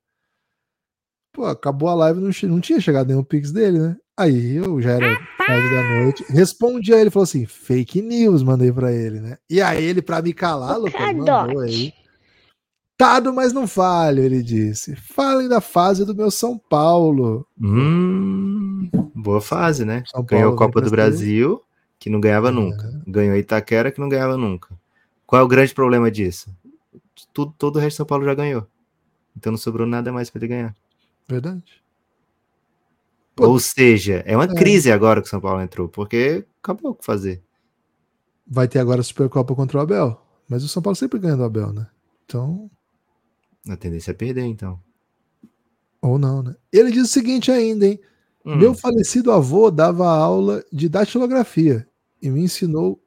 Pô, 1.33 1.47
acabou 1.47 1.89
a 1.89 1.95
live, 1.95 2.21
não, 2.21 2.31
não 2.49 2.61
tinha 2.61 2.81
chegado 2.81 3.09
nenhum 3.09 3.25
pix 3.25 3.51
dele, 3.51 3.81
né? 3.81 3.97
Aí 4.17 4.55
eu 4.55 4.81
já 4.81 4.93
era 4.93 5.19
tarde 5.37 5.75
da 5.75 5.83
noite. 5.83 6.25
Respondi 6.29 6.95
a 6.95 7.01
ele, 7.01 7.11
falou 7.11 7.25
assim: 7.25 7.45
fake 7.45 8.01
news, 8.01 8.45
mandei 8.45 8.71
para 8.71 8.93
ele, 8.93 9.19
né? 9.19 9.37
E 9.51 9.61
aí 9.61 9.83
ele, 9.83 10.01
para 10.01 10.23
me 10.23 10.33
calar, 10.33 10.79
Lucas, 10.79 10.95
mandou 11.13 11.59
aí. 11.59 11.93
Tado, 12.97 13.33
mas 13.33 13.53
não 13.53 13.67
falho, 13.67 14.23
ele 14.23 14.43
disse. 14.43 14.95
Falem 14.95 15.49
da 15.49 15.61
fase 15.61 16.05
do 16.05 16.15
meu 16.15 16.31
São 16.31 16.57
Paulo. 16.57 17.47
Hum, 17.61 18.89
boa 19.15 19.41
fase, 19.41 19.85
né? 19.85 20.05
São 20.07 20.23
Ganhou 20.23 20.55
a 20.55 20.57
Copa 20.57 20.81
do 20.81 20.91
Brasil, 20.91 21.61
que 21.99 22.09
não 22.09 22.21
ganhava 22.21 22.49
é. 22.49 22.53
nunca. 22.53 23.03
Ganhou 23.07 23.37
Itaquera, 23.37 23.91
que 23.91 24.01
não 24.01 24.09
ganhava 24.09 24.37
nunca. 24.37 24.79
Qual 25.27 25.41
é 25.41 25.45
o 25.45 25.49
grande 25.49 25.75
problema 25.75 26.11
disso? 26.11 26.55
Tudo, 27.33 27.53
todo 27.59 27.77
o 27.77 27.79
resto 27.79 27.95
de 27.95 27.97
São 27.97 28.07
Paulo 28.07 28.25
já 28.25 28.35
ganhou. 28.35 28.67
Então 29.37 29.51
não 29.51 29.59
sobrou 29.59 29.87
nada 29.87 30.13
mais 30.13 30.31
para 30.31 30.39
ele 30.41 30.49
ganhar. 30.49 30.77
Verdade. 31.29 31.83
Pô, 33.35 33.49
Ou 33.49 33.59
seja, 33.59 34.23
é 34.27 34.37
uma 34.37 34.45
é. 34.45 34.55
crise 34.55 34.93
agora 34.93 35.21
que 35.21 35.27
o 35.27 35.31
São 35.31 35.41
Paulo 35.41 35.61
entrou, 35.61 35.89
porque 35.89 36.45
acabou 36.63 36.93
o 36.93 36.95
que 36.95 37.05
fazer. 37.05 37.43
Vai 38.47 38.69
ter 38.69 38.79
agora 38.79 39.01
a 39.01 39.05
Supercopa 39.05 39.55
contra 39.55 39.79
o 39.79 39.81
Abel. 39.81 40.21
Mas 40.49 40.63
o 40.63 40.69
São 40.69 40.83
Paulo 40.83 40.95
sempre 40.95 41.19
ganha 41.19 41.37
do 41.37 41.43
Abel, 41.43 41.73
né? 41.73 41.89
Então, 42.25 42.71
A 43.68 43.77
tendência 43.77 44.11
é 44.11 44.14
perder, 44.14 44.44
então. 44.44 44.81
ou 46.03 46.18
não, 46.18 46.42
né? 46.42 46.55
Ele 46.72 46.90
diz 46.90 47.05
o 47.05 47.12
seguinte 47.12 47.50
ainda, 47.50 47.87
hein? 47.87 48.00
Hum, 48.44 48.57
Meu 48.57 48.74
falecido 48.74 49.33
avô 49.33 49.70
dava 49.70 50.07
aula 50.07 50.62
de 50.70 50.88
datilografia 50.88 51.88
e 52.20 52.31
me 52.31 52.42
ensinou. 52.42 53.03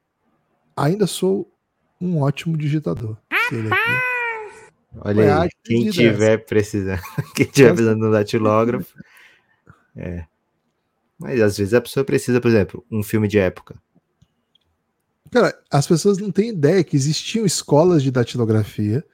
Ainda 0.76 1.06
sou 1.06 1.52
um 2.00 2.20
ótimo 2.20 2.56
digitador. 2.56 3.16
Olha 5.00 5.22
foi 5.22 5.30
aí, 5.30 5.48
quem 5.64 5.90
tiver 5.90 6.38
precisando, 6.38 7.00
quem 7.34 7.46
tiver 7.46 7.72
precisando 7.72 8.00
de 8.00 8.06
um 8.06 8.10
datilógrafo, 8.10 8.94
é. 9.96 10.24
Mas 11.18 11.40
às 11.40 11.58
vezes 11.58 11.74
a 11.74 11.80
pessoa 11.80 12.04
precisa, 12.04 12.40
por 12.40 12.48
exemplo, 12.48 12.84
um 12.90 13.02
filme 13.02 13.26
de 13.26 13.38
época. 13.38 13.76
Cara, 15.30 15.58
as 15.70 15.86
pessoas 15.86 16.18
não 16.18 16.30
têm 16.30 16.50
ideia 16.50 16.82
que 16.84 16.96
existiam 16.96 17.44
escolas 17.44 18.02
de 18.02 18.10
datilografia 18.10 19.04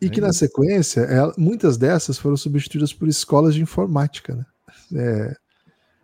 e 0.00 0.10
que 0.10 0.20
na 0.20 0.32
sequência, 0.32 1.00
ela- 1.02 1.34
muitas 1.36 1.76
dessas 1.76 2.18
foram 2.18 2.36
substituídas 2.36 2.92
por 2.92 3.08
escolas 3.08 3.54
de 3.54 3.62
informática, 3.62 4.34
né? 4.34 4.46
É, 4.94 5.36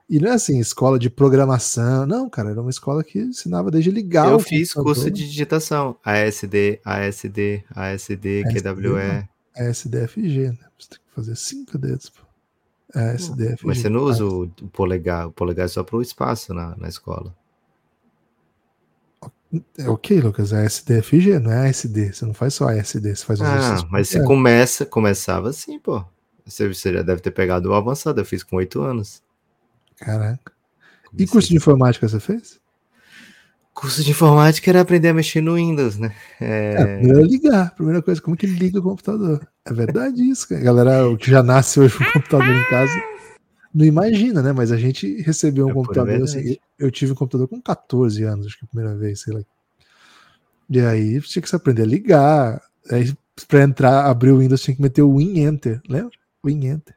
e 0.09 0.21
não 0.21 0.31
é 0.31 0.35
assim, 0.35 0.59
escola 0.61 0.99
de 0.99 1.11
programação. 1.11 2.07
Não, 2.07 2.29
cara, 2.31 2.51
era 2.51 2.61
uma 2.61 2.71
escola 2.71 3.03
que 3.03 3.19
ensinava 3.19 3.71
desde 3.71 3.91
ligar 3.91 4.31
Eu 4.31 4.39
fiz 4.39 4.73
curso 4.73 5.11
de 5.11 5.27
digitação, 5.27 5.97
ASD, 6.05 6.81
ASD, 6.85 7.65
ASD, 7.75 8.45
ASD, 8.45 8.63
QWE. 8.63 9.29
É 9.57 9.71
SDFG, 9.71 10.49
né? 10.51 10.59
Você 10.79 10.89
tem 10.91 10.99
que 10.99 11.15
fazer 11.15 11.35
cinco 11.37 11.79
dedos, 11.79 12.11
pô. 12.11 12.21
É 12.95 13.15
SDFG. 13.15 13.67
Mas 13.67 13.79
você 13.79 13.89
não 13.89 14.03
usa 14.05 14.25
o, 14.25 14.43
o 14.45 14.69
polegar, 14.69 15.27
o 15.27 15.33
polegar 15.33 15.65
é 15.65 15.69
só 15.69 15.83
para 15.83 15.97
o 15.97 16.03
espaço 16.03 16.55
na, 16.55 16.77
na 16.77 16.89
escola. 16.89 17.35
É 19.79 19.89
ok, 19.89 20.21
Lucas, 20.21 20.53
é 20.53 20.65
SDFG, 20.65 21.39
não 21.39 21.53
é 21.53 21.69
ASD. 21.69 22.13
Você 22.13 22.27
não 22.27 22.35
faz 22.35 22.55
só 22.55 22.69
ASD, 22.69 23.15
você 23.15 23.25
faz 23.25 23.41
os 23.41 23.47
Ah, 23.47 23.87
mas 23.91 24.09
você 24.09 24.23
começa, 24.23 24.85
começava 24.85 25.51
assim, 25.51 25.79
pô. 25.79 26.05
Você, 26.45 26.69
você 26.69 26.93
já 26.93 27.03
deve 27.03 27.21
ter 27.21 27.31
pegado 27.31 27.71
o 27.71 27.75
avançado, 27.75 28.21
eu 28.21 28.25
fiz 28.25 28.43
com 28.43 28.57
oito 28.57 28.83
anos. 28.83 29.23
Caraca. 29.97 30.53
E 31.17 31.27
curso 31.27 31.49
de 31.49 31.57
informática 31.57 32.09
você 32.09 32.21
fez? 32.21 32.61
Curso 33.73 34.03
de 34.03 34.11
informática 34.11 34.71
era 34.71 34.81
aprender 34.81 35.09
a 35.09 35.15
mexer 35.15 35.41
no 35.41 35.55
Windows, 35.55 35.99
né? 35.99 36.15
É, 36.41 36.97
primeiro 36.97 37.21
é 37.21 37.25
ligar. 37.25 37.75
Primeira 37.75 38.01
coisa, 38.01 38.21
como 38.21 38.37
que 38.37 38.47
liga 38.47 38.79
o 38.79 38.83
computador? 38.83 39.47
É 39.65 39.73
verdade 39.73 40.23
isso, 40.23 40.49
cara. 40.49 40.63
Galera, 40.63 41.09
o 41.09 41.17
que 41.17 41.31
já 41.31 41.43
nasce 41.43 41.79
hoje 41.79 41.97
com 41.97 42.05
o 42.05 42.13
computador 42.13 42.49
em 42.49 42.65
casa, 42.65 42.95
não 43.77 43.85
imagina, 43.85 44.41
né? 44.41 44.53
Mas 44.53 44.73
a 44.73 44.79
gente 44.79 45.21
recebeu 45.21 45.67
um 45.67 45.71
É 45.71 45.73
pura 45.75 45.87
computador 45.87 46.23
assim. 46.23 46.57
Eu 46.79 46.91
tive 46.91 47.13
um 47.13 47.15
computador 47.15 47.47
com 47.47 47.61
14 47.61 48.23
anos, 48.25 48.47
acho 48.47 48.59
que 48.59 48.65
a 48.65 48.69
primeira 48.69 48.97
vez, 48.97 49.21
sei 49.21 49.35
lá. 49.35 49.41
E 50.71 50.81
aí 50.81 51.21
tinha 51.21 51.43
que 51.43 51.49
se 51.49 51.55
aprender 51.55 51.83
a 51.83 51.87
ligar. 51.87 52.63
Aí 52.91 53.15
pra 53.47 53.63
entrar, 53.63 54.07
abrir 54.07 54.31
o 54.31 54.39
Windows 54.39 54.63
tinha 54.63 54.75
que 54.75 54.81
meter 54.81 55.03
o 55.03 55.19
Win 55.19 55.41
Enter, 55.41 55.83
lembra? 55.87 56.13
Win 56.43 56.67
Enter. 56.67 56.95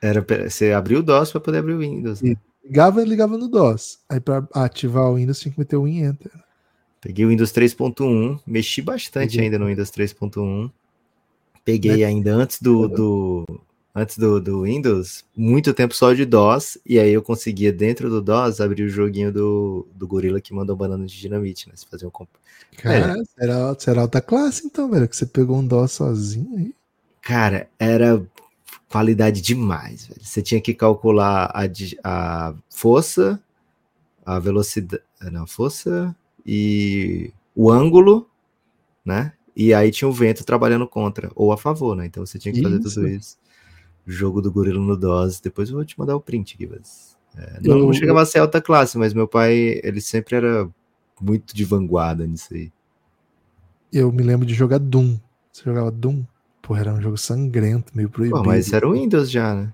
Era, 0.00 0.24
você 0.48 0.72
abriu 0.72 1.00
o 1.00 1.02
DOS 1.02 1.30
para 1.32 1.40
poder 1.42 1.58
abrir 1.58 1.74
o 1.74 1.78
Windows. 1.80 2.22
né? 2.22 2.34
Ligava 2.64 3.02
e 3.02 3.04
ligava 3.04 3.36
no 3.36 3.46
DOS. 3.46 3.98
Aí 4.08 4.18
pra 4.18 4.48
ativar 4.54 5.10
o 5.10 5.16
Windows 5.16 5.38
tinha 5.38 5.52
que 5.52 5.58
meter 5.58 5.76
o 5.76 5.84
Win 5.84 5.98
Enter. 5.98 6.32
Peguei 7.02 7.26
o 7.26 7.28
Windows 7.28 7.52
3.1, 7.52 8.40
mexi 8.46 8.80
bastante 8.80 9.32
Peguei. 9.32 9.44
ainda 9.44 9.58
no 9.58 9.66
Windows 9.66 9.90
3.1. 9.90 10.70
Peguei 11.62 12.04
ainda 12.04 12.32
antes 12.32 12.60
do, 12.62 12.88
do 12.88 13.44
antes 13.94 14.16
do, 14.16 14.40
do 14.40 14.62
Windows, 14.62 15.24
muito 15.36 15.74
tempo 15.74 15.94
só 15.94 16.12
de 16.12 16.24
DOS, 16.24 16.78
e 16.86 16.98
aí 16.98 17.12
eu 17.12 17.22
conseguia 17.22 17.72
dentro 17.72 18.08
do 18.08 18.22
DOS 18.22 18.60
abrir 18.60 18.84
o 18.84 18.88
joguinho 18.88 19.32
do, 19.32 19.86
do 19.94 20.06
gorila 20.06 20.40
que 20.40 20.54
mandou 20.54 20.74
banana 20.74 21.06
de 21.06 21.18
dinamite, 21.18 21.68
né? 21.68 21.74
Você 21.76 21.86
fazia 21.90 22.08
um 22.08 22.10
comp... 22.10 22.28
Cara, 22.78 23.14
será, 23.38 23.76
será 23.78 24.00
alta 24.02 24.20
classe 24.20 24.66
então, 24.66 24.90
velho? 24.90 25.06
Que 25.06 25.16
você 25.16 25.26
pegou 25.26 25.58
um 25.58 25.66
DOS 25.66 25.92
sozinho 25.92 26.56
aí. 26.56 26.74
Cara, 27.20 27.68
era 27.78 28.24
qualidade 28.88 29.40
demais, 29.40 30.06
velho. 30.06 30.20
Você 30.22 30.42
tinha 30.42 30.60
que 30.60 30.72
calcular 30.72 31.52
a, 31.54 31.64
a 32.02 32.54
força, 32.70 33.40
a 34.24 34.38
velocidade, 34.38 35.02
não, 35.30 35.46
força 35.46 36.16
e 36.44 37.30
o 37.54 37.70
ângulo, 37.70 38.28
né? 39.04 39.32
E 39.54 39.74
aí 39.74 39.90
tinha 39.90 40.08
o 40.08 40.12
vento 40.12 40.44
trabalhando 40.44 40.86
contra 40.86 41.30
ou 41.34 41.52
a 41.52 41.58
favor, 41.58 41.94
né? 41.94 42.06
Então 42.06 42.24
você 42.24 42.38
tinha 42.38 42.54
que 42.54 42.62
fazer 42.62 42.80
Isso. 42.80 42.94
tudo 42.94 43.08
isso. 43.08 43.36
Jogo 44.06 44.42
do 44.42 44.50
gorila 44.52 44.80
no 44.80 44.96
DOS. 44.96 45.40
Depois 45.40 45.68
eu 45.70 45.76
vou 45.76 45.84
te 45.84 45.98
mandar 45.98 46.16
o 46.16 46.20
print 46.20 46.56
mas 46.70 47.16
é, 47.36 47.60
não, 47.62 47.78
Eu- 47.78 47.86
não 47.86 47.92
chegava 47.92 48.20
a 48.22 48.26
ser 48.26 48.38
alta 48.40 48.60
classe, 48.60 48.98
mas 48.98 49.14
meu 49.14 49.26
pai, 49.28 49.80
ele 49.82 50.00
sempre 50.00 50.36
era 50.36 50.68
muito 51.20 51.54
de 51.54 51.64
vanguarda 51.64 52.26
nisso 52.26 52.52
aí. 52.52 52.72
Eu 53.92 54.10
me 54.10 54.22
lembro 54.22 54.46
de 54.46 54.54
jogar 54.54 54.78
Doom. 54.78 55.18
Você 55.52 55.62
jogava 55.64 55.90
Doom? 55.90 56.24
Porra, 56.60 56.80
era 56.80 56.94
um 56.94 57.00
jogo 57.02 57.16
sangrento, 57.18 57.92
meio 57.94 58.08
proibido. 58.08 58.38
Pô, 58.40 58.44
mas 58.46 58.72
era 58.72 58.88
o 58.88 58.92
Windows 58.92 59.30
já, 59.30 59.54
né? 59.54 59.72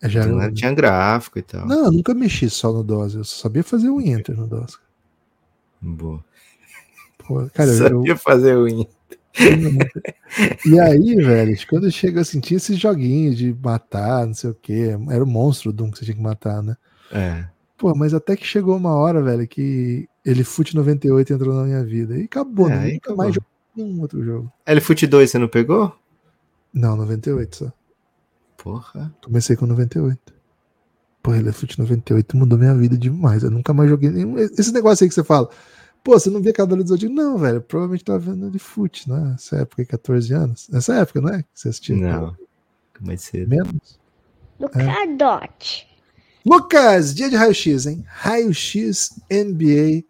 É, 0.00 0.08
já 0.08 0.20
era 0.22 0.30
Então, 0.30 0.38
um- 0.40 0.42
né, 0.42 0.50
tinha 0.52 0.72
gráfico 0.74 1.38
e 1.38 1.42
tal. 1.42 1.66
Não, 1.66 1.86
eu 1.86 1.92
nunca 1.92 2.12
mexi 2.14 2.50
só 2.50 2.72
no 2.72 2.82
DOS. 2.82 3.14
Eu 3.14 3.24
sabia 3.24 3.62
fazer 3.62 3.88
o 3.88 4.00
Enter 4.00 4.36
no 4.36 4.46
DOS. 4.46 4.78
Boa. 5.80 6.24
Pô, 7.18 7.48
cara, 7.54 7.70
eu, 7.70 7.76
Sabia 7.78 8.16
fazer 8.16 8.56
o 8.56 8.64
Win. 8.64 8.86
E 10.66 10.78
aí, 10.80 11.16
velho, 11.16 11.56
quando 11.68 11.90
chega 11.90 12.20
assim, 12.20 12.40
tinha 12.40 12.56
esses 12.56 12.78
joguinhos 12.78 13.36
de 13.36 13.54
matar, 13.62 14.26
não 14.26 14.34
sei 14.34 14.50
o 14.50 14.54
quê. 14.54 14.96
Era 15.10 15.22
o 15.24 15.26
monstro 15.26 15.72
do 15.72 15.76
Doom 15.76 15.90
que 15.90 15.98
você 15.98 16.04
tinha 16.04 16.16
que 16.16 16.22
matar, 16.22 16.62
né? 16.62 16.76
É. 17.10 17.44
Pô, 17.76 17.94
mas 17.94 18.14
até 18.14 18.36
que 18.36 18.46
chegou 18.46 18.76
uma 18.76 18.94
hora, 18.94 19.22
velho, 19.22 19.46
que 19.48 20.08
ele 20.24 20.44
Fute 20.44 20.76
98 20.76 21.32
entrou 21.32 21.54
na 21.54 21.64
minha 21.64 21.84
vida. 21.84 22.16
E 22.18 22.24
acabou, 22.24 22.68
É, 22.68 22.76
né? 22.76 22.84
Nunca 22.84 22.96
acabou. 22.96 23.16
mais 23.16 23.34
joguei 23.34 23.48
nenhum 23.76 24.00
outro 24.00 24.24
jogo. 24.24 24.52
LFoot 24.66 25.06
2 25.06 25.30
você 25.30 25.38
não 25.38 25.48
pegou? 25.48 25.94
Não, 26.72 26.96
98 26.96 27.56
só. 27.56 27.72
Porra. 28.56 29.12
Comecei 29.24 29.56
com 29.56 29.66
98. 29.66 30.18
Pô, 31.22 31.34
ele 31.34 31.52
Fute 31.52 31.78
98 31.78 32.36
mudou 32.36 32.58
minha 32.58 32.74
vida 32.74 32.96
demais. 32.96 33.42
Eu 33.42 33.50
nunca 33.50 33.72
mais 33.72 33.90
joguei 33.90 34.10
nenhum. 34.10 34.38
Esse 34.38 34.72
negócio 34.72 35.04
aí 35.04 35.08
que 35.08 35.14
você 35.14 35.24
fala, 35.24 35.48
pô, 36.02 36.18
você 36.18 36.30
não 36.30 36.40
via 36.40 36.52
Cavaleiro 36.52 36.84
do 36.84 36.88
Zodíaco? 36.88 37.14
Não, 37.14 37.38
velho. 37.38 37.60
Provavelmente 37.60 38.04
tava 38.04 38.18
vendo 38.18 38.50
de 38.50 38.58
Fute, 38.58 39.08
né? 39.08 39.30
Nessa 39.32 39.56
época, 39.56 39.82
aí, 39.82 39.86
14 39.86 40.34
anos. 40.34 40.68
Nessa 40.68 40.94
época, 40.94 41.20
não 41.20 41.28
é? 41.30 41.42
Que 41.42 41.48
você 41.54 41.68
assistia? 41.68 41.96
Não. 41.96 42.36
Mais 43.00 43.22
cedo. 43.22 43.48
Menos. 43.48 43.98
do 44.58 44.68
Cadote. 44.68 45.88
Lucas, 46.44 47.14
dia 47.14 47.28
de 47.30 47.36
raio-x, 47.36 47.86
hein? 47.86 48.04
Raio-x 48.06 49.20
NBA. 49.30 50.04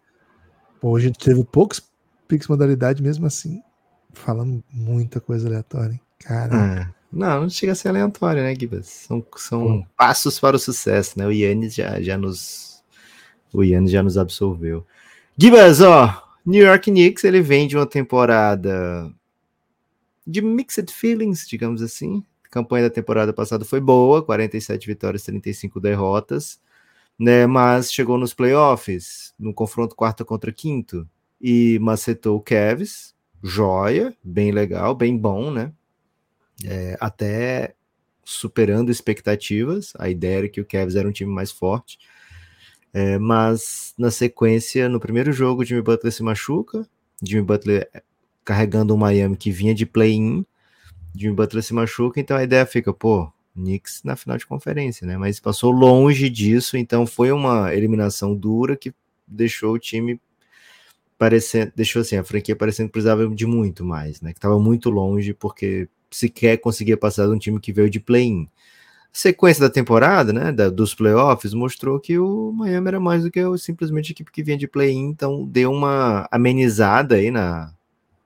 Pô, 0.81 0.95
a 0.95 0.99
gente 0.99 1.17
teve 1.17 1.43
poucos 1.43 1.81
Pix 2.27 2.47
modalidade, 2.47 3.03
mesmo 3.03 3.25
assim, 3.25 3.61
falando 4.11 4.63
muita 4.71 5.19
coisa 5.19 5.47
aleatória, 5.47 5.93
hein? 5.93 6.01
Cara, 6.19 6.55
Ah, 6.55 6.93
não, 7.11 7.41
não 7.41 7.49
chega 7.49 7.73
a 7.73 7.75
ser 7.75 7.89
aleatório, 7.89 8.41
né, 8.41 8.55
Gibas? 8.55 8.87
São, 8.87 9.23
são 9.37 9.85
passos 9.95 10.39
para 10.39 10.55
o 10.55 10.59
sucesso, 10.59 11.19
né? 11.19 11.27
O 11.27 11.31
Yannis 11.31 11.75
já, 11.75 12.01
já 12.01 12.17
nos. 12.17 12.83
O 13.53 13.63
Yannis 13.63 13.91
já 13.91 14.01
nos 14.01 14.17
absolveu. 14.17 14.85
Gibas, 15.35 15.81
ó, 15.81 16.23
New 16.45 16.63
York 16.63 16.91
Knicks, 16.91 17.23
ele 17.23 17.41
vem 17.41 17.67
de 17.67 17.75
uma 17.75 17.87
temporada 17.87 19.11
de 20.25 20.41
mixed 20.41 20.91
feelings, 20.91 21.47
digamos 21.47 21.81
assim. 21.81 22.23
A 22.45 22.49
campanha 22.49 22.87
da 22.87 22.93
temporada 22.93 23.33
passada 23.33 23.65
foi 23.65 23.79
boa, 23.79 24.23
47 24.23 24.85
vitórias, 24.85 25.23
35 25.23 25.79
derrotas, 25.79 26.61
né? 27.17 27.47
Mas 27.47 27.91
chegou 27.91 28.17
nos 28.17 28.33
playoffs, 28.33 29.33
no 29.39 29.53
confronto 29.53 29.95
quarto 29.95 30.23
contra 30.23 30.53
quinto, 30.53 31.09
e 31.41 31.79
macetou 31.79 32.37
o 32.37 32.41
Cavs, 32.41 33.15
joia, 33.41 34.15
bem 34.23 34.51
legal, 34.51 34.93
bem 34.93 35.17
bom, 35.17 35.49
né? 35.51 35.73
É, 36.63 36.95
até 36.99 37.73
superando 38.23 38.91
expectativas. 38.91 39.93
A 39.97 40.09
ideia 40.09 40.37
era 40.37 40.49
que 40.49 40.61
o 40.61 40.65
Cavs 40.65 40.95
era 40.95 41.09
um 41.09 41.11
time 41.11 41.31
mais 41.31 41.51
forte. 41.51 41.97
É, 42.93 43.17
mas 43.17 43.93
na 43.97 44.11
sequência, 44.11 44.87
no 44.87 44.99
primeiro 44.99 45.33
jogo, 45.33 45.65
Jimmy 45.65 45.81
Butler 45.81 46.13
se 46.13 46.21
machuca. 46.21 46.87
Jimmy 47.21 47.41
Butler 47.41 47.89
carregando 48.45 48.93
o 48.93 48.97
Miami 48.97 49.35
que 49.35 49.51
vinha 49.51 49.73
de 49.73 49.85
play-in. 49.85 50.45
Jimmy 51.15 51.35
Butler 51.35 51.63
se 51.63 51.73
machuca, 51.73 52.19
então 52.19 52.37
a 52.37 52.43
ideia 52.43 52.65
fica, 52.65 52.93
pô, 52.93 53.31
Knicks 53.55 54.01
na 54.03 54.15
final 54.15 54.37
de 54.37 54.45
conferência, 54.45 55.05
né? 55.05 55.17
Mas 55.17 55.39
passou 55.39 55.71
longe 55.71 56.29
disso, 56.29 56.77
então 56.77 57.05
foi 57.05 57.31
uma 57.31 57.73
eliminação 57.73 58.35
dura 58.35 58.75
que 58.75 58.93
deixou 59.27 59.73
o 59.73 59.79
time 59.79 60.19
parecendo, 61.17 61.71
deixou 61.75 62.01
assim, 62.01 62.17
a 62.17 62.23
franquia 62.23 62.55
parecendo 62.55 62.89
que 62.89 62.93
precisava 62.93 63.27
de 63.27 63.45
muito 63.45 63.85
mais, 63.85 64.21
né? 64.21 64.33
Que 64.33 64.39
estava 64.39 64.59
muito 64.59 64.89
longe 64.89 65.33
porque 65.33 65.87
sequer 66.11 66.57
conseguia 66.57 66.97
passar 66.97 67.27
de 67.27 67.31
um 67.31 67.39
time 67.39 67.59
que 67.59 67.71
veio 67.71 67.89
de 67.89 67.99
play-in. 67.99 68.47
Sequência 69.15 69.61
da 69.61 69.69
temporada, 69.69 70.33
né, 70.33 70.51
da, 70.51 70.71
dos 70.71 70.95
playoffs, 70.95 71.53
mostrou 71.53 71.99
que 71.99 72.17
o 72.17 72.51
Miami 72.51 72.87
era 72.87 72.99
mais 72.99 73.21
do 73.21 73.29
que 73.29 73.39
simplesmente 73.59 74.09
a 74.09 74.13
equipe 74.13 74.31
que 74.31 74.41
vinha 74.41 74.57
de 74.57 74.67
play-in, 74.67 75.07
então 75.09 75.45
deu 75.45 75.71
uma 75.71 76.27
amenizada 76.31 77.13
aí 77.13 77.29
na, 77.29 77.71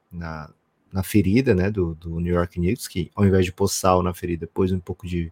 na, 0.09 0.49
na 0.89 1.03
ferida, 1.03 1.53
né, 1.53 1.69
do, 1.69 1.93
do 1.93 2.21
New 2.21 2.33
York 2.33 2.53
Knicks, 2.57 2.87
que 2.87 3.11
ao 3.13 3.25
invés 3.25 3.43
de 3.43 3.51
pôr 3.51 3.67
sal 3.67 4.01
na 4.01 4.13
ferida, 4.13 4.47
pôs 4.47 4.71
um 4.71 4.79
pouco 4.79 5.05
de, 5.05 5.29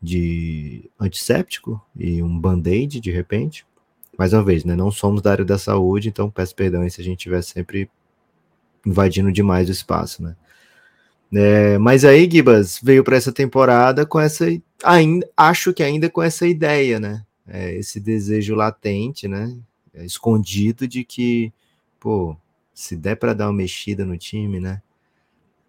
de 0.00 0.90
antisséptico 0.98 1.78
e 1.94 2.22
um 2.22 2.40
band-aid 2.40 2.98
de 2.98 3.10
repente. 3.10 3.66
Mais 4.18 4.32
uma 4.32 4.42
vez, 4.42 4.64
né, 4.64 4.74
não 4.74 4.90
somos 4.90 5.20
da 5.20 5.32
área 5.32 5.44
da 5.44 5.58
saúde, 5.58 6.08
então 6.08 6.30
peço 6.30 6.54
perdão 6.54 6.88
se 6.88 6.98
a 6.98 7.04
gente 7.04 7.18
estiver 7.18 7.42
sempre 7.42 7.90
invadindo 8.86 9.30
demais 9.30 9.68
o 9.68 9.72
espaço, 9.72 10.22
né. 10.22 10.34
É, 11.34 11.78
mas 11.78 12.04
aí, 12.04 12.28
Gibas, 12.30 12.78
veio 12.82 13.02
para 13.02 13.16
essa 13.16 13.32
temporada 13.32 14.04
com 14.04 14.20
essa. 14.20 14.46
Ainda, 14.84 15.26
acho 15.36 15.72
que 15.72 15.82
ainda 15.82 16.10
com 16.10 16.22
essa 16.22 16.46
ideia, 16.46 17.00
né? 17.00 17.24
É, 17.48 17.74
esse 17.74 17.98
desejo 17.98 18.54
latente, 18.54 19.26
né? 19.26 19.56
É, 19.94 20.04
escondido 20.04 20.86
de 20.86 21.04
que, 21.04 21.52
pô, 21.98 22.36
se 22.74 22.96
der 22.96 23.16
para 23.16 23.32
dar 23.34 23.46
uma 23.46 23.54
mexida 23.54 24.04
no 24.04 24.16
time, 24.18 24.60
né? 24.60 24.82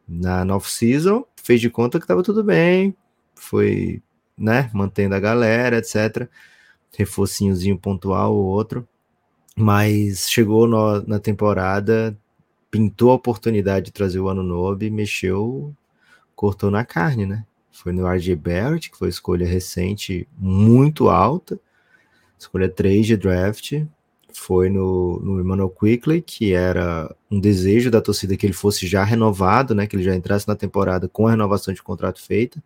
Na 0.08 0.44
off-season, 0.56 1.26
fez 1.36 1.62
de 1.62 1.70
conta 1.70 1.98
que 2.00 2.04
estava 2.06 2.24
tudo 2.24 2.44
bem, 2.44 2.96
foi, 3.36 4.02
né? 4.38 4.70
Mantendo 4.74 5.16
a 5.16 5.20
galera, 5.20 5.78
etc. 5.78 6.28
Reforcinhozinho 6.98 7.78
pontual 7.78 8.36
ou 8.36 8.46
outro. 8.46 8.88
Mas 9.56 10.30
chegou 10.30 10.68
no, 10.68 11.02
na 11.08 11.20
temporada, 11.20 12.18
pintou 12.74 13.12
a 13.12 13.14
oportunidade 13.14 13.86
de 13.86 13.92
trazer 13.92 14.20
o 14.20 14.28
Ano 14.28 14.42
Novo 14.42 14.84
e 14.84 14.90
mexeu, 14.90 15.72
cortou 16.36 16.72
na 16.72 16.84
carne, 16.84 17.24
né? 17.24 17.46
Foi 17.72 17.94
no 17.94 18.08
RJ 18.08 18.36
Barrett, 18.36 18.90
que 18.90 18.98
foi 18.98 19.10
escolha 19.10 19.46
recente 19.46 20.28
muito 20.36 21.08
alta, 21.08 21.60
escolha 22.36 22.68
3 22.68 23.06
de 23.06 23.16
draft. 23.16 23.84
Foi 24.34 24.72
no, 24.72 25.20
no 25.20 25.40
Emmanuel 25.40 25.70
Quickly, 25.70 26.24
que 26.24 26.54
era 26.54 27.16
um 27.30 27.40
desejo 27.40 27.92
da 27.92 28.02
torcida 28.02 28.36
que 28.36 28.44
ele 28.44 28.54
fosse 28.54 28.88
já 28.88 29.04
renovado, 29.04 29.76
né? 29.76 29.86
Que 29.86 29.96
ele 29.96 30.04
já 30.04 30.16
entrasse 30.16 30.48
na 30.48 30.56
temporada 30.56 31.08
com 31.08 31.28
a 31.28 31.30
renovação 31.32 31.76
de 31.76 31.84
contrato 31.84 32.20
feita. 32.20 32.62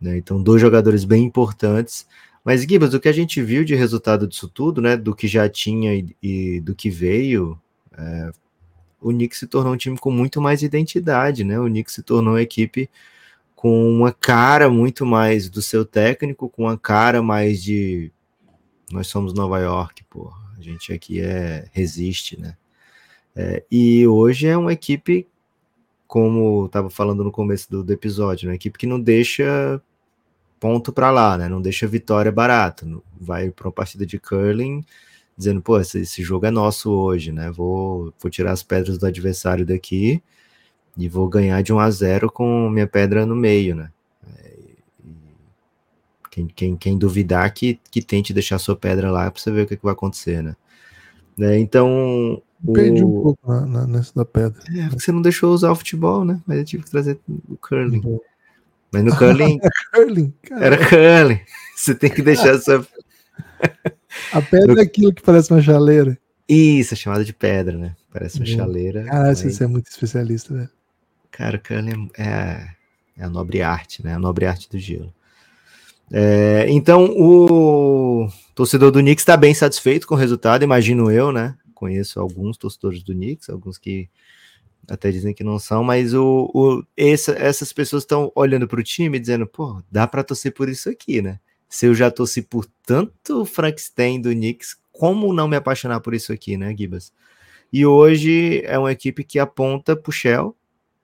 Né? 0.00 0.16
Então, 0.16 0.42
dois 0.42 0.60
jogadores 0.60 1.04
bem 1.04 1.22
importantes. 1.22 2.04
Mas, 2.44 2.62
Gibas, 2.62 2.94
o 2.94 2.98
que 2.98 3.08
a 3.08 3.12
gente 3.12 3.40
viu 3.40 3.64
de 3.64 3.76
resultado 3.76 4.26
disso 4.26 4.48
tudo, 4.48 4.82
né? 4.82 4.96
Do 4.96 5.14
que 5.14 5.28
já 5.28 5.48
tinha 5.48 5.94
e, 5.94 6.16
e 6.20 6.60
do 6.60 6.74
que 6.74 6.90
veio, 6.90 7.56
é, 7.96 8.32
o 9.00 9.10
Knicks 9.10 9.38
se 9.38 9.46
tornou 9.46 9.72
um 9.72 9.76
time 9.76 9.98
com 9.98 10.10
muito 10.10 10.40
mais 10.40 10.62
identidade, 10.62 11.44
né? 11.44 11.58
O 11.58 11.64
Knicks 11.64 11.94
se 11.94 12.02
tornou 12.02 12.34
uma 12.34 12.42
equipe 12.42 12.88
com 13.54 13.90
uma 13.90 14.12
cara 14.12 14.70
muito 14.70 15.04
mais 15.04 15.48
do 15.48 15.60
seu 15.60 15.84
técnico, 15.84 16.48
com 16.48 16.62
uma 16.62 16.78
cara 16.78 17.22
mais 17.22 17.62
de 17.62 18.12
nós 18.90 19.06
somos 19.06 19.32
Nova 19.32 19.58
York, 19.58 20.02
porra. 20.04 20.38
A 20.58 20.62
gente 20.62 20.92
aqui 20.92 21.20
é 21.20 21.68
resiste, 21.72 22.38
né? 22.38 22.56
É, 23.34 23.64
e 23.70 24.06
hoje 24.06 24.46
é 24.46 24.56
uma 24.56 24.72
equipe, 24.72 25.28
como 26.06 26.66
estava 26.66 26.90
falando 26.90 27.22
no 27.22 27.30
começo 27.30 27.70
do, 27.70 27.84
do 27.84 27.92
episódio, 27.92 28.48
uma 28.48 28.54
equipe 28.54 28.78
que 28.78 28.86
não 28.86 29.00
deixa 29.00 29.80
ponto 30.58 30.92
para 30.92 31.10
lá, 31.10 31.38
né? 31.38 31.48
Não 31.48 31.62
deixa 31.62 31.86
vitória 31.86 32.32
barata. 32.32 32.86
Vai 33.18 33.50
para 33.50 33.68
uma 33.68 33.72
partida 33.72 34.04
de 34.04 34.18
curling 34.18 34.84
dizendo, 35.40 35.62
pô, 35.62 35.80
esse, 35.80 36.00
esse, 36.00 36.22
jogo 36.22 36.44
é 36.44 36.50
nosso 36.50 36.92
hoje, 36.92 37.32
né? 37.32 37.50
Vou, 37.50 38.12
vou 38.20 38.30
tirar 38.30 38.52
as 38.52 38.62
pedras 38.62 38.98
do 38.98 39.06
adversário 39.06 39.64
daqui 39.64 40.22
e 40.98 41.08
vou 41.08 41.26
ganhar 41.30 41.62
de 41.62 41.72
1 41.72 41.78
a 41.78 41.90
0 41.90 42.30
com 42.30 42.68
minha 42.68 42.86
pedra 42.86 43.24
no 43.24 43.34
meio, 43.34 43.74
né? 43.74 43.90
É, 44.38 44.52
quem, 46.30 46.46
quem, 46.46 46.76
quem 46.76 46.98
duvidar 46.98 47.52
que, 47.54 47.80
que 47.90 48.02
tente 48.02 48.34
deixar 48.34 48.58
sua 48.58 48.76
pedra 48.76 49.10
lá 49.10 49.30
para 49.30 49.40
você 49.40 49.50
ver 49.50 49.62
o 49.62 49.66
que, 49.66 49.78
que 49.78 49.82
vai 49.82 49.94
acontecer, 49.94 50.42
né? 50.42 50.54
né? 51.38 51.58
Então. 51.58 52.42
Perdi 52.74 53.02
um 53.02 53.22
pouco 53.22 53.50
na, 53.50 53.64
na, 53.64 53.86
nessa 53.86 54.12
da 54.14 54.26
pedra. 54.26 54.62
É, 54.76 54.90
você 54.90 55.10
não 55.10 55.22
deixou 55.22 55.54
usar 55.54 55.70
o 55.70 55.76
futebol, 55.76 56.22
né? 56.22 56.38
Mas 56.46 56.58
eu 56.58 56.64
tive 56.66 56.84
que 56.84 56.90
trazer 56.90 57.18
o 57.48 57.56
curling. 57.56 58.02
Uhum. 58.04 58.20
Mas 58.92 59.04
no 59.04 59.16
curling. 59.16 59.58
curling 59.94 60.34
era 60.60 60.76
curling. 60.76 61.40
Você 61.74 61.94
tem 61.94 62.10
que 62.10 62.20
deixar 62.20 62.58
sua. 62.58 62.86
A 64.32 64.42
pedra 64.42 64.74
no... 64.74 64.80
é 64.80 64.82
aquilo 64.82 65.12
que 65.12 65.22
parece 65.22 65.50
uma 65.52 65.62
chaleira. 65.62 66.18
Isso, 66.48 66.94
é 66.94 66.96
chamada 66.96 67.24
de 67.24 67.32
pedra, 67.32 67.76
né? 67.76 67.96
Parece 68.12 68.38
uma 68.38 68.46
uhum. 68.46 68.56
chaleira. 68.56 69.04
Caralho, 69.04 69.28
mas... 69.28 69.40
você 69.40 69.64
é 69.64 69.66
muito 69.66 69.86
especialista, 69.86 70.54
velho. 70.54 70.70
Cara, 71.30 71.56
o 71.56 71.60
curling 71.60 72.10
é, 72.18 72.68
é, 73.16 73.24
a 73.24 73.28
nobre 73.28 73.62
arte, 73.62 74.04
né? 74.04 74.14
A 74.14 74.18
nobre 74.18 74.46
arte 74.46 74.68
do 74.68 74.78
gelo. 74.78 75.14
É, 76.12 76.66
então, 76.68 77.04
o 77.16 78.28
torcedor 78.54 78.90
do 78.90 78.98
Knicks 78.98 79.22
está 79.22 79.36
bem 79.36 79.54
satisfeito 79.54 80.08
com 80.08 80.14
o 80.14 80.18
resultado, 80.18 80.64
imagino 80.64 81.10
eu, 81.10 81.30
né? 81.30 81.56
Conheço 81.72 82.18
alguns 82.18 82.56
torcedores 82.56 83.02
do 83.02 83.14
Knicks, 83.14 83.48
alguns 83.48 83.78
que 83.78 84.08
até 84.88 85.10
dizem 85.12 85.32
que 85.32 85.44
não 85.44 85.58
são, 85.58 85.84
mas 85.84 86.14
o, 86.14 86.50
o 86.52 86.82
essa, 86.96 87.32
essas 87.32 87.72
pessoas 87.72 88.02
estão 88.02 88.32
olhando 88.34 88.66
para 88.66 88.80
o 88.80 88.82
time 88.82 89.20
dizendo, 89.20 89.46
pô, 89.46 89.80
dá 89.90 90.06
para 90.06 90.24
torcer 90.24 90.52
por 90.52 90.68
isso 90.68 90.90
aqui, 90.90 91.22
né? 91.22 91.38
Se 91.70 91.86
eu 91.86 91.94
já 91.94 92.10
torci 92.10 92.42
por 92.42 92.66
tanto 92.84 93.44
Frankenstein 93.44 94.20
do 94.20 94.30
Knicks, 94.30 94.76
como 94.90 95.32
não 95.32 95.46
me 95.46 95.54
apaixonar 95.54 96.00
por 96.00 96.12
isso 96.12 96.32
aqui, 96.32 96.56
né, 96.56 96.74
Gibas? 96.76 97.12
E 97.72 97.86
hoje 97.86 98.60
é 98.64 98.76
uma 98.76 98.90
equipe 98.90 99.22
que 99.22 99.38
aponta 99.38 99.94
para 99.94 100.10
o 100.10 100.12
Shell, 100.12 100.56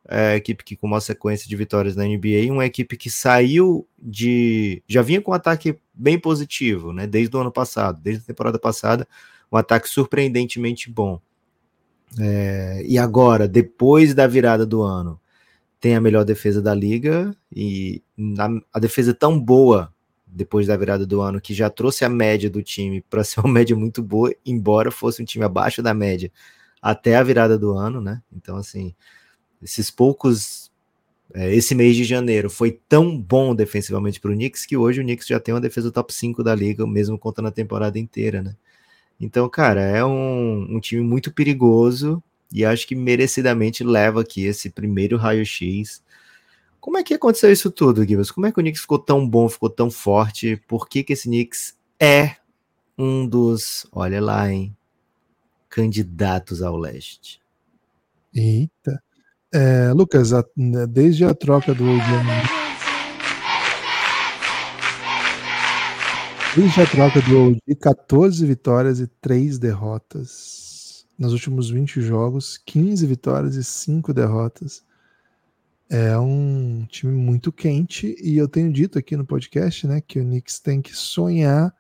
é 0.09 0.33
a 0.33 0.37
equipe 0.37 0.64
que 0.64 0.74
com 0.76 0.88
uma 0.88 1.00
sequência 1.00 1.48
de 1.48 1.55
vitórias 1.55 1.94
na 1.94 2.05
NBA, 2.05 2.50
uma 2.52 2.66
equipe 2.66 2.96
que 2.96 3.09
saiu 3.09 3.87
de. 3.96 4.83
já 4.88 5.02
vinha 5.02 5.20
com 5.22 5.31
um 5.31 5.35
ataque 5.35 5.79
bem 5.94 6.18
positivo, 6.18 6.92
né? 6.92 7.07
Desde 7.07 7.37
o 7.37 7.40
ano 7.40 7.52
passado, 7.52 8.00
desde 8.00 8.24
a 8.24 8.26
temporada 8.26 8.59
passada, 8.59 9.07
um 9.50 9.57
ataque 9.57 9.88
surpreendentemente 9.88 10.90
bom. 10.90 11.20
É, 12.18 12.83
e 12.85 12.98
agora, 12.98 13.46
depois 13.46 14.14
da 14.14 14.26
virada 14.26 14.66
do 14.66 14.83
ano, 14.83 15.20
tem 15.81 15.94
a 15.94 16.00
melhor 16.00 16.24
defesa 16.24 16.61
da 16.61 16.74
liga 16.74 17.35
e 17.55 18.02
a, 18.38 18.79
a 18.79 18.81
defesa 18.81 19.14
tão 19.14 19.38
boa 19.38 19.92
depois 20.37 20.66
da 20.66 20.77
virada 20.77 21.07
do 21.07 21.22
ano, 21.22 21.40
que 21.40 21.55
já 21.55 21.70
trouxe 21.70 22.05
a 22.05 22.09
média 22.09 22.51
do 22.51 22.62
time 22.62 23.03
para 23.09 23.25
ser 23.25 23.40
uma 23.40 23.51
média 23.53 23.75
muito 23.75 24.03
boa, 24.03 24.35
embora 24.44 24.90
fosse 24.90 25.22
um 25.22 25.25
time 25.25 25.44
abaixo 25.44 25.83
da 25.83 25.94
média 25.94 26.31
até 26.81 27.16
a 27.16 27.22
virada 27.22 27.59
do 27.59 27.72
ano, 27.72 28.01
né? 28.01 28.22
Então, 28.33 28.57
assim, 28.57 28.94
esses 29.62 29.90
poucos. 29.90 30.70
É, 31.35 31.53
esse 31.55 31.75
mês 31.75 31.96
de 31.96 32.05
janeiro 32.05 32.49
foi 32.49 32.79
tão 32.88 33.18
bom 33.20 33.55
defensivamente 33.55 34.20
para 34.20 34.31
o 34.31 34.35
Knicks 34.35 34.64
que 34.64 34.77
hoje 34.77 35.01
o 35.01 35.03
Knicks 35.03 35.27
já 35.27 35.40
tem 35.40 35.53
uma 35.53 35.61
defesa 35.61 35.90
top 35.90 36.14
5 36.14 36.44
da 36.44 36.55
liga, 36.55 36.87
mesmo 36.87 37.18
contando 37.18 37.49
a 37.49 37.51
temporada 37.51 37.99
inteira, 37.99 38.42
né? 38.42 38.55
Então, 39.18 39.49
cara, 39.49 39.81
é 39.81 40.05
um, 40.05 40.77
um 40.77 40.81
time 40.81 41.03
muito 41.03 41.33
perigoso 41.33 42.22
e 42.53 42.64
acho 42.64 42.87
que 42.87 42.94
merecidamente 42.94 43.83
leva 43.83 44.20
aqui 44.20 44.44
esse 44.44 44.70
primeiro 44.70 45.16
raio-x 45.16 46.03
como 46.87 46.99
é 46.99 47.03
que 47.03 47.14
aconteceu 47.14 47.53
isso 47.53 47.68
tudo, 47.68 48.07
Gibbs? 48.07 48.31
Como 48.31 48.46
é 48.46 48.53
que 48.53 48.61
o 48.61 48.62
Knicks 48.62 48.83
ficou 48.83 49.01
tão 49.01 49.29
bom, 49.29 49.49
ficou 49.49 49.68
tão 49.68 49.90
forte? 49.90 50.57
Por 50.68 50.88
que, 50.88 51.03
que 51.03 51.14
esse 51.14 51.29
Knicks 51.29 51.77
é 51.99 52.37
um 52.96 53.27
dos, 53.27 53.88
olha 53.90 54.22
lá, 54.22 54.49
hein, 54.49 54.72
candidatos 55.68 56.62
ao 56.62 56.77
leste? 56.77 57.40
Eita. 58.33 59.03
É, 59.53 59.92
Lucas, 59.92 60.33
a, 60.33 60.44
né, 60.57 60.87
desde 60.87 61.25
a 61.25 61.35
troca 61.35 61.75
do 61.75 61.85
Desde 66.55 66.81
a 66.81 66.87
troca 66.87 67.20
do 67.20 67.49
OG, 67.49 67.75
14 67.81 68.46
vitórias 68.46 69.01
e 69.01 69.09
3 69.09 69.59
derrotas. 69.59 71.05
Nos 71.18 71.33
últimos 71.33 71.68
20 71.68 72.01
jogos, 72.01 72.57
15 72.64 73.05
vitórias 73.09 73.57
e 73.57 73.64
5 73.64 74.14
derrotas. 74.14 74.86
É 75.88 76.18
um 76.18 76.85
time 76.88 77.12
muito 77.12 77.53
quente 77.53 78.16
e 78.20 78.37
eu 78.37 78.49
tenho 78.49 78.72
dito 78.72 78.99
aqui 78.99 79.16
no 79.16 79.25
podcast, 79.25 79.87
né, 79.87 80.01
que 80.01 80.18
o 80.18 80.25
Knicks 80.25 80.59
tem 80.59 80.83
que 80.83 80.92
sonhar 80.94 81.72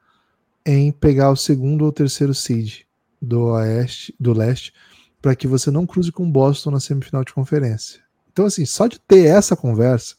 em 0.64 0.92
pegar 0.92 1.30
o 1.30 1.36
segundo 1.36 1.84
ou 1.84 1.92
terceiro 1.92 2.32
seed 2.32 2.82
do 3.20 3.46
oeste, 3.46 4.14
do 4.18 4.32
leste, 4.32 4.72
para 5.20 5.34
que 5.34 5.48
você 5.48 5.70
não 5.70 5.86
cruze 5.86 6.12
com 6.12 6.24
o 6.24 6.30
Boston 6.30 6.70
na 6.70 6.80
semifinal 6.80 7.24
de 7.24 7.32
conferência. 7.32 8.00
Então 8.32 8.46
assim, 8.46 8.64
só 8.64 8.86
de 8.86 9.00
ter 9.00 9.26
essa 9.26 9.56
conversa 9.56 10.14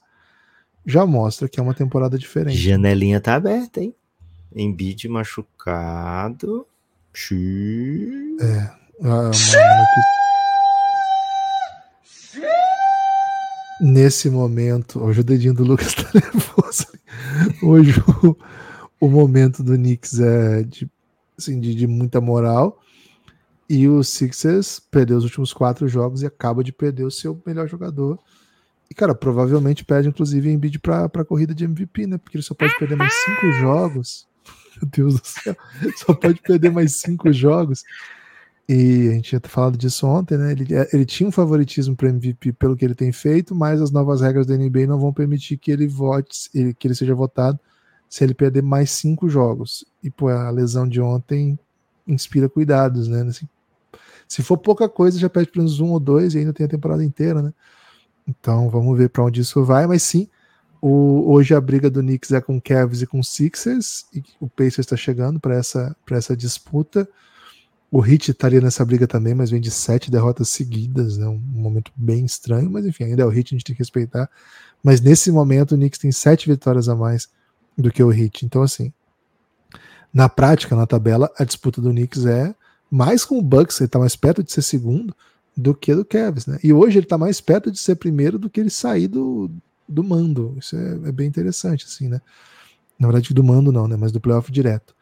já 0.85 1.05
mostra 1.05 1.47
que 1.47 1.59
é 1.59 1.63
uma 1.63 1.73
temporada 1.73 2.17
diferente. 2.17 2.57
Janelinha 2.57 3.21
tá 3.21 3.35
aberta, 3.35 3.81
hein? 3.81 3.93
Embiid 4.55 5.07
machucado. 5.07 6.65
É, 8.39 8.71
uma, 8.99 9.19
uma 9.19 9.23
notícia 9.23 10.16
nesse 13.79 14.29
momento, 14.29 15.03
hoje 15.03 15.21
o 15.21 15.23
dedinho 15.23 15.53
do 15.53 15.63
Lucas 15.63 15.93
tá 15.95 16.09
nervoso. 16.13 16.87
Hoje 17.61 17.93
o, 18.23 18.35
o 18.99 19.09
momento 19.09 19.63
do 19.63 19.75
Knicks 19.75 20.19
é 20.19 20.63
de, 20.63 20.89
assim, 21.37 21.59
de, 21.59 21.75
de, 21.75 21.87
muita 21.87 22.19
moral. 22.19 22.81
E 23.69 23.87
o 23.87 24.03
Sixers 24.03 24.79
perdeu 24.79 25.17
os 25.17 25.23
últimos 25.23 25.53
quatro 25.53 25.87
jogos 25.87 26.21
e 26.21 26.25
acaba 26.25 26.63
de 26.63 26.71
perder 26.71 27.03
o 27.03 27.11
seu 27.11 27.39
melhor 27.45 27.67
jogador. 27.67 28.17
E, 28.89 28.95
cara, 28.95 29.13
provavelmente 29.13 29.83
perde, 29.83 30.07
inclusive, 30.07 30.49
Embiid 30.49 30.79
para 30.79 31.05
a 31.05 31.25
corrida 31.25 31.53
de 31.53 31.65
MVP, 31.65 32.07
né? 32.07 32.17
Porque 32.17 32.37
ele 32.37 32.43
só 32.43 32.53
pode 32.53 32.77
perder 32.79 32.95
mais 32.95 33.13
cinco 33.13 33.51
jogos. 33.59 34.25
Meu 34.81 34.89
Deus 34.89 35.19
do 35.19 35.27
céu. 35.27 35.57
Só 35.97 36.13
pode 36.13 36.41
perder 36.41 36.71
mais 36.71 36.95
cinco 36.95 37.31
jogos. 37.33 37.83
E 38.67 39.07
a 39.09 39.11
gente 39.13 39.29
tinha 39.29 39.41
falado 39.45 39.77
disso 39.77 40.05
ontem, 40.05 40.37
né? 40.37 40.51
Ele, 40.51 40.67
ele 40.91 41.05
tinha 41.05 41.27
um 41.27 41.31
favoritismo 41.31 41.95
para 41.95 42.09
MVP 42.09 42.51
pelo 42.53 42.75
que 42.75 42.83
ele 42.83 42.95
tem 42.95 43.11
feito, 43.13 43.55
mas 43.55 43.81
as 43.81 43.91
novas 43.91 44.19
regras 44.19 44.45
da 44.45 44.57
NBA 44.57 44.85
não 44.87 44.99
vão 44.99 45.13
permitir 45.13 45.57
que 45.57 45.71
ele 45.71 45.87
vote, 45.87 46.49
que 46.77 46.87
ele 46.87 46.95
seja 46.95 47.15
votado 47.15 47.59
se 48.09 48.23
ele 48.23 48.33
perder 48.33 48.61
mais 48.61 48.91
cinco 48.91 49.29
jogos. 49.29 49.85
E 50.03 50.09
pô, 50.09 50.27
a 50.29 50.49
lesão 50.49 50.87
de 50.87 50.99
ontem 50.99 51.57
inspira 52.05 52.49
cuidados, 52.49 53.07
né? 53.07 53.21
Assim, 53.21 53.47
se 54.27 54.43
for 54.43 54.57
pouca 54.57 54.89
coisa, 54.89 55.17
já 55.17 55.29
perde 55.29 55.51
pelo 55.51 55.63
menos 55.63 55.79
um 55.79 55.91
ou 55.91 55.99
dois 55.99 56.35
e 56.35 56.39
ainda 56.39 56.53
tem 56.53 56.65
a 56.65 56.69
temporada 56.69 57.03
inteira, 57.03 57.41
né? 57.41 57.53
Então 58.27 58.69
vamos 58.69 58.97
ver 58.97 59.09
para 59.09 59.23
onde 59.23 59.41
isso 59.41 59.63
vai, 59.63 59.87
mas 59.87 60.03
sim, 60.03 60.27
o, 60.81 61.31
hoje 61.31 61.55
a 61.55 61.61
briga 61.61 61.89
do 61.89 62.01
Knicks 62.01 62.31
é 62.31 62.41
com 62.41 62.59
Cavs 62.59 63.01
e 63.01 63.07
com 63.07 63.23
Sixers, 63.23 64.05
e 64.13 64.21
o 64.39 64.47
Pacers 64.49 64.79
está 64.79 64.97
chegando 64.97 65.39
para 65.39 65.55
essa, 65.55 65.95
essa 66.11 66.35
disputa. 66.35 67.07
O 67.91 68.05
Heat 68.05 68.31
estaria 68.31 68.59
nessa 68.59 68.83
briga 68.83 69.07
também, 69.07 69.33
mas 69.33 69.49
vem 69.49 69.61
de 69.61 69.71
sete 69.71 70.11
derrotas 70.11 70.49
seguidas, 70.49 71.17
né? 71.17 71.27
um 71.27 71.37
momento 71.37 71.91
bem 71.95 72.25
estranho, 72.25 72.69
mas 72.69 72.85
enfim, 72.85 73.05
ainda 73.05 73.23
é 73.23 73.25
o 73.25 73.31
Heat, 73.31 73.53
a 73.53 73.57
gente 73.57 73.63
tem 73.63 73.75
que 73.75 73.81
respeitar. 73.81 74.29
Mas 74.83 75.01
nesse 75.01 75.31
momento 75.31 75.73
o 75.73 75.77
Knicks 75.77 75.99
tem 75.99 76.11
sete 76.11 76.49
vitórias 76.49 76.89
a 76.89 76.95
mais 76.95 77.29
do 77.77 77.91
que 77.91 78.03
o 78.03 78.11
Heat. 78.11 78.45
Então, 78.45 78.61
assim, 78.61 78.91
na 80.13 80.27
prática, 80.27 80.75
na 80.75 80.85
tabela, 80.85 81.31
a 81.37 81.43
disputa 81.43 81.81
do 81.81 81.91
Knicks 81.91 82.25
é 82.25 82.53
mais 82.89 83.25
com 83.25 83.37
o 83.37 83.41
Bucks, 83.41 83.79
ele 83.79 83.87
está 83.87 83.99
mais 83.99 84.15
perto 84.15 84.43
de 84.43 84.51
ser 84.51 84.61
segundo 84.61 85.15
do 85.55 85.73
que 85.73 85.93
do 85.93 86.05
Cavs, 86.05 86.45
né? 86.45 86.59
E 86.63 86.71
hoje 86.71 86.99
ele 86.99 87.05
está 87.05 87.17
mais 87.17 87.41
perto 87.41 87.71
de 87.71 87.79
ser 87.79 87.95
primeiro 87.95 88.37
do 88.37 88.49
que 88.49 88.59
ele 88.59 88.69
sair 88.69 89.07
do, 89.07 89.49
do 89.87 90.03
mando. 90.03 90.55
Isso 90.59 90.75
é, 90.75 91.09
é, 91.09 91.11
bem 91.11 91.27
interessante, 91.27 91.85
assim, 91.85 92.07
né? 92.07 92.21
Na 92.99 93.07
verdade, 93.07 93.33
do 93.33 93.43
mando 93.43 93.71
não, 93.71 93.87
né? 93.87 93.97
Mas 93.97 94.11
do 94.11 94.21
playoff 94.21 94.51
direto. 94.51 94.95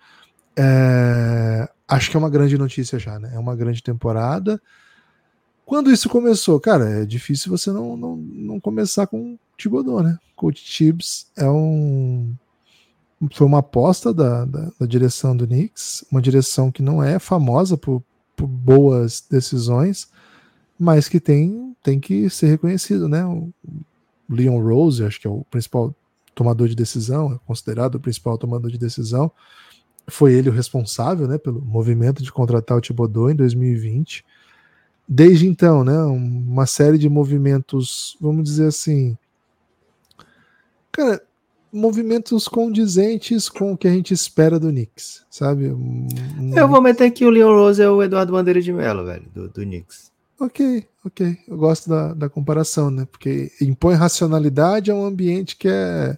É, 0.56 1.70
acho 1.88 2.10
que 2.10 2.18
é 2.18 2.20
uma 2.20 2.30
grande 2.30 2.58
notícia 2.58 2.98
já, 3.00 3.20
né? 3.20 3.32
É 3.34 3.40
uma 3.40 3.56
grande 3.56 3.82
temporada. 3.82 4.62
Quando 5.66 5.92
isso 5.92 6.10
começou, 6.10 6.60
cara, 6.60 7.02
é 7.02 7.06
difícil 7.06 7.50
você 7.50 7.72
não, 7.72 7.98
não, 7.98 8.16
não 8.16 8.60
começar 8.60 9.08
com 9.08 9.34
o 9.34 9.40
Thibodeau, 9.58 10.04
né? 10.04 10.18
Coach 10.36 10.64
Tibbs 10.64 11.28
é 11.36 11.50
um 11.50 12.36
foi 13.34 13.48
uma 13.48 13.60
aposta 13.60 14.14
da, 14.14 14.46
da, 14.46 14.72
da, 14.80 14.86
direção 14.86 15.36
do 15.36 15.48
Knicks, 15.48 16.06
uma 16.12 16.22
direção 16.22 16.70
que 16.70 16.82
não 16.82 17.02
é 17.02 17.18
famosa 17.18 17.78
por, 17.78 18.04
por, 18.36 18.46
boas 18.46 19.26
decisões, 19.30 20.10
mas 20.78 21.08
que 21.08 21.20
tem, 21.20 21.76
tem 21.82 22.00
que 22.00 22.30
ser 22.30 22.48
reconhecido, 22.48 23.08
né? 23.08 23.26
O 23.26 23.52
Leon 24.30 24.62
Rose, 24.62 25.04
acho 25.04 25.20
que 25.20 25.26
é 25.26 25.30
o 25.30 25.46
principal 25.50 25.96
tomador 26.36 26.68
de 26.68 26.76
decisão, 26.76 27.34
é 27.34 27.40
considerado 27.48 27.96
o 27.96 28.00
principal 28.00 28.38
tomador 28.38 28.70
de 28.70 28.78
decisão, 28.78 29.32
foi 30.08 30.34
ele 30.34 30.50
o 30.50 30.54
responsável, 30.54 31.28
né, 31.28 31.38
pelo 31.38 31.62
movimento 31.62 32.24
de 32.24 32.32
contratar 32.32 32.78
o 32.78 32.82
Thibodeau 32.82 33.30
em 33.30 33.36
2020. 33.36 34.24
Desde 35.08 35.48
então, 35.48 35.84
né, 35.84 35.98
uma 35.98 36.66
série 36.66 36.98
de 36.98 37.10
movimentos, 37.10 38.18
vamos 38.20 38.44
dizer 38.44 38.68
assim, 38.68 39.18
cara, 40.92 41.22
movimentos 41.72 42.48
condizentes 42.48 43.50
com 43.50 43.74
o 43.74 43.78
que 43.78 43.88
a 43.88 43.92
gente 43.92 44.14
espera 44.14 44.60
do 44.60 44.70
Knicks, 44.70 45.24
sabe? 45.30 45.70
Um... 45.70 46.08
Eu 46.56 46.68
vou 46.68 46.82
meter 46.82 47.06
aqui 47.06 47.26
o 47.26 47.30
Leon 47.30 47.54
Rose 47.54 47.82
é 47.82 47.90
o 47.90 48.02
Eduardo 48.02 48.32
Bandeira 48.32 48.62
de 48.62 48.72
Mello, 48.72 49.06
velho, 49.06 49.26
do, 49.34 49.50
do 49.50 49.62
Knicks. 49.62 50.12
Ok, 50.40 50.86
ok. 51.06 51.38
Eu 51.48 51.58
gosto 51.58 51.90
da, 51.90 52.14
da 52.14 52.30
comparação, 52.30 52.90
né? 52.90 53.08
Porque 53.10 53.52
impõe 53.62 53.96
racionalidade 53.96 54.92
a 54.92 54.96
um 54.96 55.06
ambiente 55.06 55.56
que 55.56 55.68
é 55.68 56.18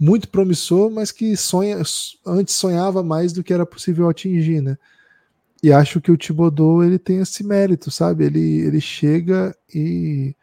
muito 0.00 0.30
promissor, 0.30 0.90
mas 0.90 1.12
que 1.12 1.36
sonha, 1.36 1.76
antes 2.26 2.54
sonhava 2.54 3.02
mais 3.02 3.34
do 3.34 3.44
que 3.44 3.52
era 3.52 3.66
possível 3.66 4.08
atingir, 4.08 4.62
né? 4.62 4.78
E 5.62 5.70
acho 5.70 6.00
que 6.00 6.10
o 6.10 6.16
Thibodeau 6.16 6.82
ele 6.82 6.98
tem 6.98 7.18
esse 7.18 7.44
mérito, 7.44 7.90
sabe? 7.90 8.24
Ele, 8.24 8.60
ele 8.60 8.80
chega 8.80 9.54
e, 9.74 10.34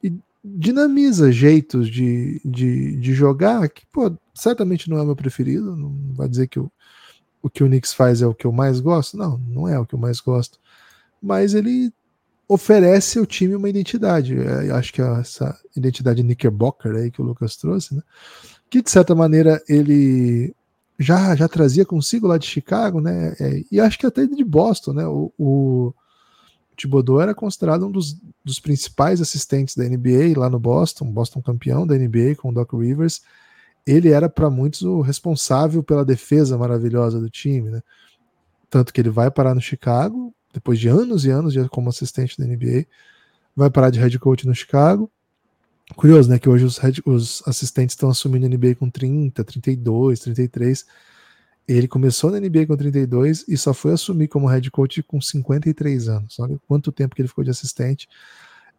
e 0.00 0.12
dinamiza 0.44 1.32
jeitos 1.32 1.88
de, 1.88 2.40
de, 2.44 2.96
de 2.98 3.12
jogar 3.14 3.68
que, 3.68 3.84
pô, 3.86 4.16
certamente 4.32 4.88
não 4.88 5.00
é 5.00 5.04
meu 5.04 5.16
preferido. 5.16 5.74
Não 5.74 5.92
vai 6.14 6.28
dizer 6.28 6.46
que 6.46 6.60
o, 6.60 6.70
o 7.42 7.50
que 7.50 7.64
o 7.64 7.66
Knicks 7.66 7.92
faz 7.92 8.22
é 8.22 8.28
o 8.28 8.34
que 8.34 8.46
eu 8.46 8.52
mais 8.52 8.78
gosto. 8.78 9.16
Não, 9.16 9.38
não 9.38 9.66
é 9.66 9.76
o 9.76 9.84
que 9.84 9.96
eu 9.96 9.98
mais 9.98 10.20
gosto. 10.20 10.60
Mas 11.20 11.52
ele 11.52 11.92
oferece 12.46 13.18
ao 13.18 13.26
time 13.26 13.56
uma 13.56 13.68
identidade. 13.68 14.38
É, 14.38 14.70
acho 14.70 14.92
que 14.92 15.02
é 15.02 15.20
essa 15.20 15.58
identidade 15.76 16.22
Knickerbocker 16.22 16.94
aí 16.94 17.10
que 17.10 17.20
o 17.20 17.24
Lucas 17.24 17.56
trouxe, 17.56 17.96
né? 17.96 18.02
Que 18.70 18.82
de 18.82 18.90
certa 18.90 19.14
maneira 19.14 19.62
ele 19.68 20.54
já, 20.98 21.34
já 21.36 21.48
trazia 21.48 21.84
consigo 21.84 22.26
lá 22.26 22.36
de 22.36 22.46
Chicago, 22.46 23.00
né? 23.00 23.34
É, 23.40 23.62
e 23.70 23.80
acho 23.80 23.98
que 23.98 24.06
até 24.06 24.26
de 24.26 24.44
Boston, 24.44 24.92
né? 24.92 25.06
O, 25.06 25.32
o 25.38 25.94
Thibodeau 26.76 27.20
era 27.20 27.34
considerado 27.34 27.86
um 27.86 27.90
dos, 27.90 28.16
dos 28.44 28.60
principais 28.60 29.20
assistentes 29.20 29.76
da 29.76 29.84
NBA 29.84 30.38
lá 30.38 30.50
no 30.50 30.58
Boston, 30.58 31.10
Boston 31.10 31.42
campeão 31.42 31.86
da 31.86 31.96
NBA 31.96 32.36
com 32.36 32.50
o 32.50 32.52
Doc 32.52 32.72
Rivers. 32.72 33.22
Ele 33.86 34.10
era 34.10 34.28
para 34.28 34.50
muitos 34.50 34.82
o 34.82 35.00
responsável 35.00 35.82
pela 35.82 36.04
defesa 36.04 36.58
maravilhosa 36.58 37.20
do 37.20 37.30
time, 37.30 37.70
né? 37.70 37.82
Tanto 38.68 38.92
que 38.92 39.00
ele 39.00 39.10
vai 39.10 39.30
parar 39.30 39.54
no 39.54 39.60
Chicago, 39.60 40.34
depois 40.52 40.78
de 40.78 40.88
anos 40.88 41.24
e 41.24 41.30
anos 41.30 41.54
como 41.70 41.88
assistente 41.88 42.38
da 42.38 42.46
NBA, 42.46 42.86
vai 43.56 43.70
parar 43.70 43.90
de 43.90 43.98
head 43.98 44.18
coach 44.18 44.46
no 44.46 44.54
Chicago. 44.54 45.10
Curioso, 45.96 46.28
né? 46.28 46.38
Que 46.38 46.48
hoje 46.48 46.64
os, 46.64 46.78
head, 46.78 47.02
os 47.04 47.42
assistentes 47.46 47.94
estão 47.94 48.10
assumindo 48.10 48.46
a 48.46 48.48
NBA 48.48 48.74
com 48.74 48.90
30, 48.90 49.42
32, 49.42 50.20
33. 50.20 50.86
Ele 51.66 51.88
começou 51.88 52.30
na 52.30 52.40
NBA 52.40 52.66
com 52.66 52.76
32 52.76 53.44
e 53.48 53.56
só 53.56 53.74
foi 53.74 53.92
assumir 53.92 54.28
como 54.28 54.46
head 54.46 54.70
coach 54.70 55.02
com 55.02 55.20
53 55.20 56.08
anos. 56.08 56.38
Olha 56.38 56.58
quanto 56.66 56.92
tempo 56.92 57.14
que 57.14 57.22
ele 57.22 57.28
ficou 57.28 57.44
de 57.44 57.50
assistente. 57.50 58.08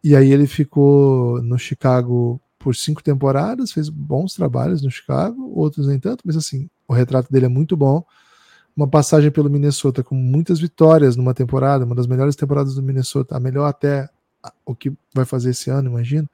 E 0.02 0.16
aí 0.16 0.32
ele 0.32 0.46
ficou 0.46 1.42
no 1.42 1.58
Chicago 1.58 2.40
por 2.58 2.74
cinco 2.76 3.02
temporadas, 3.02 3.72
fez 3.72 3.88
bons 3.88 4.34
trabalhos 4.34 4.82
no 4.82 4.90
Chicago, 4.90 5.52
outros 5.54 5.86
nem 5.86 5.98
tanto, 5.98 6.22
mas 6.26 6.36
assim, 6.36 6.68
o 6.86 6.92
retrato 6.92 7.32
dele 7.32 7.46
é 7.46 7.48
muito 7.48 7.76
bom 7.76 8.04
uma 8.76 8.88
passagem 8.88 9.30
pelo 9.30 9.50
Minnesota 9.50 10.02
com 10.02 10.14
muitas 10.14 10.60
vitórias 10.60 11.16
numa 11.16 11.34
temporada, 11.34 11.84
uma 11.84 11.94
das 11.94 12.06
melhores 12.06 12.36
temporadas 12.36 12.74
do 12.74 12.82
Minnesota, 12.82 13.36
a 13.36 13.40
melhor 13.40 13.66
até 13.66 14.08
o 14.64 14.74
que 14.74 14.92
vai 15.14 15.24
fazer 15.24 15.50
esse 15.50 15.70
ano, 15.70 15.90
imagino. 15.90 16.28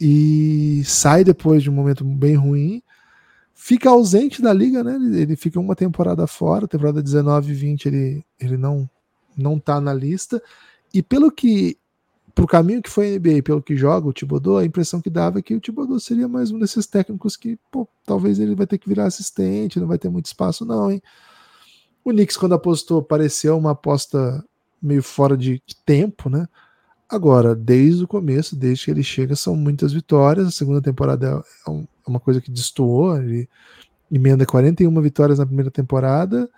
E 0.00 0.82
sai 0.84 1.24
depois 1.24 1.62
de 1.62 1.70
um 1.70 1.72
momento 1.72 2.04
bem 2.04 2.36
ruim, 2.36 2.82
fica 3.54 3.90
ausente 3.90 4.40
da 4.40 4.52
liga, 4.52 4.84
né? 4.84 4.94
Ele, 4.94 5.20
ele 5.20 5.36
fica 5.36 5.58
uma 5.58 5.74
temporada 5.74 6.26
fora, 6.26 6.68
temporada 6.68 7.02
19 7.02 7.50
e 7.50 7.54
20 7.54 7.86
ele, 7.86 8.24
ele 8.38 8.56
não 8.56 8.88
não 9.36 9.58
tá 9.58 9.80
na 9.80 9.94
lista. 9.94 10.42
E 10.92 11.02
pelo 11.02 11.30
que 11.30 11.78
pro 12.34 12.46
caminho 12.46 12.80
que 12.80 12.88
foi 12.88 13.14
a 13.16 13.18
NBA, 13.18 13.42
pelo 13.42 13.60
que 13.60 13.76
joga 13.76 14.06
o 14.06 14.12
Thibodeau, 14.12 14.58
a 14.58 14.64
impressão 14.64 15.00
que 15.00 15.10
dava 15.10 15.40
é 15.40 15.42
que 15.42 15.56
o 15.56 15.60
Thibodeau 15.60 15.98
seria 15.98 16.28
mais 16.28 16.52
um 16.52 16.58
desses 16.60 16.86
técnicos 16.86 17.36
que, 17.36 17.58
pô, 17.68 17.88
talvez 18.06 18.38
ele 18.38 18.54
vai 18.54 18.64
ter 18.64 18.78
que 18.78 18.88
virar 18.88 19.06
assistente, 19.06 19.80
não 19.80 19.88
vai 19.88 19.98
ter 19.98 20.08
muito 20.08 20.26
espaço 20.26 20.64
não, 20.64 20.90
hein? 20.92 21.02
O 22.04 22.10
Knicks, 22.10 22.36
quando 22.36 22.54
apostou, 22.54 23.02
pareceu 23.02 23.58
uma 23.58 23.72
aposta 23.72 24.44
meio 24.80 25.02
fora 25.02 25.36
de 25.36 25.60
tempo, 25.84 26.30
né? 26.30 26.46
Agora, 27.08 27.54
desde 27.54 28.04
o 28.04 28.08
começo, 28.08 28.54
desde 28.54 28.84
que 28.84 28.90
ele 28.90 29.02
chega, 29.02 29.34
são 29.34 29.56
muitas 29.56 29.92
vitórias. 29.92 30.46
A 30.46 30.50
segunda 30.50 30.82
temporada 30.82 31.42
é, 31.66 31.70
é, 31.70 31.84
uma 32.06 32.20
coisa 32.20 32.40
que 32.40 32.50
destoou. 32.50 33.16
Ele 33.16 33.48
emenda 34.12 34.44
41 34.44 35.00
vitórias 35.00 35.38
na 35.38 35.46
primeira 35.46 35.70
temporada, 35.70 36.48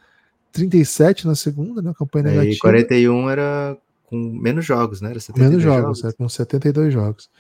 37 0.53 1.27
na 1.27 1.37
segunda, 1.37 1.81
né? 1.81 1.93
Campanha 1.97 2.27
é, 2.27 2.31
negativa. 2.31 2.55
E 2.55 2.59
41 2.59 3.31
era 3.31 3.79
com 4.07 4.17
menos 4.17 4.65
jogos, 4.65 5.01
né? 5.01 5.11
Era 5.11 5.21
menos 5.37 5.63
jogos, 5.63 5.99
jogos. 5.99 6.05
É, 6.05 6.17
com 6.17 6.29
72 6.29 6.93
jogos. 6.93 7.31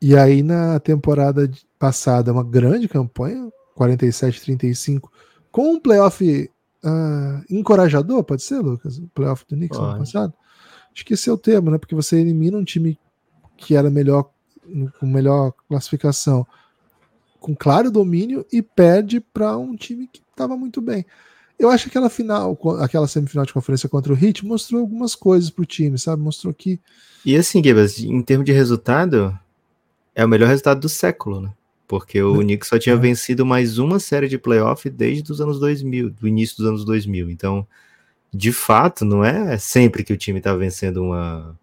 E 0.00 0.16
aí, 0.16 0.42
na 0.42 0.78
temporada 0.78 1.50
passada, 1.78 2.32
uma 2.32 2.44
grande 2.44 2.86
campanha, 2.86 3.48
47-35, 3.76 5.08
com 5.50 5.72
um 5.72 5.80
playoff 5.80 6.50
uh, 6.84 7.44
encorajador, 7.50 8.22
pode 8.22 8.42
ser, 8.42 8.60
Lucas? 8.60 8.98
O 8.98 9.08
playoff 9.08 9.44
do 9.48 9.56
Knicks 9.56 9.78
ano 9.78 9.98
passado? 9.98 10.34
É 11.26 11.30
o 11.32 11.36
termo, 11.36 11.70
né? 11.70 11.78
Porque 11.78 11.94
você 11.94 12.18
elimina 12.18 12.56
um 12.56 12.64
time 12.64 12.98
que 13.56 13.74
era 13.74 13.90
melhor, 13.90 14.30
com 14.98 15.06
melhor 15.06 15.52
classificação, 15.68 16.46
com 17.40 17.54
claro 17.54 17.90
domínio, 17.90 18.46
e 18.52 18.62
perde 18.62 19.20
para 19.20 19.56
um 19.56 19.76
time 19.76 20.08
que 20.10 20.22
estava 20.30 20.56
muito 20.56 20.80
bem. 20.80 21.04
Eu 21.58 21.70
acho 21.70 21.84
que 21.84 21.90
aquela 21.90 22.10
final, 22.10 22.58
aquela 22.80 23.06
semifinal 23.06 23.46
de 23.46 23.52
conferência 23.52 23.88
contra 23.88 24.12
o 24.12 24.16
Heat 24.16 24.44
mostrou 24.44 24.80
algumas 24.80 25.14
coisas 25.14 25.50
pro 25.50 25.64
time, 25.64 25.98
sabe? 25.98 26.22
Mostrou 26.22 26.52
que. 26.52 26.80
E 27.24 27.36
assim, 27.36 27.62
Gibas, 27.62 27.98
em 28.00 28.22
termos 28.22 28.44
de 28.44 28.52
resultado, 28.52 29.38
é 30.14 30.24
o 30.24 30.28
melhor 30.28 30.48
resultado 30.48 30.80
do 30.80 30.88
século, 30.88 31.40
né? 31.40 31.52
Porque 31.86 32.20
o 32.22 32.38
né? 32.38 32.44
Knicks 32.44 32.68
só 32.68 32.78
tinha 32.78 32.94
é. 32.94 32.98
vencido 32.98 33.44
mais 33.44 33.78
uma 33.78 34.00
série 34.00 34.28
de 34.28 34.38
playoff 34.38 34.88
desde 34.90 35.30
os 35.30 35.40
anos 35.40 35.60
2000, 35.60 36.10
do 36.10 36.26
início 36.26 36.56
dos 36.56 36.66
anos 36.66 36.84
2000. 36.84 37.30
Então, 37.30 37.66
de 38.34 38.52
fato, 38.52 39.04
não 39.04 39.24
é 39.24 39.56
sempre 39.58 40.02
que 40.02 40.12
o 40.12 40.16
time 40.16 40.38
está 40.38 40.54
vencendo 40.54 41.02
uma, 41.04 41.56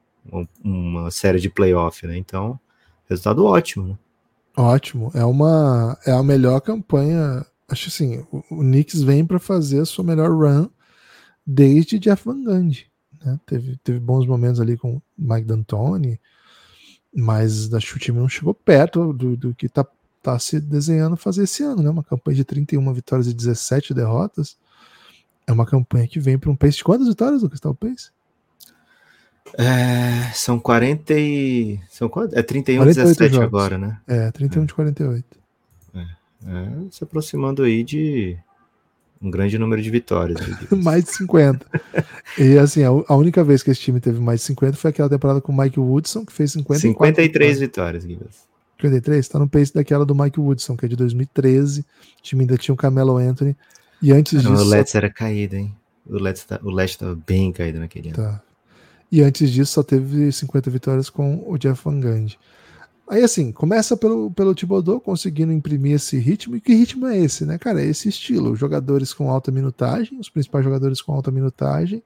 uma 0.63 1.11
série 1.11 1.39
de 1.39 1.49
playoff, 1.49 2.07
né? 2.07 2.17
Então, 2.17 2.57
resultado 3.09 3.43
ótimo, 3.43 3.87
né? 3.87 3.97
Ótimo. 4.55 5.11
É 5.13 5.25
uma 5.25 5.97
é 6.05 6.11
a 6.11 6.23
melhor 6.23 6.61
campanha. 6.61 7.45
Acho 7.67 7.89
assim, 7.89 8.25
o, 8.31 8.43
o 8.49 8.59
Knicks 8.59 9.01
vem 9.01 9.25
para 9.25 9.39
fazer 9.39 9.81
a 9.81 9.85
sua 9.85 10.03
melhor 10.03 10.29
run 10.29 10.69
desde 11.45 11.99
Jeff 11.99 12.23
Van 12.25 12.41
Gundy. 12.41 12.89
né? 13.23 13.37
Teve, 13.45 13.77
teve 13.83 13.99
bons 13.99 14.25
momentos 14.25 14.61
ali 14.61 14.77
com 14.77 15.01
Mike 15.17 15.47
D'Antoni, 15.47 16.19
mas 17.13 17.73
acho 17.73 17.91
que 17.91 17.97
o 17.97 17.99
time 17.99 18.19
não 18.19 18.29
chegou 18.29 18.53
perto 18.53 19.11
do, 19.11 19.35
do 19.35 19.53
que 19.53 19.67
tá, 19.67 19.85
tá 20.21 20.39
se 20.39 20.59
desenhando 20.59 21.17
fazer 21.17 21.43
esse 21.43 21.63
ano, 21.63 21.83
né? 21.83 21.89
Uma 21.89 22.03
campanha 22.03 22.37
de 22.37 22.45
31 22.45 22.93
vitórias 22.93 23.27
e 23.27 23.33
17 23.33 23.93
derrotas. 23.93 24.55
É 25.47 25.51
uma 25.51 25.65
campanha 25.65 26.07
que 26.07 26.19
vem 26.19 26.37
para 26.37 26.49
um 26.49 26.55
pace 26.55 26.77
de 26.77 26.83
quantas 26.83 27.07
vitórias, 27.07 27.41
Lucas? 27.41 27.59
Tá 27.59 27.69
o 27.69 27.75
pace? 27.75 28.09
É, 29.57 30.31
são 30.33 30.59
40 30.59 31.13
e. 31.13 31.79
São 31.89 32.07
quanto? 32.07 32.37
É 32.37 32.41
31 32.41 32.83
48 32.83 33.07
17 33.07 33.33
jogos. 33.33 33.47
agora, 33.47 33.77
né? 33.77 33.99
É, 34.07 34.31
31 34.31 34.65
de 34.65 34.73
48. 34.73 35.41
É, 36.47 36.67
se 36.89 37.03
aproximando 37.03 37.61
aí 37.63 37.83
de 37.83 38.37
um 39.21 39.29
grande 39.29 39.57
número 39.57 39.81
de 39.81 39.89
vitórias. 39.89 40.39
mais 40.71 41.03
de 41.03 41.11
50. 41.11 41.65
e 42.37 42.57
assim, 42.57 42.83
a, 42.83 43.15
única 43.15 43.43
vez 43.43 43.61
que 43.61 43.69
esse 43.69 43.81
time 43.81 43.99
teve 43.99 44.19
mais 44.19 44.39
de 44.39 44.47
50 44.47 44.75
foi 44.77 44.89
aquela 44.89 45.09
temporada 45.09 45.39
com 45.39 45.51
o 45.51 45.57
Mike 45.57 45.79
Woodson, 45.79 46.25
que 46.25 46.33
fez 46.33 46.53
54 46.53 46.81
53 46.81 47.59
vitórias. 47.59 48.03
vitórias, 48.03 48.05
Guilherme. 48.05 48.51
53? 48.77 49.27
Tá 49.27 49.37
no 49.37 49.47
pace 49.47 49.71
daquela 49.73 50.05
do 50.05 50.15
Mike 50.15 50.39
Woodson, 50.39 50.75
que 50.75 50.85
é 50.85 50.89
de 50.89 50.95
2013. 50.95 51.81
O 51.81 51.85
time 52.23 52.41
ainda 52.41 52.57
tinha 52.57 52.73
o 52.73 52.77
Camelo 52.77 53.17
Anthony. 53.17 53.55
E 54.01 54.11
antes 54.11 54.43
Não, 54.43 54.53
disso. 54.53 54.63
o 54.63 54.67
Let's 54.67 54.95
era 54.95 55.09
caído, 55.09 55.55
hein? 55.55 55.75
O 56.05 56.17
Let's, 56.17 56.43
tá, 56.43 56.59
o 56.63 56.71
Let's 56.71 56.95
tava 56.95 57.15
bem 57.15 57.51
caído 57.51 57.79
naquele 57.79 58.09
ano. 58.09 58.17
Tá. 58.17 58.41
E 59.11 59.21
antes 59.21 59.51
disso 59.51 59.73
só 59.73 59.83
teve 59.83 60.31
50 60.31 60.69
vitórias 60.69 61.09
com 61.09 61.43
o 61.45 61.57
Jeff 61.57 61.83
Van 61.83 61.99
Gundy. 61.99 62.39
Aí 63.07 63.23
assim, 63.23 63.51
começa 63.51 63.97
pelo, 63.97 64.31
pelo 64.31 64.55
Thibodeau 64.55 64.99
conseguindo 65.01 65.51
imprimir 65.51 65.95
esse 65.95 66.17
ritmo. 66.17 66.55
E 66.55 66.61
que 66.61 66.73
ritmo 66.73 67.05
é 67.07 67.17
esse, 67.17 67.45
né, 67.45 67.57
cara? 67.57 67.81
É 67.81 67.85
esse 67.85 68.07
estilo. 68.07 68.55
Jogadores 68.55 69.13
com 69.13 69.29
alta 69.29 69.51
minutagem, 69.51 70.17
os 70.17 70.29
principais 70.29 70.63
jogadores 70.63 71.01
com 71.01 71.11
alta 71.11 71.29
minutagem. 71.29 72.01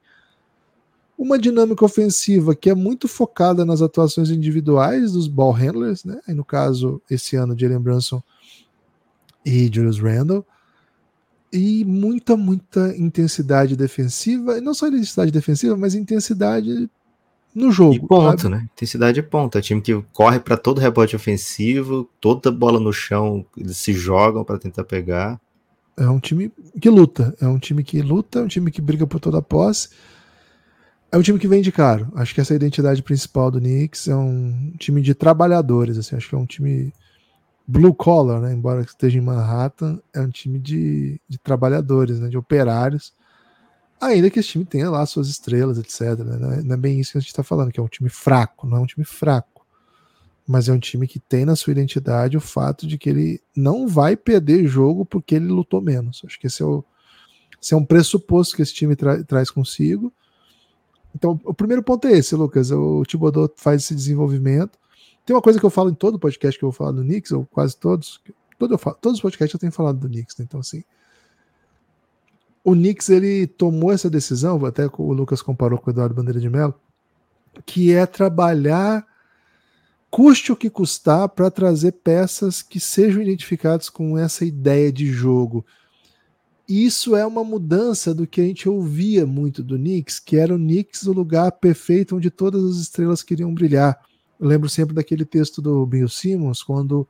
Uma 1.16 1.38
dinâmica 1.38 1.84
ofensiva 1.84 2.56
que 2.56 2.68
é 2.68 2.74
muito 2.74 3.06
focada 3.06 3.64
nas 3.64 3.80
atuações 3.80 4.30
individuais 4.30 5.12
dos 5.12 5.28
ball 5.28 5.52
handlers, 5.52 6.04
né? 6.04 6.20
Aí 6.26 6.34
no 6.34 6.44
caso, 6.44 7.00
esse 7.08 7.36
ano, 7.36 7.56
Jalen 7.56 7.78
Brunson 7.78 8.20
e 9.44 9.70
Julius 9.72 10.00
Randle 10.00 10.44
e 11.56 11.84
muita, 11.86 12.36
muita 12.36 12.94
intensidade 12.96 13.74
defensiva, 13.74 14.58
e 14.58 14.60
não 14.60 14.74
só 14.74 14.88
intensidade 14.88 15.30
defensiva, 15.30 15.74
mas 15.74 15.94
intensidade 15.94 16.90
no 17.54 17.72
jogo. 17.72 17.94
E 17.94 18.00
ponto, 18.00 18.42
sabe? 18.42 18.54
né? 18.54 18.68
Intensidade 18.74 19.20
e 19.20 19.22
ponto. 19.22 19.56
É 19.56 19.62
time 19.62 19.80
que 19.80 19.98
corre 20.12 20.38
para 20.38 20.58
todo 20.58 20.80
rebote 20.80 21.16
ofensivo, 21.16 22.08
toda 22.20 22.52
bola 22.52 22.78
no 22.78 22.92
chão, 22.92 23.44
eles 23.56 23.78
se 23.78 23.94
jogam 23.94 24.44
para 24.44 24.58
tentar 24.58 24.84
pegar. 24.84 25.40
É 25.96 26.06
um 26.06 26.20
time 26.20 26.52
que 26.78 26.90
luta, 26.90 27.34
é 27.40 27.46
um 27.46 27.58
time 27.58 27.82
que 27.82 28.02
luta, 28.02 28.40
é 28.40 28.42
um 28.42 28.48
time 28.48 28.70
que 28.70 28.82
briga 28.82 29.06
por 29.06 29.18
toda 29.18 29.38
a 29.38 29.42
posse. 29.42 29.88
É 31.10 31.16
um 31.16 31.22
time 31.22 31.38
que 31.38 31.48
vende 31.48 31.72
caro. 31.72 32.12
Acho 32.16 32.34
que 32.34 32.40
essa 32.42 32.52
é 32.52 32.56
a 32.56 32.56
identidade 32.56 33.02
principal 33.02 33.50
do 33.50 33.58
Knicks. 33.58 34.08
É 34.08 34.14
um 34.14 34.74
time 34.78 35.00
de 35.00 35.14
trabalhadores. 35.14 35.96
Assim, 35.96 36.16
acho 36.16 36.28
que 36.28 36.34
é 36.34 36.38
um 36.38 36.44
time 36.44 36.92
blue 37.66 37.94
collar, 37.94 38.40
né? 38.40 38.52
embora 38.52 38.82
esteja 38.82 39.18
em 39.18 39.22
Manhattan, 39.22 40.00
é 40.14 40.20
um 40.20 40.30
time 40.30 40.58
de, 40.58 41.20
de 41.28 41.38
trabalhadores, 41.38 42.20
né? 42.20 42.28
de 42.28 42.38
operários. 42.38 43.12
Ainda 44.00 44.30
que 44.30 44.38
esse 44.38 44.50
time 44.50 44.64
tenha 44.64 44.90
lá 44.90 45.04
suas 45.06 45.26
estrelas, 45.28 45.78
etc. 45.78 46.18
né? 46.18 46.36
Não, 46.38 46.52
é, 46.52 46.62
não 46.62 46.74
é 46.74 46.76
bem 46.76 47.00
isso 47.00 47.12
que 47.12 47.18
a 47.18 47.20
gente 47.20 47.30
está 47.30 47.42
falando, 47.42 47.72
que 47.72 47.80
é 47.80 47.82
um 47.82 47.88
time 47.88 48.10
fraco, 48.10 48.66
não 48.66 48.76
é 48.76 48.80
um 48.80 48.86
time 48.86 49.04
fraco. 49.04 49.66
Mas 50.46 50.68
é 50.68 50.72
um 50.72 50.78
time 50.78 51.08
que 51.08 51.18
tem 51.18 51.44
na 51.44 51.56
sua 51.56 51.72
identidade 51.72 52.36
o 52.36 52.40
fato 52.40 52.86
de 52.86 52.98
que 52.98 53.10
ele 53.10 53.40
não 53.56 53.88
vai 53.88 54.16
perder 54.16 54.66
jogo 54.68 55.04
porque 55.04 55.34
ele 55.34 55.48
lutou 55.48 55.80
menos. 55.80 56.22
Acho 56.24 56.38
que 56.38 56.46
esse 56.46 56.62
é, 56.62 56.66
o, 56.66 56.84
esse 57.60 57.74
é 57.74 57.76
um 57.76 57.84
pressuposto 57.84 58.54
que 58.54 58.62
esse 58.62 58.72
time 58.72 58.94
tra 58.94 59.24
traz 59.24 59.50
consigo. 59.50 60.12
Então, 61.14 61.40
o 61.44 61.54
primeiro 61.54 61.82
ponto 61.82 62.06
é 62.06 62.12
esse, 62.12 62.36
Lucas. 62.36 62.70
O 62.70 63.02
Thibodeau 63.04 63.50
faz 63.56 63.82
esse 63.82 63.94
desenvolvimento. 63.94 64.78
Tem 65.26 65.34
uma 65.34 65.42
coisa 65.42 65.58
que 65.58 65.66
eu 65.66 65.70
falo 65.70 65.90
em 65.90 65.94
todo 65.94 66.20
podcast 66.20 66.56
que 66.56 66.64
eu 66.64 66.70
vou 66.70 66.76
falar 66.76 66.92
do 66.92 67.02
Knicks, 67.02 67.32
ou 67.32 67.44
quase 67.46 67.76
todos. 67.76 68.22
Todo 68.56 68.78
falo, 68.78 68.96
todos 69.00 69.18
os 69.18 69.22
podcasts 69.22 69.52
eu 69.52 69.58
tenho 69.58 69.72
falado 69.72 69.98
do 69.98 70.08
Knicks, 70.08 70.36
né? 70.38 70.44
Então, 70.48 70.60
assim. 70.60 70.84
O 72.62 72.72
Knicks, 72.72 73.08
ele 73.08 73.48
tomou 73.48 73.90
essa 73.90 74.08
decisão, 74.08 74.64
até 74.64 74.86
o 74.86 75.12
Lucas 75.12 75.42
comparou 75.42 75.80
com 75.80 75.90
o 75.90 75.92
Eduardo 75.92 76.14
Bandeira 76.14 76.38
de 76.38 76.48
Mello, 76.48 76.74
que 77.64 77.92
é 77.92 78.06
trabalhar, 78.06 79.04
custe 80.10 80.52
o 80.52 80.56
que 80.56 80.70
custar, 80.70 81.28
para 81.28 81.50
trazer 81.50 81.92
peças 81.92 82.62
que 82.62 82.78
sejam 82.78 83.20
identificadas 83.20 83.90
com 83.90 84.16
essa 84.16 84.44
ideia 84.44 84.92
de 84.92 85.06
jogo. 85.06 85.66
Isso 86.68 87.16
é 87.16 87.26
uma 87.26 87.42
mudança 87.42 88.14
do 88.14 88.28
que 88.28 88.40
a 88.40 88.44
gente 88.44 88.68
ouvia 88.68 89.26
muito 89.26 89.60
do 89.60 89.76
Knicks, 89.76 90.20
que 90.20 90.36
era 90.36 90.54
o 90.54 90.58
Knicks 90.58 91.04
o 91.06 91.12
lugar 91.12 91.50
perfeito 91.52 92.16
onde 92.16 92.30
todas 92.30 92.64
as 92.64 92.76
estrelas 92.76 93.24
queriam 93.24 93.52
brilhar. 93.52 94.05
Eu 94.38 94.48
lembro 94.48 94.68
sempre 94.68 94.94
daquele 94.94 95.24
texto 95.24 95.62
do 95.62 95.84
Bill 95.86 96.08
Simmons, 96.08 96.62
quando 96.62 97.08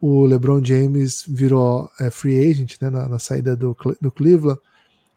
o 0.00 0.24
LeBron 0.24 0.64
James 0.64 1.24
virou 1.26 1.90
é, 2.00 2.10
free 2.10 2.38
agent 2.38 2.76
né, 2.80 2.88
na, 2.88 3.08
na 3.08 3.18
saída 3.18 3.56
do, 3.56 3.76
do, 4.00 4.12
Cleveland, 4.12 4.60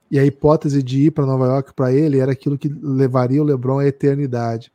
e 0.10 0.20
a 0.20 0.26
hipótese 0.26 0.82
de 0.84 1.06
ir 1.06 1.12
para 1.12 1.26
Nova 1.26 1.46
York 1.46 1.74
para 1.74 1.94
ele 1.94 2.20
era 2.20 2.32
aquilo 2.32 2.58
que 2.58 2.68
levaria 2.68 3.42
o 3.42 3.46
LeBron 3.46 3.80
à 3.80 3.88
eternidade. 3.88 4.72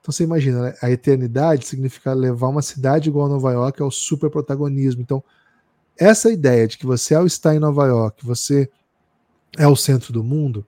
Então 0.00 0.12
você 0.12 0.24
imagina, 0.24 0.62
né, 0.62 0.74
a 0.80 0.90
eternidade 0.90 1.66
significa 1.66 2.14
levar 2.14 2.48
uma 2.48 2.62
cidade 2.62 3.08
igual 3.08 3.26
a 3.26 3.30
Nova 3.30 3.52
York 3.52 3.82
ao 3.82 3.90
super 3.90 4.30
protagonismo. 4.30 5.02
Então, 5.02 5.22
essa 5.98 6.30
ideia 6.30 6.66
de 6.66 6.78
que 6.78 6.86
você, 6.86 7.14
ao 7.14 7.26
estar 7.26 7.54
em 7.54 7.58
Nova 7.58 7.86
York, 7.86 8.24
você 8.24 8.70
é 9.58 9.66
o 9.66 9.76
centro 9.76 10.12
do 10.12 10.24
mundo, 10.24 10.66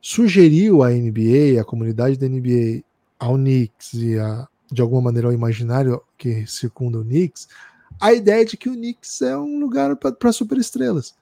sugeriu 0.00 0.82
à 0.82 0.90
NBA, 0.90 1.60
à 1.60 1.64
comunidade 1.64 2.16
da 2.16 2.26
NBA, 2.26 2.82
ao 3.18 3.36
Knicks 3.36 3.94
e 3.94 4.18
a, 4.18 4.46
de 4.70 4.82
alguma 4.82 5.02
maneira 5.02 5.28
ao 5.28 5.32
imaginário 5.32 6.02
que 6.18 6.46
circunda 6.46 6.98
o 6.98 7.04
Knicks, 7.04 7.48
a 8.00 8.12
ideia 8.12 8.44
de 8.44 8.56
que 8.56 8.68
o 8.68 8.74
Knicks 8.74 9.22
é 9.22 9.36
um 9.36 9.58
lugar 9.58 9.94
para 9.96 10.32
superestrelas, 10.32 11.14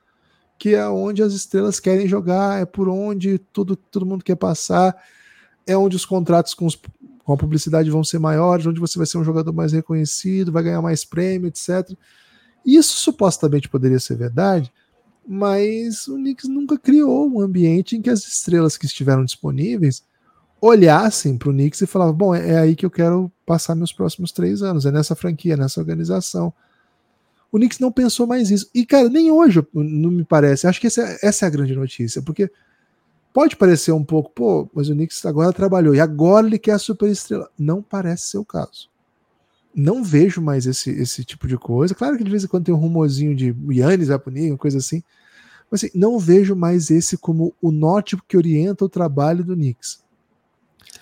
que 0.58 0.74
é 0.74 0.88
onde 0.88 1.22
as 1.22 1.32
estrelas 1.32 1.78
querem 1.78 2.08
jogar, 2.08 2.62
é 2.62 2.64
por 2.64 2.88
onde 2.88 3.38
tudo, 3.38 3.76
todo 3.76 4.06
mundo 4.06 4.24
quer 4.24 4.36
passar, 4.36 4.96
é 5.66 5.76
onde 5.76 5.96
os 5.96 6.04
contratos 6.04 6.54
com, 6.54 6.66
os, 6.66 6.80
com 7.24 7.32
a 7.32 7.36
publicidade 7.36 7.90
vão 7.90 8.02
ser 8.02 8.18
maiores, 8.18 8.66
onde 8.66 8.80
você 8.80 8.98
vai 8.98 9.06
ser 9.06 9.18
um 9.18 9.24
jogador 9.24 9.52
mais 9.52 9.72
reconhecido, 9.72 10.52
vai 10.52 10.62
ganhar 10.62 10.82
mais 10.82 11.04
prêmio, 11.04 11.48
etc. 11.48 11.90
Isso 12.64 12.96
supostamente 12.96 13.68
poderia 13.68 14.00
ser 14.00 14.16
verdade, 14.16 14.72
mas 15.26 16.08
o 16.08 16.14
Knicks 16.14 16.48
nunca 16.48 16.78
criou 16.78 17.28
um 17.28 17.40
ambiente 17.40 17.96
em 17.96 18.02
que 18.02 18.10
as 18.10 18.26
estrelas 18.26 18.76
que 18.76 18.86
estiveram 18.86 19.24
disponíveis 19.24 20.04
olhassem 20.62 21.36
para 21.36 21.50
o 21.50 21.52
Knicks 21.52 21.80
e 21.80 21.86
falavam: 21.86 22.14
bom, 22.14 22.34
é, 22.34 22.50
é, 22.50 22.58
aí 22.58 22.76
que 22.76 22.86
eu 22.86 22.90
quero 22.90 23.30
passar 23.44 23.74
meus 23.74 23.92
próximos 23.92 24.30
três 24.30 24.62
anos, 24.62 24.86
é 24.86 24.92
nessa 24.92 25.16
franquia, 25.16 25.56
nessa 25.56 25.80
organização. 25.80 26.54
O 27.50 27.58
Knicks 27.58 27.80
não 27.80 27.92
pensou 27.92 28.26
mais 28.26 28.50
isso. 28.50 28.70
E, 28.74 28.86
cara, 28.86 29.10
nem 29.10 29.30
hoje 29.30 29.62
não 29.74 30.10
me 30.10 30.24
parece. 30.24 30.66
Acho 30.66 30.80
que 30.80 30.86
essa, 30.86 31.18
essa 31.20 31.44
é 31.44 31.48
a 31.48 31.50
grande 31.50 31.74
notícia, 31.74 32.22
porque 32.22 32.50
pode 33.30 33.56
parecer 33.56 33.92
um 33.92 34.04
pouco, 34.04 34.30
pô, 34.30 34.70
mas 34.72 34.88
o 34.88 34.94
Knicks 34.94 35.26
agora 35.26 35.52
trabalhou 35.52 35.94
e 35.94 36.00
agora 36.00 36.46
ele 36.46 36.58
quer 36.58 36.72
a 36.72 36.78
super 36.78 37.10
estrela. 37.10 37.50
Não 37.58 37.82
parece 37.82 38.28
ser 38.28 38.38
o 38.38 38.44
caso 38.44 38.90
não 39.74 40.04
vejo 40.04 40.42
mais 40.42 40.66
esse, 40.66 40.90
esse 40.90 41.24
tipo 41.24 41.48
de 41.48 41.56
coisa. 41.56 41.94
Claro 41.94 42.16
que 42.16 42.24
de 42.24 42.30
vez 42.30 42.44
em 42.44 42.46
quando 42.46 42.64
tem 42.64 42.74
um 42.74 42.78
rumorzinho 42.78 43.34
de 43.34 43.56
Yannis 43.70 44.08
vai 44.08 44.18
pro 44.18 44.58
coisa 44.58 44.78
assim. 44.78 45.02
Mas 45.70 45.82
assim, 45.82 45.98
não 45.98 46.18
vejo 46.18 46.54
mais 46.54 46.90
esse 46.90 47.16
como 47.16 47.54
o 47.60 47.70
norte 47.70 48.16
que 48.28 48.36
orienta 48.36 48.84
o 48.84 48.88
trabalho 48.88 49.42
do 49.42 49.54
Knicks. 49.54 50.02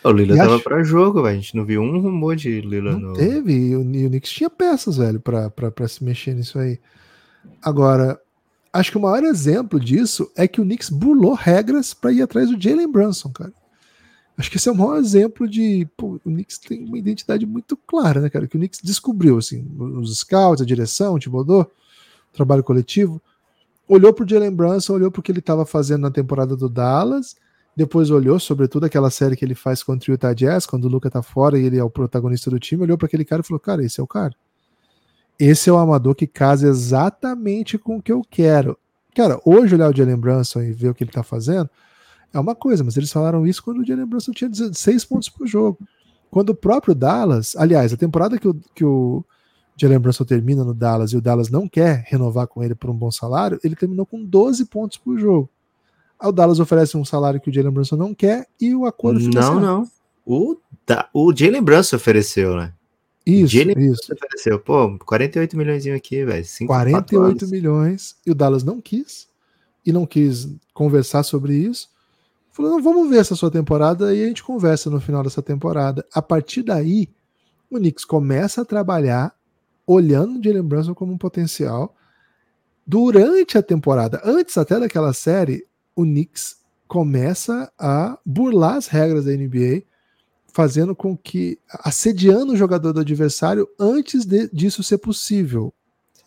O 0.02 0.10
Lila 0.10 0.36
tava 0.36 0.54
acho... 0.54 0.64
para 0.64 0.82
jogo, 0.82 1.22
velho. 1.22 1.38
A 1.38 1.40
gente 1.40 1.56
não 1.56 1.64
viu 1.64 1.82
um 1.82 2.00
rumor 2.00 2.36
de 2.36 2.60
Lila 2.60 2.92
não 2.92 3.10
no... 3.10 3.12
Teve, 3.14 3.52
e 3.52 3.76
o, 3.76 3.82
e 3.82 4.06
o 4.06 4.08
Knicks 4.08 4.30
tinha 4.30 4.48
peças, 4.48 4.96
velho, 4.96 5.20
pra, 5.20 5.50
pra, 5.50 5.70
pra 5.70 5.88
se 5.88 6.02
mexer 6.02 6.34
nisso 6.34 6.58
aí. 6.58 6.78
Agora, 7.62 8.20
acho 8.72 8.90
que 8.90 8.98
o 8.98 9.00
maior 9.00 9.22
exemplo 9.24 9.78
disso 9.78 10.30
é 10.36 10.48
que 10.48 10.60
o 10.60 10.64
Knicks 10.64 10.90
burlou 10.90 11.34
regras 11.34 11.92
para 11.92 12.12
ir 12.12 12.22
atrás 12.22 12.50
do 12.50 12.60
Jalen 12.60 12.90
Brunson, 12.90 13.30
cara. 13.30 13.52
Acho 14.40 14.50
que 14.50 14.56
esse 14.56 14.70
é 14.70 14.72
o 14.72 14.74
maior 14.74 14.96
exemplo 14.96 15.46
de. 15.46 15.86
Pô, 15.98 16.18
o 16.24 16.30
Knicks 16.30 16.56
tem 16.56 16.82
uma 16.84 16.96
identidade 16.96 17.44
muito 17.44 17.76
clara, 17.76 18.22
né, 18.22 18.30
cara? 18.30 18.46
Que 18.46 18.56
o 18.56 18.58
Knicks 18.58 18.80
descobriu, 18.82 19.36
assim, 19.36 19.66
os 19.78 20.18
scouts, 20.18 20.62
a 20.62 20.64
direção, 20.64 21.14
o 21.14 21.18
Thibodeau, 21.18 21.60
o 21.60 22.34
trabalho 22.34 22.64
coletivo. 22.64 23.20
Olhou 23.86 24.14
pro 24.14 24.26
Jalen 24.26 24.52
Brunson, 24.52 24.94
olhou 24.94 25.10
pro 25.10 25.20
que 25.20 25.30
ele 25.30 25.40
estava 25.40 25.66
fazendo 25.66 26.02
na 26.02 26.10
temporada 26.10 26.56
do 26.56 26.70
Dallas, 26.70 27.36
depois 27.80 28.10
olhou, 28.10 28.38
sobretudo, 28.38 28.84
aquela 28.84 29.08
série 29.08 29.34
que 29.34 29.42
ele 29.42 29.54
faz 29.54 29.82
contra 29.82 30.10
o 30.10 30.14
Utah 30.14 30.34
Jazz, 30.34 30.66
quando 30.66 30.84
o 30.84 30.88
Luca 30.88 31.10
tá 31.10 31.22
fora 31.22 31.58
e 31.58 31.64
ele 31.64 31.78
é 31.78 31.82
o 31.82 31.88
protagonista 31.88 32.50
do 32.50 32.60
time, 32.60 32.82
olhou 32.82 32.98
para 32.98 33.06
aquele 33.06 33.24
cara 33.24 33.40
e 33.40 33.42
falou: 33.42 33.58
Cara, 33.58 33.82
esse 33.82 33.98
é 33.98 34.02
o 34.02 34.06
cara. 34.06 34.34
Esse 35.38 35.70
é 35.70 35.72
o 35.72 35.78
amador 35.78 36.14
que 36.14 36.26
casa 36.26 36.68
exatamente 36.68 37.78
com 37.78 37.96
o 37.96 38.02
que 38.02 38.12
eu 38.12 38.20
quero. 38.20 38.78
Cara, 39.16 39.40
hoje 39.46 39.74
olhar 39.74 39.90
o 39.90 39.96
Jalen 39.96 40.18
Brunson 40.18 40.60
e 40.60 40.72
ver 40.72 40.90
o 40.90 40.94
que 40.94 41.02
ele 41.02 41.10
tá 41.10 41.22
fazendo 41.22 41.70
é 42.34 42.38
uma 42.38 42.54
coisa, 42.54 42.84
mas 42.84 42.98
eles 42.98 43.10
falaram 43.10 43.46
isso 43.46 43.64
quando 43.64 43.78
o 43.78 43.86
Jalen 43.86 44.04
Brunson 44.04 44.32
tinha 44.32 44.50
16 44.50 45.06
pontos 45.06 45.30
por 45.30 45.46
jogo. 45.46 45.78
Quando 46.30 46.50
o 46.50 46.54
próprio 46.54 46.94
Dallas, 46.94 47.56
aliás, 47.56 47.94
a 47.94 47.96
temporada 47.96 48.38
que 48.38 48.46
o, 48.46 48.54
que 48.74 48.84
o 48.84 49.24
Jalen 49.74 50.00
Brunson 50.00 50.24
termina 50.24 50.62
no 50.62 50.74
Dallas 50.74 51.12
e 51.12 51.16
o 51.16 51.20
Dallas 51.22 51.48
não 51.48 51.66
quer 51.66 52.04
renovar 52.06 52.46
com 52.46 52.62
ele 52.62 52.74
por 52.74 52.90
um 52.90 52.94
bom 52.94 53.10
salário, 53.10 53.58
ele 53.64 53.74
terminou 53.74 54.04
com 54.04 54.22
12 54.22 54.66
pontos 54.66 54.98
por 54.98 55.18
jogo. 55.18 55.48
O 56.22 56.32
Dallas 56.32 56.60
oferece 56.60 56.96
um 56.96 57.04
salário 57.04 57.40
que 57.40 57.50
o 57.50 57.52
Jalen 57.52 57.72
Brunson 57.72 57.96
não 57.96 58.14
quer 58.14 58.46
e 58.60 58.74
o 58.74 58.84
acordo 58.86 59.20
Não, 59.30 59.60
não. 59.60 59.90
O, 60.26 60.56
da, 60.86 61.08
o 61.14 61.34
Jalen 61.34 61.62
Brunson 61.62 61.96
ofereceu, 61.96 62.56
né? 62.56 62.72
Isso, 63.24 63.56
Jalen 63.56 63.74
isso. 63.78 64.12
Ofereceu, 64.12 64.58
pô, 64.58 64.98
48 64.98 65.56
milhões 65.56 65.86
aqui, 65.86 66.24
velho. 66.24 66.44
cinco- 66.44 66.68
quatro 66.72 66.90
48 66.90 67.24
anos. 67.24 67.50
milhões 67.50 68.16
e 68.26 68.30
o 68.30 68.34
Dallas 68.34 68.62
não 68.64 68.80
quis 68.80 69.28
e 69.84 69.92
não 69.92 70.04
quis 70.06 70.48
conversar 70.74 71.22
sobre 71.22 71.54
isso. 71.54 71.88
Falou, 72.52 72.72
não, 72.72 72.82
vamos 72.82 73.08
ver 73.08 73.18
essa 73.18 73.34
sua 73.36 73.50
temporada 73.50 74.14
e 74.14 74.24
a 74.24 74.26
gente 74.26 74.42
conversa 74.42 74.90
no 74.90 75.00
final 75.00 75.22
dessa 75.22 75.40
temporada. 75.40 76.04
A 76.12 76.20
partir 76.20 76.62
daí, 76.62 77.08
o 77.70 77.76
Knicks 77.78 78.04
começa 78.04 78.62
a 78.62 78.64
trabalhar 78.64 79.32
olhando 79.86 80.38
o 80.38 80.42
Jalen 80.42 80.62
Brunson 80.62 80.94
como 80.94 81.12
um 81.12 81.18
potencial. 81.18 81.94
Durante 82.86 83.56
a 83.56 83.62
temporada, 83.62 84.20
antes 84.24 84.58
até 84.58 84.78
daquela 84.80 85.12
série, 85.12 85.64
o 85.94 86.02
Knicks 86.04 86.56
começa 86.88 87.70
a 87.78 88.18
burlar 88.24 88.76
as 88.76 88.86
regras 88.86 89.24
da 89.24 89.32
NBA, 89.32 89.82
fazendo 90.52 90.94
com 90.96 91.16
que 91.16 91.58
assediando 91.70 92.52
o 92.52 92.56
jogador 92.56 92.92
do 92.92 93.00
adversário 93.00 93.68
antes 93.78 94.24
de- 94.24 94.48
disso 94.52 94.82
ser 94.82 94.98
possível. 94.98 95.72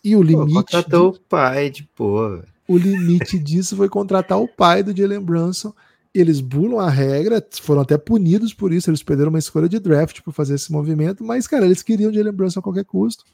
E 0.02 0.14
o 0.16 0.20
Pô, 0.20 0.24
limite 0.24 0.54
contratou 0.54 1.08
o 1.10 1.20
pai 1.20 1.70
de 1.70 1.84
pô, 1.94 2.30
velho. 2.30 2.48
o 2.68 2.76
limite 2.78 3.38
disso 3.38 3.76
foi 3.76 3.88
contratar 3.88 4.38
o 4.40 4.48
pai 4.48 4.82
do 4.82 4.96
Jalen 4.96 5.20
Brunson. 5.20 5.74
Eles 6.14 6.40
bulam 6.40 6.78
a 6.78 6.88
regra, 6.88 7.44
foram 7.60 7.82
até 7.82 7.98
punidos 7.98 8.54
por 8.54 8.72
isso. 8.72 8.88
Eles 8.88 9.02
perderam 9.02 9.30
uma 9.30 9.38
escolha 9.38 9.68
de 9.68 9.78
draft 9.80 10.20
por 10.22 10.32
fazer 10.32 10.54
esse 10.54 10.70
movimento, 10.70 11.24
mas, 11.24 11.46
cara, 11.48 11.64
eles 11.66 11.82
queriam 11.82 12.10
o 12.10 12.14
Jalen 12.14 12.32
Brunson 12.32 12.60
a 12.60 12.62
qualquer 12.62 12.84
custo. 12.84 13.24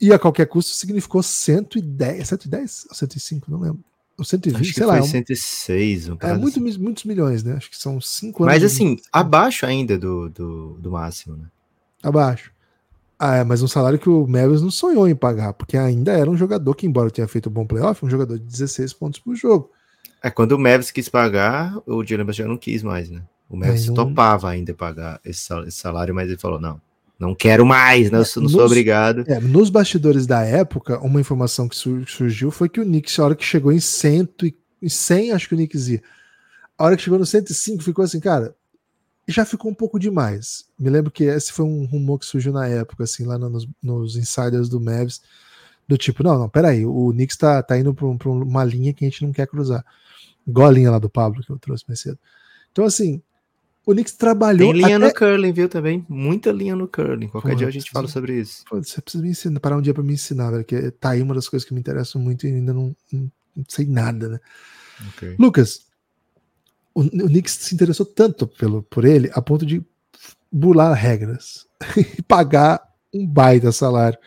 E 0.00 0.12
a 0.12 0.18
qualquer 0.18 0.46
custo 0.46 0.72
significou 0.72 1.22
110, 1.22 2.28
110 2.28 2.86
ou 2.88 2.94
105, 2.96 3.50
não 3.50 3.60
lembro. 3.60 3.84
Ou 4.20 4.24
120, 4.24 4.60
Acho 4.60 4.74
sei 4.74 4.82
foi 4.84 4.86
lá. 4.86 4.98
é 4.98 5.00
um- 5.00 5.06
106, 5.06 6.08
um 6.10 6.16
é 6.20 6.34
muito, 6.34 6.60
assim. 6.60 6.78
muitos 6.78 7.04
milhões, 7.04 7.42
né? 7.42 7.54
Acho 7.54 7.70
que 7.70 7.76
são 7.78 8.00
5 8.00 8.44
anos. 8.44 8.52
Mas 8.54 8.60
de- 8.60 8.66
assim, 8.66 8.96
abaixo 9.12 9.64
ainda 9.66 9.98
do, 9.98 10.28
do, 10.28 10.74
do 10.78 10.90
máximo, 10.90 11.36
né? 11.36 11.44
Abaixo. 12.02 12.52
Ah, 13.18 13.36
é, 13.36 13.44
mas 13.44 13.62
um 13.62 13.68
salário 13.68 13.98
que 13.98 14.08
o 14.08 14.26
Mavericks 14.26 14.62
não 14.62 14.70
sonhou 14.70 15.08
em 15.08 15.14
pagar, 15.14 15.52
porque 15.54 15.76
ainda 15.76 16.12
era 16.12 16.30
um 16.30 16.36
jogador 16.36 16.74
que, 16.74 16.86
embora 16.86 17.10
tenha 17.10 17.26
feito 17.28 17.48
um 17.48 17.52
bom 17.52 17.66
playoff, 17.66 18.04
um 18.04 18.08
jogador 18.10 18.38
de 18.38 18.44
16 18.44 18.92
pontos 18.92 19.18
por 19.20 19.34
jogo. 19.34 19.70
É 20.22 20.30
quando 20.30 20.52
o 20.52 20.58
Mavis 20.58 20.90
quis 20.90 21.08
pagar, 21.08 21.76
o 21.86 22.02
Brunson 22.04 22.32
já 22.32 22.46
não 22.46 22.56
quis 22.58 22.82
mais, 22.82 23.08
né? 23.10 23.22
O 23.48 23.56
Mavis 23.56 23.82
Aí 23.82 23.86
não- 23.88 23.94
topava 23.94 24.48
ainda 24.50 24.72
pagar 24.74 25.18
esse 25.24 25.48
salário, 25.70 26.14
mas 26.14 26.28
ele 26.28 26.38
falou, 26.38 26.60
não, 26.60 26.80
não 27.20 27.34
quero 27.34 27.64
mais, 27.66 28.10
não, 28.10 28.24
sou- 28.24 28.42
não 28.42 28.48
sou 28.48 28.62
Nos- 28.62 28.70
obrigado. 28.72 29.24
É, 29.28 29.38
nos 29.38 29.68
bastidores 29.70 30.26
da 30.26 30.42
época, 30.42 30.98
uma 31.00 31.20
informação 31.20 31.68
que 31.68 31.76
sur- 31.76 32.08
surgiu 32.08 32.50
foi 32.50 32.68
que 32.68 32.80
o 32.80 32.84
Knicks, 32.84 33.18
a 33.18 33.24
hora 33.26 33.36
que 33.36 33.44
chegou 33.44 33.70
em 33.70 33.78
100, 33.78 34.28
e- 34.42 34.54
em 34.82 34.88
100 34.88 35.32
acho 35.32 35.46
que 35.48 35.54
o 35.54 35.56
Knicks 35.58 35.88
ia. 35.88 36.02
A 36.78 36.84
hora 36.84 36.96
que 36.96 37.02
chegou 37.02 37.18
no 37.18 37.26
105, 37.26 37.82
ficou 37.84 38.02
assim, 38.04 38.18
cara, 38.18 38.56
já 39.28 39.44
ficou 39.44 39.70
um 39.70 39.74
pouco 39.74 39.98
demais. 39.98 40.64
Me 40.78 40.88
lembro 40.88 41.10
que 41.10 41.24
esse 41.24 41.52
foi 41.52 41.64
um 41.66 41.84
rumor 41.84 42.18
que 42.18 42.24
surgiu 42.26 42.52
na 42.52 42.66
época, 42.66 43.04
assim, 43.04 43.24
lá 43.24 43.38
nos, 43.38 43.68
nos 43.82 44.16
insiders 44.16 44.68
do 44.68 44.80
Mavs, 44.80 45.20
do 45.86 45.98
tipo, 45.98 46.22
não, 46.22 46.38
não, 46.38 46.48
peraí, 46.48 46.86
o 46.86 47.10
Knicks 47.12 47.36
tá, 47.36 47.62
tá 47.62 47.78
indo 47.78 47.92
pra, 47.92 48.12
pra 48.14 48.30
uma 48.30 48.64
linha 48.64 48.92
que 48.94 49.04
a 49.04 49.08
gente 49.08 49.24
não 49.24 49.32
quer 49.32 49.46
cruzar. 49.46 49.84
Igual 50.46 50.68
a 50.68 50.72
linha 50.72 50.90
lá 50.90 50.98
do 50.98 51.10
Pablo 51.10 51.42
que 51.44 51.50
eu 51.50 51.58
trouxe 51.58 51.84
mais 51.86 52.00
cedo. 52.00 52.18
Então, 52.72 52.84
assim, 52.84 53.20
o 53.90 53.94
Knicks 53.94 54.14
trabalhou. 54.14 54.72
Tem 54.72 54.82
linha 54.82 54.96
até- 54.96 55.06
no 55.08 55.14
curling, 55.14 55.52
viu, 55.52 55.68
também? 55.68 56.04
Muita 56.08 56.50
linha 56.52 56.74
no 56.76 56.86
curling. 56.88 57.28
Qualquer 57.28 57.50
Pô, 57.50 57.54
dia 57.56 57.68
a 57.68 57.70
gente 57.70 57.82
preciso- 57.82 57.92
fala 57.94 58.08
sobre 58.08 58.40
isso. 58.40 58.64
Pô, 58.68 58.76
você 58.82 59.00
precisa 59.00 59.22
me 59.22 59.30
ensinar, 59.30 59.60
parar 59.60 59.76
um 59.76 59.82
dia 59.82 59.94
pra 59.94 60.02
me 60.02 60.12
ensinar, 60.14 60.50
velho, 60.50 60.64
que 60.64 60.90
tá 60.92 61.10
aí 61.10 61.22
uma 61.22 61.34
das 61.34 61.48
coisas 61.48 61.66
que 61.66 61.74
me 61.74 61.80
interessam 61.80 62.20
muito 62.20 62.46
e 62.46 62.50
ainda 62.54 62.72
não, 62.72 62.94
não- 63.12 63.30
não 63.56 63.64
sei 63.68 63.86
nada, 63.86 64.28
né? 64.28 64.40
Ok. 65.08 65.36
Lucas, 65.38 65.86
o, 66.94 67.02
o 67.02 67.26
Knicks 67.28 67.52
se 67.54 67.74
interessou 67.74 68.04
tanto 68.06 68.46
pelo, 68.46 68.82
por 68.82 69.04
ele 69.04 69.30
a 69.34 69.40
ponto 69.42 69.64
de 69.66 69.82
burlar 70.52 70.92
regras 70.94 71.66
e 72.18 72.22
pagar 72.22 72.82
um 73.12 73.26
baita 73.26 73.72
salário. 73.72 74.18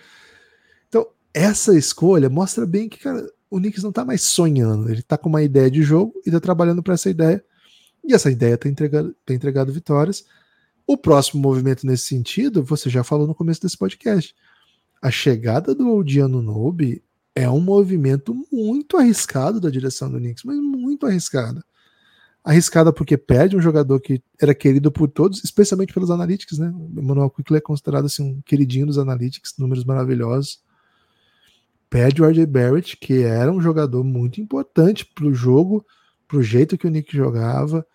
Então, 0.89 1.07
essa 1.33 1.77
escolha 1.77 2.29
mostra 2.29 2.65
bem 2.65 2.89
que, 2.89 2.97
cara, 2.99 3.25
o 3.49 3.57
Knicks 3.59 3.83
não 3.83 3.91
tá 3.91 4.03
mais 4.03 4.21
sonhando, 4.23 4.89
ele 4.89 5.01
tá 5.01 5.17
com 5.17 5.29
uma 5.29 5.43
ideia 5.43 5.69
de 5.69 5.83
jogo 5.83 6.13
e 6.25 6.31
tá 6.31 6.39
trabalhando 6.39 6.81
para 6.81 6.95
essa 6.95 7.09
ideia. 7.09 7.43
E 8.03 8.13
essa 8.13 8.29
ideia 8.29 8.57
tá 8.57 8.67
entregado, 8.67 9.15
tá 9.25 9.33
entregado 9.33 9.71
vitórias. 9.71 10.25
O 10.85 10.97
próximo 10.97 11.41
movimento 11.41 11.87
nesse 11.87 12.07
sentido, 12.07 12.63
você 12.63 12.89
já 12.89 13.03
falou 13.03 13.25
no 13.25 13.35
começo 13.35 13.61
desse 13.61 13.77
podcast. 13.77 14.35
A 15.01 15.09
chegada 15.09 15.73
do 15.73 15.95
Odiano 15.95 16.41
Nobe 16.41 17.01
é 17.35 17.49
um 17.49 17.59
movimento 17.59 18.35
muito 18.51 18.97
arriscado 18.97 19.59
da 19.59 19.69
direção 19.69 20.11
do 20.11 20.17
Knicks, 20.17 20.43
mas 20.43 20.57
muito 20.57 21.05
arriscado. 21.05 21.63
Arriscada 22.43 22.91
porque 22.91 23.17
perde 23.17 23.55
um 23.55 23.61
jogador 23.61 23.99
que 24.01 24.21
era 24.39 24.53
querido 24.53 24.91
por 24.91 25.09
todos, 25.09 25.43
especialmente 25.43 25.93
pelos 25.93 26.11
analytics, 26.11 26.59
né? 26.59 26.69
O 26.75 26.99
Emmanuel 26.99 27.33
é 27.51 27.61
considerado 27.61 28.05
assim, 28.05 28.23
um 28.23 28.41
queridinho 28.41 28.85
dos 28.85 28.97
analytics, 28.97 29.53
números 29.57 29.85
maravilhosos. 29.85 30.61
Perde 31.89 32.21
o 32.21 32.25
RJ 32.25 32.45
Barrett, 32.45 32.97
que 32.97 33.21
era 33.21 33.51
um 33.51 33.61
jogador 33.61 34.03
muito 34.03 34.41
importante 34.41 35.05
pro 35.05 35.33
jogo, 35.33 35.85
pro 36.33 36.41
jeito 36.41 36.79
que 36.79 36.87
o 36.87 36.89
Knicks 36.89 37.15
jogava. 37.15 37.85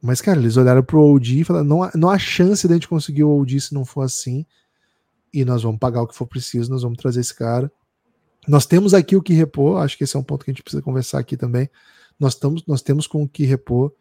Mas, 0.00 0.20
cara, 0.20 0.38
eles 0.38 0.56
olharam 0.56 0.84
pro 0.84 1.02
OG 1.02 1.40
e 1.40 1.44
falaram: 1.44 1.66
não 1.66 1.82
há, 1.82 1.90
não 1.96 2.08
há 2.08 2.16
chance 2.16 2.66
de 2.66 2.72
a 2.72 2.76
gente 2.76 2.86
conseguir 2.86 3.24
o 3.24 3.40
OG 3.40 3.60
se 3.60 3.74
não 3.74 3.84
for 3.84 4.02
assim. 4.02 4.46
E 5.34 5.44
nós 5.44 5.64
vamos 5.64 5.80
pagar 5.80 6.02
o 6.02 6.06
que 6.06 6.14
for 6.14 6.26
preciso, 6.26 6.70
nós 6.70 6.82
vamos 6.82 6.98
trazer 6.98 7.20
esse 7.20 7.34
cara. 7.34 7.72
Nós 8.46 8.66
temos 8.66 8.94
aqui 8.94 9.16
o 9.16 9.22
que 9.22 9.32
repor, 9.32 9.82
acho 9.82 9.98
que 9.98 10.04
esse 10.04 10.16
é 10.16 10.20
um 10.20 10.22
ponto 10.22 10.44
que 10.44 10.50
a 10.50 10.54
gente 10.54 10.62
precisa 10.62 10.82
conversar 10.82 11.18
aqui 11.18 11.36
também. 11.36 11.68
Nós, 12.20 12.34
estamos, 12.34 12.64
nós 12.66 12.82
temos 12.82 13.06
com 13.06 13.22
o 13.24 13.28
que 13.28 13.44
repor. 13.44 13.92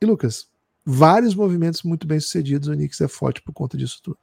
E, 0.00 0.06
Lucas, 0.06 0.48
vários 0.84 1.34
movimentos 1.34 1.82
muito 1.82 2.06
bem 2.06 2.18
sucedidos, 2.18 2.68
o 2.68 2.72
Knicks 2.72 3.00
é 3.00 3.08
forte 3.08 3.42
por 3.42 3.52
conta 3.52 3.76
disso 3.76 4.00
tudo. 4.02 4.18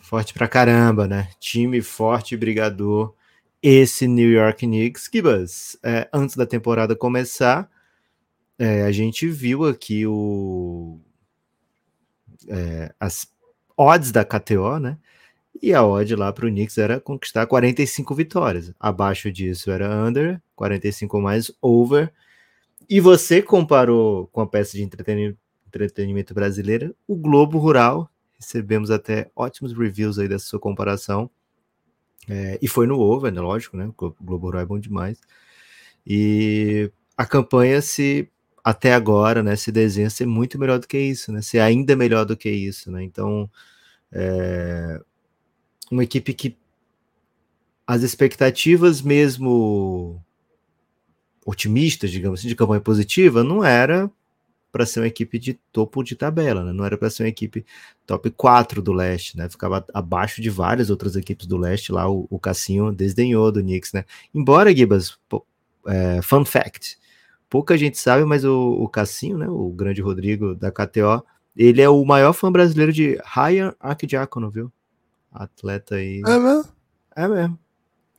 Forte 0.00 0.34
pra 0.34 0.48
caramba, 0.48 1.06
né? 1.06 1.28
Time 1.38 1.80
forte, 1.80 2.36
brigador. 2.36 3.14
Esse 3.62 4.08
New 4.08 4.30
York 4.30 4.66
Knicks. 4.66 5.08
Gibas, 5.12 5.78
é, 5.82 6.08
antes 6.12 6.36
da 6.36 6.46
temporada 6.46 6.96
começar, 6.96 7.70
é, 8.60 8.82
a 8.82 8.92
gente 8.92 9.26
viu 9.26 9.64
aqui 9.64 10.06
o 10.06 11.00
é, 12.46 12.92
as 13.00 13.26
odds 13.74 14.12
da 14.12 14.22
KTO, 14.22 14.78
né? 14.78 14.98
E 15.62 15.72
a 15.72 15.82
odd 15.82 16.14
lá 16.14 16.30
para 16.30 16.44
o 16.44 16.50
Knicks 16.50 16.76
era 16.76 17.00
conquistar 17.00 17.46
45 17.46 18.14
vitórias. 18.14 18.74
Abaixo 18.78 19.32
disso 19.32 19.70
era 19.70 19.88
under, 20.06 20.42
45 20.54 21.22
mais 21.22 21.50
over. 21.62 22.12
E 22.88 23.00
você 23.00 23.40
comparou 23.40 24.26
com 24.26 24.42
a 24.42 24.46
peça 24.46 24.76
de 24.76 24.82
entretenimento, 24.82 26.34
brasileira, 26.34 26.94
o 27.08 27.16
Globo 27.16 27.58
Rural. 27.58 28.10
Recebemos 28.38 28.90
até 28.90 29.30
ótimos 29.34 29.72
reviews 29.72 30.18
aí 30.18 30.28
dessa 30.28 30.44
sua 30.44 30.60
comparação. 30.60 31.30
É, 32.28 32.58
e 32.60 32.68
foi 32.68 32.86
no 32.86 33.00
over, 33.00 33.32
né? 33.32 33.40
Lógico, 33.40 33.78
né? 33.78 33.86
O 33.86 34.14
Globo 34.20 34.48
Rural 34.48 34.62
é 34.62 34.66
bom 34.66 34.78
demais. 34.78 35.18
E 36.06 36.90
a 37.16 37.24
campanha 37.24 37.80
se 37.80 38.30
até 38.64 38.94
agora, 38.94 39.42
né, 39.42 39.56
se 39.56 39.72
desenha 39.72 40.10
ser 40.10 40.26
muito 40.26 40.58
melhor 40.58 40.78
do 40.78 40.86
que 40.86 40.98
isso, 40.98 41.32
né? 41.32 41.42
Ser 41.42 41.60
ainda 41.60 41.96
melhor 41.96 42.24
do 42.24 42.36
que 42.36 42.50
isso, 42.50 42.90
né? 42.90 43.02
Então, 43.02 43.50
é, 44.12 45.00
uma 45.90 46.04
equipe 46.04 46.34
que 46.34 46.56
as 47.86 48.02
expectativas 48.02 49.02
mesmo 49.02 50.22
otimistas, 51.44 52.10
digamos 52.10 52.40
assim, 52.40 52.48
de 52.48 52.54
campanha 52.54 52.80
positiva, 52.80 53.42
não 53.42 53.64
era 53.64 54.10
para 54.70 54.86
ser 54.86 55.00
uma 55.00 55.06
equipe 55.06 55.38
de 55.38 55.54
topo 55.72 56.02
de 56.02 56.14
tabela, 56.14 56.62
né? 56.64 56.72
não 56.72 56.84
era 56.84 56.96
para 56.96 57.10
ser 57.10 57.24
uma 57.24 57.28
equipe 57.28 57.66
top 58.06 58.30
4 58.30 58.80
do 58.80 58.92
leste, 58.92 59.36
né? 59.36 59.48
Ficava 59.48 59.84
abaixo 59.92 60.40
de 60.40 60.48
várias 60.48 60.90
outras 60.90 61.16
equipes 61.16 61.46
do 61.46 61.56
leste, 61.56 61.90
lá 61.90 62.08
o, 62.08 62.26
o 62.30 62.38
Cassinho 62.38 62.92
desdenhou 62.92 63.50
do 63.50 63.60
Knicks, 63.60 63.92
né? 63.92 64.04
Embora, 64.32 64.74
Gibas, 64.74 65.18
é, 65.86 66.22
fun 66.22 66.44
fact, 66.44 66.96
pouca 67.50 67.76
gente 67.76 67.98
sabe, 67.98 68.24
mas 68.24 68.44
o, 68.44 68.72
o 68.80 68.88
Cassinho, 68.88 69.36
né, 69.36 69.48
o 69.48 69.68
grande 69.70 70.00
Rodrigo 70.00 70.54
da 70.54 70.70
KTO, 70.70 71.22
ele 71.54 71.82
é 71.82 71.88
o 71.88 72.02
maior 72.04 72.32
fã 72.32 72.50
brasileiro 72.50 72.92
de 72.92 73.18
Ryan 73.24 73.74
Arquidiácono, 73.78 74.50
viu? 74.50 74.72
Atleta 75.30 75.96
aí. 75.96 76.22
É 76.26 76.38
mesmo? 76.38 76.64
É 77.14 77.28
mesmo. 77.28 77.58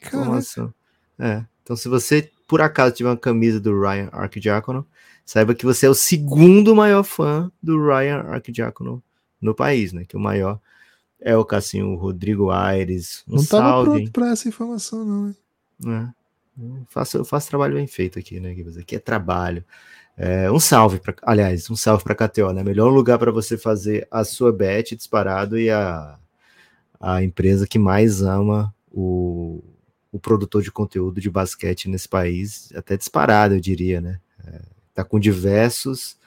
Informação. 0.05 0.73
É. 1.17 1.43
Então, 1.63 1.75
se 1.75 1.87
você 1.87 2.29
por 2.51 2.61
acaso 2.61 2.93
tiver 2.93 3.07
uma 3.07 3.15
camisa 3.15 3.61
do 3.61 3.79
Ryan 3.79 4.09
Arquidiácono, 4.11 4.85
saiba 5.25 5.55
que 5.55 5.65
você 5.65 5.85
é 5.85 5.89
o 5.89 5.93
segundo 5.93 6.75
maior 6.75 7.01
fã 7.01 7.49
do 7.63 7.81
Ryan 7.81 8.25
Arquidiácono 8.27 9.01
no 9.39 9.55
país, 9.55 9.93
né? 9.93 10.03
Que 10.03 10.17
o 10.17 10.19
maior 10.19 10.59
é 11.17 11.33
o 11.37 11.45
Cassinho 11.45 11.95
Rodrigo 11.95 12.51
Aires. 12.51 13.23
Um 13.25 13.35
não 13.35 13.41
estava 13.41 13.69
salve. 13.69 13.89
pronto 13.91 14.11
para 14.11 14.31
essa 14.31 14.49
informação, 14.49 15.05
não. 15.05 15.27
Hein? 15.29 15.35
É. 15.87 16.20
Eu 16.57 16.85
faço, 16.89 17.17
eu 17.17 17.25
faço 17.25 17.49
trabalho 17.49 17.75
bem 17.75 17.87
feito 17.87 18.19
aqui, 18.19 18.39
né, 18.39 18.53
Gibbs? 18.53 18.77
Aqui 18.77 18.95
é 18.95 18.99
trabalho. 18.99 19.63
É, 20.17 20.51
um 20.51 20.59
salve, 20.59 20.99
pra, 20.99 21.15
aliás, 21.23 21.69
um 21.69 21.75
salve 21.75 22.03
para 22.03 22.15
KTO, 22.15 22.51
né? 22.51 22.63
Melhor 22.63 22.89
lugar 22.89 23.17
para 23.17 23.31
você 23.31 23.57
fazer 23.57 24.07
a 24.11 24.23
sua 24.23 24.51
bet 24.51 24.95
disparado 24.95 25.57
e 25.57 25.69
a, 25.69 26.19
a 26.99 27.23
empresa 27.23 27.67
que 27.67 27.79
mais 27.79 28.21
ama 28.21 28.73
o, 28.91 29.63
o 30.11 30.19
produtor 30.19 30.61
de 30.61 30.71
conteúdo 30.71 31.21
de 31.21 31.29
basquete 31.29 31.89
nesse 31.89 32.07
país, 32.07 32.71
até 32.75 32.97
disparado, 32.97 33.55
eu 33.55 33.59
diria, 33.59 34.01
né? 34.01 34.19
É, 34.45 34.61
tá 34.93 35.03
com 35.03 35.19
diversos 35.19 36.17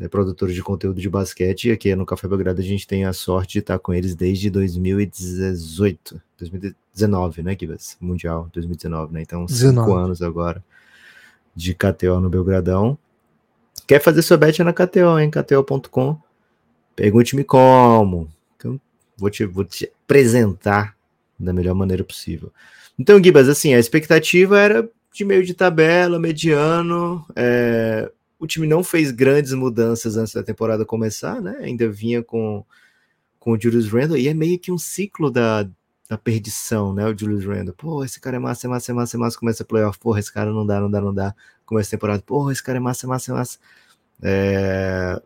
né, 0.00 0.08
produtores 0.08 0.54
de 0.54 0.62
conteúdo 0.62 0.98
de 0.98 1.10
basquete, 1.10 1.68
e 1.68 1.72
aqui 1.72 1.94
no 1.94 2.06
Café 2.06 2.26
Belgrado 2.26 2.58
a 2.58 2.64
gente 2.64 2.86
tem 2.86 3.04
a 3.04 3.12
sorte 3.12 3.52
de 3.52 3.58
estar 3.58 3.78
com 3.78 3.92
eles 3.92 4.14
desde 4.14 4.48
2018, 4.48 6.22
2019, 6.38 7.42
né, 7.42 7.54
Kivas? 7.54 7.98
Mundial 8.00 8.48
2019, 8.50 9.12
né? 9.12 9.20
Então, 9.20 9.44
19. 9.44 9.78
cinco 9.78 9.94
anos 9.94 10.22
agora 10.22 10.64
de 11.54 11.74
KTO 11.74 12.18
no 12.18 12.30
Belgradão. 12.30 12.96
Quer 13.86 14.00
fazer 14.00 14.22
sua 14.22 14.38
bet 14.38 14.64
na 14.64 14.72
KTO, 14.72 15.18
hein? 15.18 15.30
KTO.com. 15.30 16.16
Pergunte-me 16.96 17.44
como. 17.44 18.26
Então, 18.56 18.80
vou 19.18 19.28
te, 19.28 19.44
vou 19.44 19.64
te 19.64 19.92
apresentar 20.04 20.96
da 21.38 21.52
melhor 21.52 21.74
maneira 21.74 22.04
possível. 22.04 22.50
Então, 22.98 23.22
Gibas, 23.22 23.48
assim, 23.50 23.74
a 23.74 23.78
expectativa 23.78 24.58
era 24.58 24.88
de 25.12 25.24
meio 25.26 25.44
de 25.44 25.52
tabela, 25.52 26.18
mediano. 26.18 27.26
É, 27.36 28.10
o 28.40 28.46
time 28.46 28.66
não 28.66 28.82
fez 28.82 29.10
grandes 29.10 29.52
mudanças 29.52 30.16
antes 30.16 30.32
da 30.32 30.42
temporada 30.42 30.86
começar, 30.86 31.42
né? 31.42 31.58
Ainda 31.60 31.88
vinha 31.90 32.22
com, 32.22 32.64
com 33.38 33.52
o 33.52 33.60
Julius 33.60 33.86
Randle, 33.86 34.16
e 34.16 34.28
é 34.28 34.34
meio 34.34 34.58
que 34.58 34.72
um 34.72 34.78
ciclo 34.78 35.30
da, 35.30 35.68
da 36.08 36.16
perdição, 36.16 36.94
né? 36.94 37.06
O 37.06 37.16
Julius 37.16 37.44
Randle. 37.44 37.74
Pô, 37.74 38.02
esse 38.02 38.18
cara 38.18 38.36
é 38.36 38.40
massa, 38.40 38.66
é 38.66 38.70
massa, 38.70 38.90
é 38.90 38.94
massa, 38.94 39.16
é 39.16 39.20
massa. 39.20 39.38
Começa 39.38 39.62
a 39.62 39.66
playoff, 39.66 39.98
porra, 39.98 40.20
esse 40.20 40.32
cara 40.32 40.50
não 40.50 40.66
dá, 40.66 40.80
não 40.80 40.90
dá, 40.90 41.00
não 41.02 41.12
dá. 41.12 41.34
Começa 41.66 41.88
a 41.88 41.98
temporada, 41.98 42.22
porra, 42.22 42.50
esse 42.50 42.62
cara 42.62 42.78
é 42.78 42.80
massa, 42.80 43.04
é 43.04 43.08
massa, 43.08 43.30
é 43.30 43.34
massa. 43.34 43.58
É, 44.22 45.22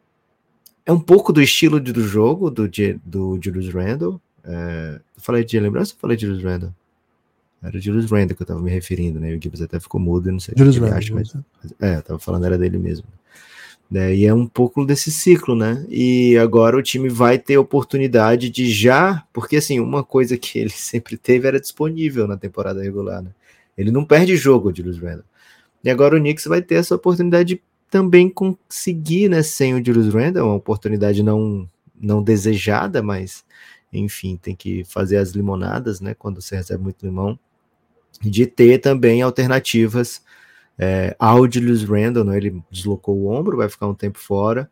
é 0.84 0.92
um 0.92 1.00
pouco 1.00 1.32
do 1.32 1.40
estilo 1.40 1.78
do 1.78 2.02
jogo 2.02 2.50
do, 2.50 2.68
do 3.04 3.38
Julius 3.40 3.72
Randle. 3.72 4.20
É, 4.42 5.00
falei 5.18 5.44
de 5.44 5.58
lembrança 5.60 5.94
ou 5.94 6.00
falei 6.00 6.16
de 6.16 6.26
Julius 6.26 6.42
Randle? 6.42 6.74
Era 7.64 7.78
o 7.78 7.80
Julius 7.80 8.10
Randle 8.10 8.36
que 8.36 8.42
eu 8.42 8.46
tava 8.46 8.60
me 8.60 8.70
referindo, 8.70 9.18
né? 9.18 9.34
O 9.34 9.42
Gibbs 9.42 9.62
até 9.62 9.80
ficou 9.80 9.98
mudo, 9.98 10.30
não 10.30 10.38
sei 10.38 10.54
Julius 10.54 10.76
Randle, 10.76 10.98
acha, 10.98 11.14
mas, 11.14 11.34
é, 11.80 11.96
eu 11.96 12.02
tava 12.02 12.18
falando 12.18 12.44
era 12.44 12.58
dele 12.58 12.76
mesmo. 12.76 13.06
É, 13.94 14.14
e 14.14 14.26
é 14.26 14.34
um 14.34 14.46
pouco 14.46 14.84
desse 14.84 15.10
ciclo, 15.10 15.54
né? 15.54 15.86
E 15.88 16.36
agora 16.36 16.76
o 16.76 16.82
time 16.82 17.08
vai 17.08 17.38
ter 17.38 17.56
oportunidade 17.56 18.50
de 18.50 18.70
já, 18.70 19.24
porque 19.32 19.56
assim, 19.56 19.80
uma 19.80 20.04
coisa 20.04 20.36
que 20.36 20.58
ele 20.58 20.68
sempre 20.76 21.16
teve 21.16 21.48
era 21.48 21.58
disponível 21.58 22.26
na 22.26 22.36
temporada 22.36 22.82
regular, 22.82 23.22
né? 23.22 23.30
Ele 23.78 23.90
não 23.90 24.04
perde 24.04 24.36
jogo, 24.36 24.70
o 24.70 24.76
Julius 24.76 24.98
Randle. 24.98 25.24
E 25.82 25.90
agora 25.90 26.16
o 26.16 26.20
Knicks 26.20 26.44
vai 26.44 26.60
ter 26.60 26.76
essa 26.76 26.94
oportunidade 26.94 27.54
de 27.54 27.62
também 27.90 28.28
conseguir, 28.28 29.28
né, 29.28 29.42
sem 29.42 29.74
o 29.74 29.84
Julius 29.84 30.12
Randle, 30.12 30.44
uma 30.44 30.54
oportunidade 30.54 31.22
não 31.22 31.68
não 32.00 32.22
desejada, 32.22 33.02
mas 33.02 33.44
enfim, 33.92 34.36
tem 34.36 34.54
que 34.54 34.84
fazer 34.84 35.16
as 35.16 35.30
limonadas, 35.30 36.00
né, 36.00 36.12
quando 36.14 36.42
você 36.42 36.56
recebe 36.56 36.82
muito 36.82 37.06
limão 37.06 37.38
de 38.20 38.46
ter 38.46 38.78
também 38.78 39.22
alternativas 39.22 40.22
é, 40.78 41.14
ao 41.18 41.50
Julius 41.50 41.84
Randle, 41.84 42.24
né? 42.24 42.36
ele 42.36 42.62
deslocou 42.70 43.16
o 43.16 43.30
ombro, 43.30 43.56
vai 43.56 43.68
ficar 43.68 43.86
um 43.86 43.94
tempo 43.94 44.18
fora, 44.18 44.70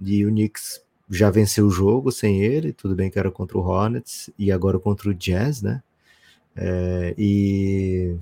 e 0.00 0.24
o 0.24 0.28
Knicks 0.28 0.82
já 1.10 1.30
venceu 1.30 1.66
o 1.66 1.70
jogo 1.70 2.12
sem 2.12 2.42
ele, 2.42 2.72
tudo 2.72 2.94
bem 2.94 3.10
que 3.10 3.18
era 3.18 3.30
contra 3.30 3.56
o 3.56 3.62
Hornets, 3.62 4.30
e 4.38 4.52
agora 4.52 4.78
contra 4.78 5.08
o 5.08 5.14
Jazz, 5.14 5.62
né? 5.62 5.82
É, 6.54 7.14
e 7.16 8.16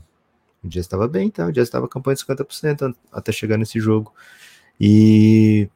o 0.62 0.68
Jazz 0.68 0.84
estava 0.84 1.08
bem, 1.08 1.30
tá? 1.30 1.46
O 1.46 1.52
Jazz 1.52 1.68
estava 1.68 1.88
campanha 1.88 2.16
de 2.16 2.24
50% 2.24 2.94
até 3.10 3.32
chegar 3.32 3.56
nesse 3.56 3.80
jogo. 3.80 4.12
E 4.80 5.68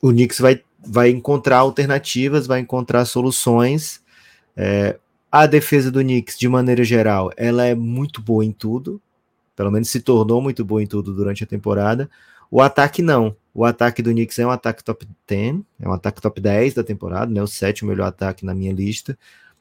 o 0.00 0.10
Knicks 0.10 0.38
vai, 0.38 0.62
vai 0.78 1.10
encontrar 1.10 1.58
alternativas, 1.58 2.46
vai 2.46 2.60
encontrar 2.60 3.04
soluções. 3.06 4.02
É, 4.56 4.98
a 5.30 5.46
defesa 5.46 5.90
do 5.90 6.00
Knicks, 6.00 6.38
de 6.38 6.48
maneira 6.48 6.84
geral, 6.84 7.30
ela 7.36 7.64
é 7.64 7.74
muito 7.74 8.22
boa 8.22 8.44
em 8.44 8.52
tudo. 8.52 9.00
Pelo 9.54 9.70
menos 9.70 9.88
se 9.88 10.00
tornou 10.00 10.40
muito 10.40 10.64
boa 10.64 10.82
em 10.82 10.86
tudo 10.86 11.14
durante 11.14 11.42
a 11.42 11.46
temporada. 11.46 12.10
O 12.50 12.60
ataque 12.60 13.02
não. 13.02 13.34
O 13.52 13.64
ataque 13.64 14.02
do 14.02 14.10
Knicks 14.10 14.38
é 14.38 14.46
um 14.46 14.50
ataque 14.50 14.84
top 14.84 15.08
10, 15.26 15.60
é 15.80 15.88
um 15.88 15.92
ataque 15.92 16.20
top 16.20 16.40
10 16.40 16.74
da 16.74 16.84
temporada, 16.84 17.32
né? 17.32 17.42
O 17.42 17.46
sétimo 17.46 17.90
melhor 17.90 18.06
ataque 18.06 18.44
na 18.44 18.54
minha 18.54 18.72
lista. 18.72 19.18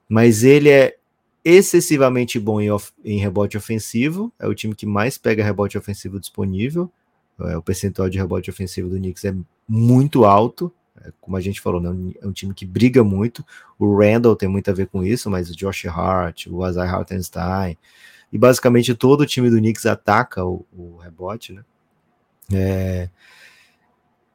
Mas 0.08 0.44
ele 0.44 0.70
é 0.70 0.98
excessivamente 1.44 2.40
bom 2.40 2.60
em, 2.60 2.68
em, 3.04 3.20
rebote 3.20 3.58
ofensivo. 3.58 4.34
É 4.40 4.48
o 4.48 4.54
time 4.54 4.76
que 4.76 4.86
mais 4.86 5.18
pega 5.18 5.44
rebote 5.44 5.78
ofensivo 5.78 6.20
disponível. 6.20 6.92
É, 7.40 7.58
o 7.58 7.62
percentual 7.62 8.10
de 8.10 8.18
rebote 8.18 8.50
ofensivo 8.50 8.90
do 8.90 8.98
Knicks 8.98 9.24
é 9.26 9.34
muito 9.68 10.26
alto. 10.26 10.72
É, 11.02 11.12
como 11.20 11.38
a 11.38 11.42
gente 11.42 11.62
falou, 11.62 11.82
né, 11.82 12.14
é 12.22 12.28
um 12.28 12.32
time 12.32 12.54
que 12.54 12.66
briga 12.66 13.04
muito. 13.04 13.46
O 13.78 13.98
Randall 13.98 14.36
tem 14.36 14.50
muito 14.50 14.70
a 14.70 14.74
ver 14.74 14.88
com 14.88 15.04
isso, 15.04 15.30
mas 15.30 15.50
o 15.50 15.56
Josh 15.56 15.86
Hart, 15.86 16.48
o 16.48 16.64
Azai 16.64 16.88
Hartenstein, 16.88 17.78
e 18.32 18.38
basicamente 18.38 18.94
todo 18.94 19.22
o 19.22 19.26
time 19.26 19.50
do 19.50 19.58
Knicks 19.58 19.86
ataca 19.86 20.46
o, 20.46 20.66
o 20.74 20.98
rebote, 20.98 21.54
né? 21.54 21.64
É, 22.54 23.10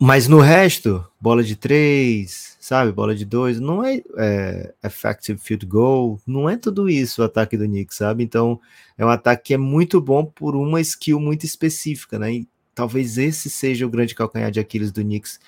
mas 0.03 0.27
no 0.27 0.41
resto, 0.41 1.07
bola 1.21 1.45
de 1.45 1.55
três, 1.55 2.57
sabe, 2.59 2.91
bola 2.91 3.15
de 3.15 3.27
dois, 3.27 3.61
não 3.61 3.85
é, 3.85 4.01
é, 4.17 4.75
effective 4.83 5.39
field 5.39 5.67
goal, 5.67 6.19
não 6.27 6.49
é 6.49 6.57
tudo 6.57 6.89
isso 6.89 7.21
o 7.21 7.25
ataque 7.27 7.55
do 7.55 7.67
Knicks, 7.67 7.99
sabe? 7.99 8.25
Então 8.25 8.59
é 8.97 9.05
um 9.05 9.11
ataque 9.11 9.49
que 9.49 9.55
é 9.55 9.59
muito 9.59 10.01
bom 10.01 10.25
por 10.25 10.57
uma 10.57 10.81
skill 10.81 11.21
muito 11.21 11.45
específica, 11.45 12.19
né? 12.19 12.33
E 12.33 12.49
talvez 12.75 13.19
esse 13.19 13.51
seja 13.51 13.85
o 13.85 13.91
grande 13.91 14.15
calcanhar 14.15 14.51
de 14.51 14.59
Aquiles 14.59 14.91
do 14.91 15.03
Knicks 15.03 15.39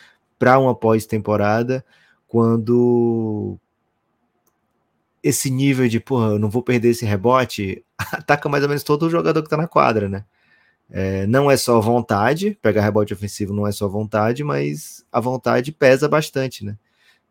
para 0.43 0.59
uma 0.59 0.74
pós-temporada, 0.74 1.84
quando 2.26 3.57
esse 5.22 5.49
nível 5.49 5.86
de, 5.86 6.01
porra, 6.01 6.30
eu 6.30 6.38
não 6.40 6.51
vou 6.51 6.64
perder 6.64 6.88
esse 6.88 7.05
rebote, 7.05 7.84
ataca 7.97 8.49
mais 8.49 8.64
ou 8.64 8.68
menos 8.68 8.82
todo 8.82 9.07
o 9.07 9.11
jogador 9.11 9.40
que 9.40 9.47
está 9.47 9.57
na 9.57 9.68
quadra, 9.68 10.09
né? 10.09 10.24
É, 10.90 11.28
não 11.28 11.49
é 11.49 11.57
só 11.57 11.80
vontade, 11.80 12.59
pegar 12.61 12.82
rebote 12.82 13.14
ofensivo 13.14 13.55
não 13.55 13.68
é 13.68 13.70
só 13.70 13.86
vontade, 13.86 14.43
mas 14.43 15.07
a 15.12 15.20
vontade 15.20 15.70
pesa 15.70 16.09
bastante, 16.09 16.64
né? 16.64 16.76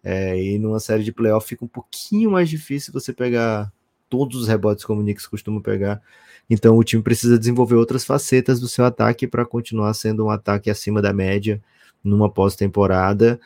É, 0.02 0.42
e 0.42 0.58
numa 0.58 0.80
série 0.80 1.04
de 1.04 1.12
playoff 1.12 1.46
fica 1.46 1.66
um 1.66 1.68
pouquinho 1.68 2.32
mais 2.32 2.50
difícil 2.50 2.94
você 2.94 3.12
pegar 3.12 3.74
todos 4.08 4.40
os 4.40 4.48
rebotes 4.48 4.86
como 4.86 5.02
o 5.02 5.04
Knicks 5.04 5.28
costuma 5.28 5.60
pegar. 5.60 6.02
Então 6.50 6.78
o 6.78 6.84
time 6.84 7.04
precisa 7.04 7.38
desenvolver 7.38 7.76
outras 7.76 8.06
facetas 8.06 8.58
do 8.58 8.70
seu 8.70 8.86
ataque 8.86 9.28
para 9.28 9.46
continuar 9.46 9.94
sendo 9.96 10.26
um 10.26 10.30
ataque 10.30 10.70
acima 10.70 11.02
da 11.02 11.12
média 11.12 11.62
numa 12.04 12.30
pós-temporada. 12.30 13.40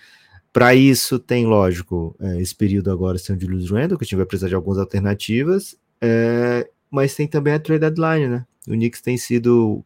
Para 0.56 0.74
isso, 0.74 1.20
tem, 1.20 1.46
lógico, 1.46 2.16
é, 2.18 2.42
esse 2.42 2.56
período 2.56 2.90
agora 2.90 3.18
sem 3.18 3.36
o 3.36 3.40
Julius 3.40 3.70
Randle, 3.70 3.98
que 3.98 4.04
a 4.04 4.08
gente 4.08 4.16
vai 4.16 4.26
precisar 4.26 4.48
de 4.48 4.56
algumas 4.56 4.80
alternativas, 4.80 5.78
é, 6.00 6.70
mas 6.90 7.14
tem 7.14 7.28
também 7.28 7.54
a 7.54 7.60
trade 7.60 7.82
deadline, 7.82 8.28
né? 8.30 8.46
O 8.66 8.72
Knicks 8.72 9.02
tem 9.02 9.18
sido 9.18 9.84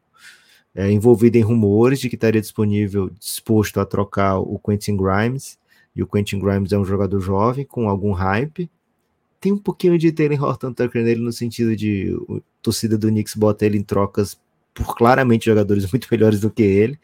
é, 0.76 0.91
envolvido 0.91 1.38
em 1.38 1.41
rumores 1.41 1.99
de 1.99 2.07
que 2.07 2.15
estaria 2.15 2.39
disponível, 2.39 3.09
disposto 3.20 3.80
a 3.80 3.86
trocar 3.86 4.38
o 4.38 4.59
Quentin 4.59 4.95
Grimes, 4.95 5.57
e 5.95 6.03
o 6.03 6.07
Quentin 6.07 6.39
Grimes 6.39 6.72
é 6.72 6.78
um 6.78 6.86
jogador 6.86 7.20
jovem, 7.20 7.65
com 7.65 7.89
algum 7.89 8.11
hype. 8.11 8.70
Tem 9.41 9.51
um 9.51 9.57
pouquinho 9.57 9.97
de 9.97 10.11
Taylor 10.11 10.43
Horton 10.43 10.72
Tucker 10.72 11.03
nele, 11.03 11.22
no 11.22 11.34
sentido 11.34 11.76
de 11.76 12.15
torcida 12.61 12.95
do 12.95 13.07
Knicks 13.07 13.34
bota 13.34 13.65
ele 13.65 13.80
em 13.80 13.84
trocas 13.84 14.39
por 14.72 14.95
claramente 14.95 15.45
jogadores 15.45 15.89
muito 15.91 16.07
melhores 16.11 16.39
do 16.39 16.51
que 16.51 16.61
ele 16.61 16.99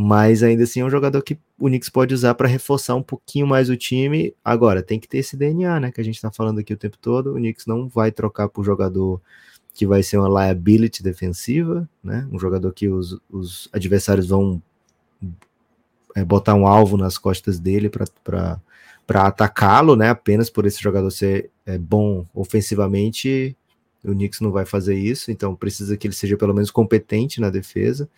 mas 0.00 0.44
ainda 0.44 0.62
assim 0.62 0.78
é 0.78 0.84
um 0.84 0.90
jogador 0.90 1.20
que 1.22 1.36
o 1.58 1.66
Knicks 1.66 1.88
pode 1.88 2.14
usar 2.14 2.32
para 2.34 2.46
reforçar 2.46 2.94
um 2.94 3.02
pouquinho 3.02 3.48
mais 3.48 3.68
o 3.68 3.76
time. 3.76 4.32
Agora, 4.44 4.80
tem 4.80 5.00
que 5.00 5.08
ter 5.08 5.18
esse 5.18 5.36
DNA, 5.36 5.80
né, 5.80 5.90
que 5.90 6.00
a 6.00 6.04
gente 6.04 6.14
está 6.14 6.30
falando 6.30 6.60
aqui 6.60 6.72
o 6.72 6.76
tempo 6.76 6.96
todo. 6.96 7.32
O 7.32 7.34
Knicks 7.34 7.66
não 7.66 7.88
vai 7.88 8.12
trocar 8.12 8.48
por 8.48 8.64
jogador 8.64 9.20
que 9.74 9.84
vai 9.84 10.04
ser 10.04 10.18
uma 10.18 10.28
liability 10.28 11.02
defensiva, 11.02 11.88
né, 12.00 12.28
um 12.30 12.38
jogador 12.38 12.72
que 12.72 12.86
os, 12.86 13.18
os 13.28 13.68
adversários 13.72 14.28
vão 14.28 14.62
é, 16.14 16.24
botar 16.24 16.54
um 16.54 16.68
alvo 16.68 16.96
nas 16.96 17.18
costas 17.18 17.58
dele 17.58 17.90
para 17.90 18.60
atacá-lo, 19.26 19.96
né, 19.96 20.10
apenas 20.10 20.48
por 20.48 20.64
esse 20.64 20.80
jogador 20.80 21.10
ser 21.10 21.50
é, 21.66 21.76
bom 21.76 22.24
ofensivamente. 22.32 23.56
O 24.04 24.12
Knicks 24.12 24.40
não 24.40 24.52
vai 24.52 24.64
fazer 24.64 24.94
isso, 24.94 25.32
então 25.32 25.56
precisa 25.56 25.96
que 25.96 26.06
ele 26.06 26.14
seja 26.14 26.36
pelo 26.36 26.54
menos 26.54 26.70
competente 26.70 27.40
na 27.40 27.50
defesa 27.50 28.08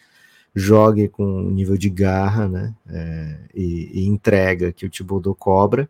jogue 0.55 1.09
com 1.09 1.25
um 1.25 1.51
nível 1.51 1.77
de 1.77 1.89
garra, 1.89 2.49
né? 2.49 2.75
É, 2.89 3.37
e, 3.55 4.03
e, 4.03 4.07
entrega 4.07 4.73
que 4.73 4.85
o 4.85 4.91
Thibodeau 4.91 5.35
cobra, 5.35 5.89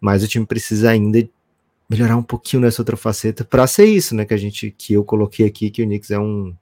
mas 0.00 0.22
o 0.22 0.28
time 0.28 0.46
precisa 0.46 0.90
ainda 0.90 1.28
melhorar 1.88 2.16
um 2.16 2.22
pouquinho 2.22 2.62
nessa 2.62 2.82
outra 2.82 2.96
faceta 2.96 3.44
para 3.44 3.66
ser 3.66 3.84
isso, 3.86 4.14
né? 4.14 4.24
Que 4.24 4.34
a 4.34 4.38
gente, 4.38 4.74
que 4.76 4.94
eu 4.94 5.04
coloquei 5.04 5.46
aqui, 5.46 5.70
que 5.70 5.82
o 5.82 5.86
Knicks 5.86 6.10
é 6.10 6.18
um, 6.18 6.54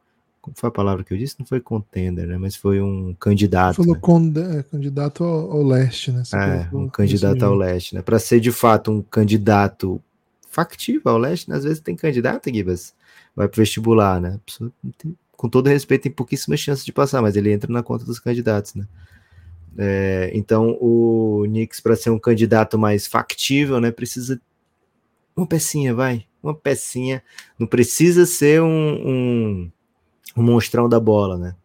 como 0.45 0.55
foi 0.57 0.69
a 0.69 0.73
palavra 0.73 1.03
que 1.03 1.15
eu 1.15 1.17
disse? 1.17 1.37
Não 1.39 1.47
foi 1.47 1.59
contender, 1.59 2.27
né? 2.27 2.37
Mas 2.37 2.55
foi 2.55 2.79
um 2.79 3.15
candidato. 3.15 3.77
Falou 3.77 3.95
né? 3.95 4.01
Conde, 4.03 4.41
é, 4.41 4.63
candidato 4.63 5.25
ao, 5.25 5.53
ao, 5.53 5.63
leste, 5.63 6.13
né? 6.13 6.23
Você 6.23 6.37
é, 6.37 6.69
um 6.71 6.87
candidato 6.87 7.43
ao 7.45 7.55
leste, 7.55 7.95
né? 7.95 8.03
Para 8.03 8.19
ser 8.19 8.41
de 8.41 8.53
fato 8.53 8.91
um 8.91 9.01
candidato 9.01 9.99
factível 10.51 11.13
ao 11.13 11.19
leste, 11.19 11.49
né? 11.49 11.57
às 11.57 11.65
vezes 11.65 11.81
tem 11.81 11.97
candidato, 11.97 12.53
Gibas, 12.53 12.95
vai 13.35 13.49
para 13.49 13.61
vestibular, 13.61 14.21
né? 14.21 14.35
A 14.35 14.39
pessoa 14.39 14.71
tem 14.99 15.17
com 15.37 15.49
todo 15.49 15.69
respeito, 15.69 16.03
tem 16.03 16.13
pouquíssimas 16.13 16.61
chances 16.61 16.85
de 16.85 16.93
passar, 16.93 17.23
mas 17.23 17.37
ele 17.37 17.53
entra 17.53 17.73
na 17.73 17.83
conta 17.83 18.05
dos 18.05 18.19
candidatos, 18.19 18.75
né? 18.75 18.87
É, 19.77 20.31
então, 20.35 20.79
o 20.81 21.45
Knicks, 21.47 21.81
para 21.81 21.97
ser 21.97 22.11
um 22.11 22.19
candidato 22.19 22.79
mais 22.79 23.07
factível, 23.07 23.81
né, 23.81 23.91
precisa 23.91 24.41
uma 25.37 25.47
pecinha, 25.47 25.93
vai, 25.93 26.27
uma 26.43 26.55
pecinha. 26.55 27.23
Não 27.59 27.67
precisa 27.67 28.25
ser 28.25 28.63
um, 28.63 28.67
um, 28.67 29.73
um 30.37 30.43
monstrão 30.43 30.89
da 30.89 31.01
bola, 31.01 31.37
né? 31.37 31.57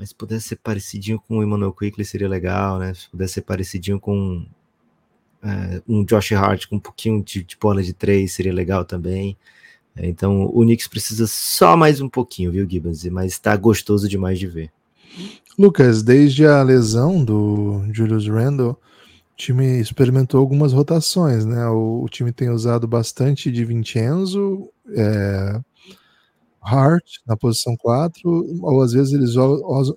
mas 0.00 0.08
se 0.08 0.14
pudesse 0.14 0.48
ser 0.48 0.56
parecidinho 0.56 1.20
com 1.20 1.36
o 1.36 1.42
Emmanuel 1.42 1.74
Quickly 1.74 2.06
seria 2.06 2.26
legal, 2.26 2.78
né? 2.78 2.94
Se 2.94 3.06
pudesse 3.10 3.34
ser 3.34 3.42
parecidinho 3.42 4.00
com 4.00 4.46
é, 5.42 5.82
um 5.86 6.02
Josh 6.06 6.32
Hart 6.32 6.66
com 6.66 6.76
um 6.76 6.80
pouquinho 6.80 7.22
de, 7.22 7.44
de 7.44 7.54
bola 7.58 7.82
de 7.82 7.92
três 7.92 8.32
seria 8.32 8.52
legal 8.52 8.82
também. 8.82 9.36
Então 9.96 10.46
o 10.46 10.62
Knicks 10.62 10.88
precisa 10.88 11.26
só 11.26 11.76
mais 11.76 12.00
um 12.00 12.08
pouquinho, 12.08 12.52
viu, 12.52 12.68
Gibbons? 12.68 13.04
Mas 13.06 13.32
está 13.32 13.56
gostoso 13.56 14.08
demais 14.08 14.38
de 14.38 14.46
ver. 14.46 14.70
Lucas, 15.58 16.02
desde 16.02 16.46
a 16.46 16.62
lesão 16.62 17.24
do 17.24 17.84
Julius 17.92 18.26
Randle, 18.26 18.70
o 18.70 19.36
time 19.36 19.80
experimentou 19.80 20.40
algumas 20.40 20.72
rotações, 20.72 21.44
né? 21.44 21.66
O, 21.68 22.02
o 22.04 22.08
time 22.08 22.32
tem 22.32 22.48
usado 22.48 22.86
bastante 22.86 23.50
de 23.50 23.64
Vincenzo, 23.64 24.70
é, 24.94 25.60
Hart 26.62 27.04
na 27.26 27.36
posição 27.36 27.76
4, 27.76 28.60
ou 28.62 28.82
às 28.82 28.92
vezes 28.92 29.12
eles 29.12 29.34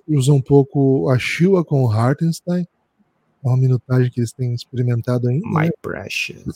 usam 0.08 0.36
um 0.36 0.42
pouco 0.42 1.08
a 1.10 1.18
Shua 1.18 1.64
com 1.64 1.84
o 1.84 1.90
Hartenstein, 1.90 2.66
é 3.44 3.48
uma 3.48 3.58
minutagem 3.58 4.10
que 4.10 4.20
eles 4.20 4.32
têm 4.32 4.54
experimentado 4.54 5.28
ainda. 5.28 5.46
My 5.46 5.66
né? 5.66 5.70
precious. 5.82 6.54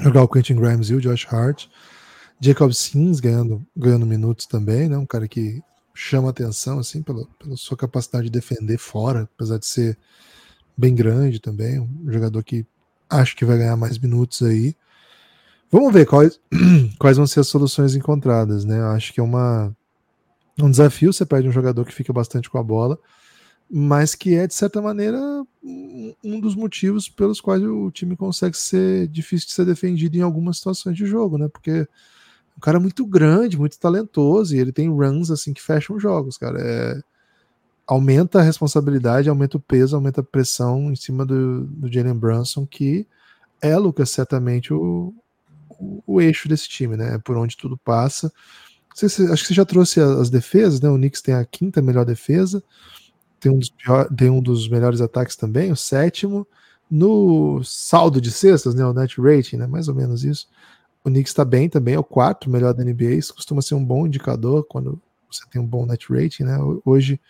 Jogar 0.00 0.24
o 0.24 0.28
Quentin 0.28 0.56
Grimes 0.56 0.90
e 0.90 0.94
o 0.94 1.00
Josh 1.00 1.26
Hart. 1.32 1.66
Jacob 2.40 2.72
Sims 2.72 3.20
ganhando, 3.20 3.66
ganhando 3.76 4.06
minutos 4.06 4.46
também, 4.46 4.88
né? 4.88 4.98
Um 4.98 5.06
cara 5.06 5.26
que 5.26 5.62
chama 5.94 6.30
atenção, 6.30 6.78
assim, 6.78 7.02
pela, 7.02 7.26
pela 7.38 7.56
sua 7.56 7.76
capacidade 7.76 8.24
de 8.24 8.30
defender 8.30 8.78
fora, 8.78 9.28
apesar 9.34 9.58
de 9.58 9.66
ser 9.66 9.98
bem 10.76 10.94
grande 10.94 11.40
também. 11.40 11.80
Um 11.80 12.12
jogador 12.12 12.42
que 12.44 12.66
acho 13.08 13.34
que 13.34 13.44
vai 13.44 13.58
ganhar 13.58 13.76
mais 13.76 13.98
minutos 13.98 14.42
aí. 14.42 14.76
Vamos 15.70 15.92
ver 15.92 16.06
quais, 16.06 16.38
quais 16.98 17.16
vão 17.16 17.26
ser 17.26 17.40
as 17.40 17.48
soluções 17.48 17.94
encontradas, 17.94 18.64
né? 18.64 18.80
Acho 18.82 19.12
que 19.12 19.20
é 19.20 19.22
uma, 19.22 19.74
um 20.58 20.70
desafio. 20.70 21.12
Você 21.12 21.24
perde 21.24 21.48
um 21.48 21.52
jogador 21.52 21.84
que 21.86 21.94
fica 21.94 22.12
bastante 22.12 22.50
com 22.50 22.58
a 22.58 22.62
bola, 22.62 22.98
mas 23.70 24.14
que 24.14 24.34
é, 24.34 24.46
de 24.46 24.54
certa 24.54 24.82
maneira, 24.82 25.18
um 26.22 26.38
dos 26.38 26.54
motivos 26.54 27.08
pelos 27.08 27.40
quais 27.40 27.62
o 27.62 27.90
time 27.90 28.16
consegue 28.16 28.56
ser 28.56 29.08
difícil 29.08 29.48
de 29.48 29.54
ser 29.54 29.64
defendido 29.64 30.16
em 30.16 30.22
algumas 30.22 30.58
situações 30.58 30.96
de 30.96 31.06
jogo, 31.06 31.38
né? 31.38 31.48
Porque 31.48 31.88
um 32.56 32.60
cara 32.60 32.80
muito 32.80 33.04
grande, 33.06 33.58
muito 33.58 33.78
talentoso, 33.78 34.54
e 34.56 34.58
ele 34.58 34.72
tem 34.72 34.88
runs 34.88 35.30
assim 35.30 35.52
que 35.52 35.62
fecham 35.62 36.00
jogos, 36.00 36.38
cara. 36.38 36.58
É, 36.60 37.02
aumenta 37.86 38.40
a 38.40 38.42
responsabilidade, 38.42 39.28
aumenta 39.28 39.56
o 39.56 39.60
peso, 39.60 39.94
aumenta 39.94 40.20
a 40.20 40.24
pressão 40.24 40.90
em 40.90 40.96
cima 40.96 41.24
do, 41.24 41.64
do 41.64 41.92
Jalen 41.92 42.14
Brunson, 42.14 42.66
que 42.66 43.06
é, 43.60 43.76
Lucas, 43.76 44.10
certamente 44.10 44.72
o, 44.72 45.14
o, 45.68 46.02
o, 46.06 46.20
eixo 46.20 46.48
desse 46.48 46.68
time, 46.68 46.96
né? 46.96 47.18
Por 47.18 47.36
onde 47.36 47.56
tudo 47.56 47.76
passa. 47.76 48.32
Você, 48.94 49.06
acho 49.30 49.42
que 49.42 49.48
você 49.48 49.54
já 49.54 49.64
trouxe 49.64 50.00
as 50.00 50.30
defesas, 50.30 50.80
né? 50.80 50.88
O 50.88 50.96
Knicks 50.96 51.22
tem 51.22 51.34
a 51.34 51.44
quinta 51.44 51.82
melhor 51.82 52.04
defesa, 52.04 52.62
tem 53.38 53.52
um 53.52 53.58
dos, 53.58 53.70
pior, 53.70 54.08
tem 54.14 54.30
um 54.30 54.40
dos 54.40 54.68
melhores 54.68 55.00
ataques 55.00 55.36
também, 55.36 55.70
o 55.70 55.76
sétimo. 55.76 56.46
No 56.88 57.62
saldo 57.64 58.20
de 58.20 58.30
cestas, 58.30 58.74
né? 58.74 58.86
O 58.86 58.92
net 58.92 59.20
rating, 59.20 59.56
né? 59.56 59.66
Mais 59.66 59.88
ou 59.88 59.94
menos 59.94 60.24
isso. 60.24 60.48
O 61.06 61.08
Knicks 61.08 61.30
está 61.30 61.44
bem 61.44 61.68
também, 61.68 61.94
é 61.94 61.98
o 61.98 62.02
quarto 62.02 62.50
melhor 62.50 62.74
da 62.74 62.82
NBA. 62.82 63.12
Isso 63.12 63.32
costuma 63.32 63.62
ser 63.62 63.76
um 63.76 63.84
bom 63.84 64.08
indicador 64.08 64.64
quando 64.64 65.00
você 65.30 65.44
tem 65.48 65.62
um 65.62 65.66
bom 65.66 65.86
net 65.86 66.12
rating, 66.12 66.42
né? 66.42 66.58
Hoje, 66.84 67.20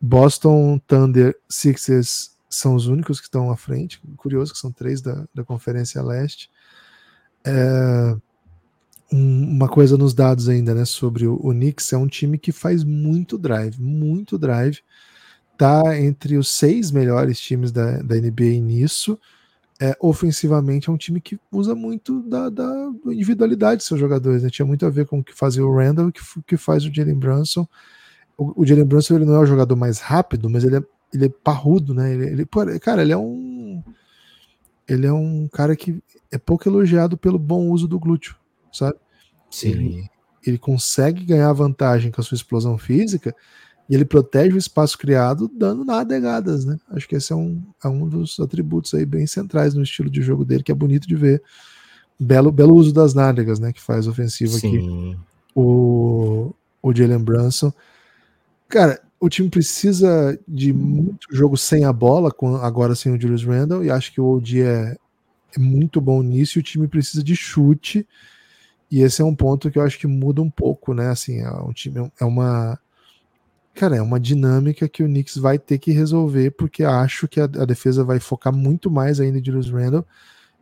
Boston, 0.00 0.78
Thunder, 0.86 1.36
Sixers 1.48 2.36
são 2.48 2.76
os 2.76 2.86
únicos 2.86 3.18
que 3.18 3.26
estão 3.26 3.50
à 3.50 3.56
frente. 3.56 4.00
Curioso 4.16 4.52
que 4.52 4.60
são 4.60 4.70
três 4.70 5.02
da, 5.02 5.26
da 5.34 5.42
Conferência 5.42 6.00
Leste. 6.00 6.48
É, 7.44 8.16
uma 9.10 9.68
coisa 9.68 9.98
nos 9.98 10.14
dados 10.14 10.48
ainda, 10.48 10.72
né, 10.72 10.84
sobre 10.84 11.26
o, 11.26 11.34
o 11.34 11.50
Knicks, 11.50 11.92
é 11.92 11.96
um 11.96 12.06
time 12.06 12.38
que 12.38 12.52
faz 12.52 12.84
muito 12.84 13.36
drive, 13.36 13.76
muito 13.80 14.38
drive, 14.38 14.82
tá 15.58 15.98
entre 15.98 16.36
os 16.36 16.48
seis 16.48 16.92
melhores 16.92 17.40
times 17.40 17.72
da, 17.72 17.98
da 18.02 18.14
NBA 18.14 18.60
nisso, 18.60 19.18
é, 19.80 19.96
ofensivamente 20.00 20.88
é 20.88 20.92
um 20.92 20.96
time 20.96 21.20
que 21.20 21.38
usa 21.50 21.74
muito 21.74 22.22
da, 22.22 22.48
da 22.48 22.92
individualidade 23.06 23.80
de 23.80 23.86
seus 23.86 23.98
jogadores, 23.98 24.42
né? 24.42 24.50
tinha 24.50 24.66
muito 24.66 24.86
a 24.86 24.90
ver 24.90 25.06
com 25.06 25.18
o 25.18 25.24
que 25.24 25.34
fazia 25.34 25.64
o 25.64 25.76
Randall 25.76 26.06
e 26.06 26.08
o 26.10 26.12
que, 26.12 26.22
que 26.46 26.56
faz 26.56 26.84
o 26.84 26.94
Jalen 26.94 27.18
Brunson, 27.18 27.66
o, 28.36 28.62
o 28.62 28.66
Jalen 28.66 28.84
Brunson 28.84 29.16
ele 29.16 29.24
não 29.24 29.34
é 29.34 29.38
o 29.40 29.46
jogador 29.46 29.74
mais 29.76 29.98
rápido, 29.98 30.48
mas 30.48 30.64
ele 30.64 30.76
é, 30.76 30.82
ele 31.12 31.26
é 31.26 31.28
parrudo, 31.28 31.92
né, 31.92 32.12
ele, 32.14 32.26
ele, 32.26 32.46
cara, 32.78 33.02
ele 33.02 33.12
é 33.12 33.16
um 33.16 33.82
ele 34.86 35.06
é 35.06 35.12
um 35.12 35.48
cara 35.48 35.74
que 35.74 35.98
é 36.30 36.36
pouco 36.38 36.68
elogiado 36.68 37.16
pelo 37.16 37.38
bom 37.38 37.70
uso 37.70 37.88
do 37.88 37.98
glúteo, 37.98 38.36
sabe? 38.70 38.98
Sim. 39.50 39.70
Ele, 39.70 40.10
ele 40.46 40.58
consegue 40.58 41.24
ganhar 41.24 41.50
vantagem 41.54 42.10
com 42.10 42.20
a 42.20 42.24
sua 42.24 42.34
explosão 42.34 42.76
física 42.76 43.34
e 43.88 43.94
ele 43.94 44.04
protege 44.04 44.54
o 44.54 44.58
espaço 44.58 44.96
criado 44.96 45.50
dando 45.54 45.84
nadegadas, 45.84 46.64
né? 46.64 46.78
Acho 46.90 47.08
que 47.08 47.16
esse 47.16 47.32
é 47.32 47.36
um, 47.36 47.62
é 47.82 47.88
um 47.88 48.08
dos 48.08 48.40
atributos 48.40 48.94
aí 48.94 49.04
bem 49.04 49.26
centrais 49.26 49.74
no 49.74 49.82
estilo 49.82 50.10
de 50.10 50.22
jogo 50.22 50.44
dele, 50.44 50.62
que 50.62 50.72
é 50.72 50.74
bonito 50.74 51.06
de 51.06 51.14
ver. 51.14 51.42
Belo, 52.18 52.50
belo 52.52 52.74
uso 52.74 52.92
das 52.92 53.12
nádegas, 53.12 53.58
né? 53.58 53.72
Que 53.72 53.82
faz 53.82 54.06
ofensiva 54.06 54.52
Sim. 54.52 54.68
aqui. 54.68 55.18
O, 55.54 56.54
o 56.82 56.94
Jalen 56.94 57.18
Brunson. 57.18 57.72
Cara, 58.68 59.00
o 59.20 59.28
time 59.28 59.48
precisa 59.48 60.38
de 60.46 60.72
muito 60.72 61.26
jogo 61.30 61.56
sem 61.56 61.84
a 61.84 61.92
bola, 61.92 62.30
com, 62.30 62.56
agora 62.56 62.94
sem 62.94 63.12
o 63.12 63.20
Julius 63.20 63.44
Randle, 63.44 63.84
e 63.84 63.90
acho 63.90 64.12
que 64.12 64.20
o 64.20 64.36
OG 64.36 64.60
é, 64.60 64.96
é 65.56 65.58
muito 65.58 66.00
bom 66.00 66.22
nisso, 66.22 66.58
e 66.58 66.60
o 66.60 66.62
time 66.62 66.86
precisa 66.86 67.22
de 67.22 67.34
chute, 67.34 68.06
e 68.90 69.00
esse 69.02 69.22
é 69.22 69.24
um 69.24 69.34
ponto 69.34 69.70
que 69.70 69.78
eu 69.78 69.82
acho 69.82 69.98
que 69.98 70.06
muda 70.06 70.42
um 70.42 70.50
pouco, 70.50 70.92
né? 70.92 71.08
Assim, 71.08 71.40
é 71.40 71.50
um 71.50 71.72
time, 71.72 72.10
é 72.20 72.24
uma. 72.24 72.78
Cara, 73.74 73.96
é 73.96 74.02
uma 74.02 74.20
dinâmica 74.20 74.88
que 74.88 75.02
o 75.02 75.06
Knicks 75.06 75.36
vai 75.36 75.58
ter 75.58 75.78
que 75.78 75.90
resolver, 75.90 76.52
porque 76.52 76.84
acho 76.84 77.26
que 77.26 77.40
a, 77.40 77.44
a 77.44 77.64
defesa 77.64 78.04
vai 78.04 78.20
focar 78.20 78.54
muito 78.54 78.90
mais 78.90 79.18
ainda 79.18 79.38
em 79.38 79.44
Julius 79.44 79.68
Randle. 79.68 80.06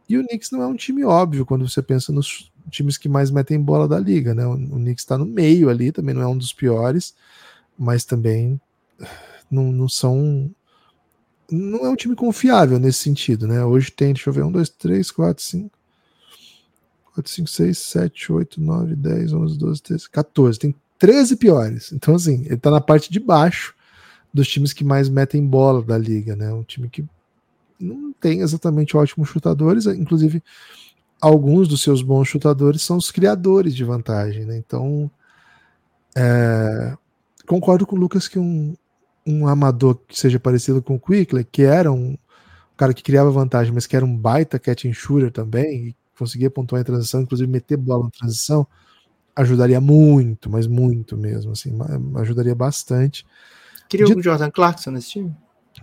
E 0.09 0.17
o 0.17 0.27
Knicks 0.27 0.51
não 0.51 0.63
é 0.63 0.67
um 0.67 0.75
time 0.75 1.05
óbvio 1.05 1.45
quando 1.45 1.69
você 1.69 1.83
pensa 1.83 2.13
nos 2.13 2.51
times 2.71 2.97
que 2.97 3.09
mais 3.09 3.31
metem 3.31 3.61
bola 3.61 3.87
da 3.87 3.99
liga, 3.99 4.35
né? 4.35 4.47
O, 4.47 4.55
o 4.55 4.77
Knicks 4.77 5.03
está 5.03 5.19
no 5.19 5.27
meio 5.27 5.69
ali, 5.69 5.93
também 5.93 6.15
não 6.15 6.23
é 6.23 6.27
um 6.27 6.37
dos 6.37 6.53
piores, 6.53 7.15
mas 7.79 8.05
também 8.05 8.61
não, 9.51 9.71
não 9.71 9.89
são. 9.89 10.51
Não 11.51 11.85
é 11.85 11.91
um 11.91 11.97
time 11.97 12.17
confiável 12.17 12.79
nesse 12.79 13.01
sentido, 13.01 13.47
né? 13.47 13.63
Hoje 13.63 13.91
tem, 13.91 14.15
deixa 14.15 14.31
eu 14.31 14.35
ver, 14.35 14.45
um, 14.45 14.51
dois, 14.51 14.71
três, 14.71 15.11
quatro, 15.11 15.45
cinco. 15.45 15.79
4, 17.15 17.31
5, 17.31 17.51
6, 17.51 17.79
7, 17.79 18.33
8, 18.33 18.61
9, 18.61 18.97
10, 18.97 19.33
11, 19.35 19.59
12, 19.59 19.83
13, 19.83 20.11
14. 20.11 20.59
Tem 20.59 20.75
13 21.03 21.35
piores. 21.35 21.91
Então, 21.91 22.15
assim, 22.15 22.45
ele 22.47 22.59
tá 22.59 22.71
na 22.71 22.81
parte 22.81 23.11
de 23.11 23.19
baixo 23.19 23.75
dos 24.33 24.47
times 24.47 24.73
que 24.73 24.85
mais 24.85 25.09
metem 25.09 25.45
bola 25.45 25.83
da 25.83 25.99
liga, 25.99 26.37
né? 26.37 26.53
Um 26.53 26.63
time 26.63 26.89
que 26.89 27.05
não 27.79 28.13
tem 28.13 28.39
exatamente 28.39 28.97
ótimos 28.97 29.29
chutadores, 29.29 29.87
inclusive 29.87 30.41
alguns 31.21 31.67
dos 31.67 31.83
seus 31.83 32.03
bons 32.03 32.29
chutadores 32.29 32.83
são 32.83 32.99
os 32.99 33.11
criadores 33.11 33.75
de 33.75 33.83
vantagem, 33.83 34.45
né? 34.45 34.57
Então, 34.57 35.11
é, 36.15 36.97
concordo 37.49 37.85
com 37.85 37.97
o 37.97 37.99
Lucas 37.99 38.29
que 38.29 38.39
um, 38.39 38.77
um 39.27 39.49
amador 39.49 39.97
que 40.07 40.17
seja 40.17 40.39
parecido 40.39 40.81
com 40.81 40.95
o 40.95 41.01
Quickler, 41.01 41.45
que 41.51 41.63
era 41.63 41.91
um 41.91 42.17
cara 42.77 42.95
que 42.95 43.03
criava 43.03 43.29
vantagem, 43.29 43.75
mas 43.75 43.89
que 43.89 43.97
era 43.97 44.05
um 44.05 44.17
baita 44.17 44.57
catch 44.57 44.85
and 44.85 44.93
shooter 44.93 45.33
também, 45.33 45.97
conseguia 46.17 46.49
pontuar 46.49 46.81
em 46.81 46.85
transição, 46.85 47.23
inclusive 47.23 47.51
meter 47.51 47.77
bola 47.77 48.05
na 48.05 48.11
transição, 48.11 48.65
ajudaria 49.35 49.81
muito, 49.81 50.51
mas 50.51 50.67
muito 50.67 51.17
mesmo, 51.17 51.53
assim, 51.53 51.77
ajudaria 52.17 52.55
bastante. 52.55 53.27
Queria 53.89 54.07
De... 54.07 54.15
um 54.15 54.23
Jordan 54.23 54.51
Clarkson 54.51 54.91
nesse 54.91 55.11
time? 55.11 55.35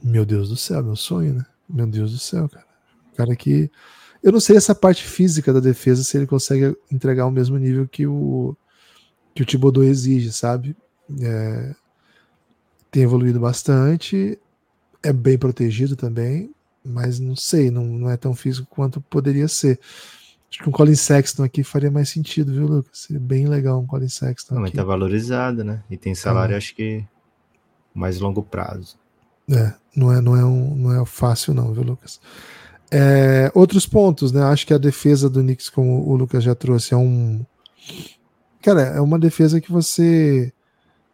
Meu 0.03 0.25
Deus 0.25 0.49
do 0.49 0.55
céu, 0.55 0.83
meu 0.83 0.95
sonho, 0.95 1.35
né? 1.35 1.45
Meu 1.67 1.87
Deus 1.87 2.11
do 2.11 2.19
céu, 2.19 2.47
cara. 2.49 2.65
Cara 3.15 3.35
que. 3.35 3.69
Eu 4.21 4.31
não 4.31 4.39
sei 4.39 4.57
essa 4.57 4.75
parte 4.75 5.03
física 5.03 5.53
da 5.53 5.59
defesa 5.59 6.03
se 6.03 6.17
ele 6.17 6.27
consegue 6.27 6.75
entregar 6.91 7.25
o 7.25 7.31
mesmo 7.31 7.57
nível 7.57 7.87
que 7.87 8.05
o 8.05 8.55
que 9.33 9.43
o 9.43 9.45
Thibodeau 9.45 9.83
exige, 9.83 10.31
sabe? 10.31 10.75
É... 11.21 11.75
Tem 12.91 13.03
evoluído 13.03 13.39
bastante, 13.39 14.39
é 15.03 15.13
bem 15.13 15.37
protegido 15.37 15.95
também, 15.95 16.53
mas 16.83 17.19
não 17.19 17.35
sei, 17.35 17.69
não, 17.69 17.85
não 17.85 18.09
é 18.09 18.17
tão 18.17 18.33
físico 18.33 18.67
quanto 18.69 18.99
poderia 18.99 19.47
ser. 19.47 19.79
Acho 20.49 20.59
que 20.63 20.69
um 20.69 20.71
Colin 20.71 20.95
Sexton 20.95 21.43
aqui 21.43 21.63
faria 21.63 21.91
mais 21.91 22.09
sentido, 22.09 22.51
viu, 22.51 22.65
Lucas? 22.65 22.99
Seria 22.99 23.19
bem 23.19 23.47
legal 23.47 23.79
um 23.79 23.85
Colin 23.85 24.09
Sexton. 24.09 24.55
Não, 24.55 24.61
mas 24.61 24.71
tá 24.71 24.83
valorizado, 24.83 25.63
né? 25.63 25.83
E 25.89 25.95
tem 25.95 26.15
salário, 26.15 26.53
é. 26.53 26.57
acho 26.57 26.75
que 26.75 27.05
mais 27.93 28.19
longo 28.19 28.41
prazo. 28.41 28.97
É, 29.49 29.73
não 29.95 30.11
é, 30.11 30.21
não 30.21 30.35
é, 30.35 30.43
um, 30.43 30.75
não 30.75 31.01
é 31.01 31.05
fácil, 31.05 31.53
não, 31.53 31.71
viu, 31.73 31.83
Lucas? 31.83 32.19
É, 32.91 33.51
outros 33.53 33.85
pontos, 33.85 34.31
né? 34.31 34.41
Acho 34.43 34.65
que 34.65 34.73
a 34.73 34.77
defesa 34.79 35.29
do 35.29 35.41
Knicks, 35.41 35.69
como 35.69 36.07
o 36.07 36.15
Lucas 36.15 36.43
já 36.43 36.55
trouxe, 36.55 36.93
é 36.93 36.97
um. 36.97 37.45
Cara, 38.61 38.81
é 38.81 39.01
uma 39.01 39.19
defesa 39.19 39.61
que 39.61 39.71
você. 39.71 40.51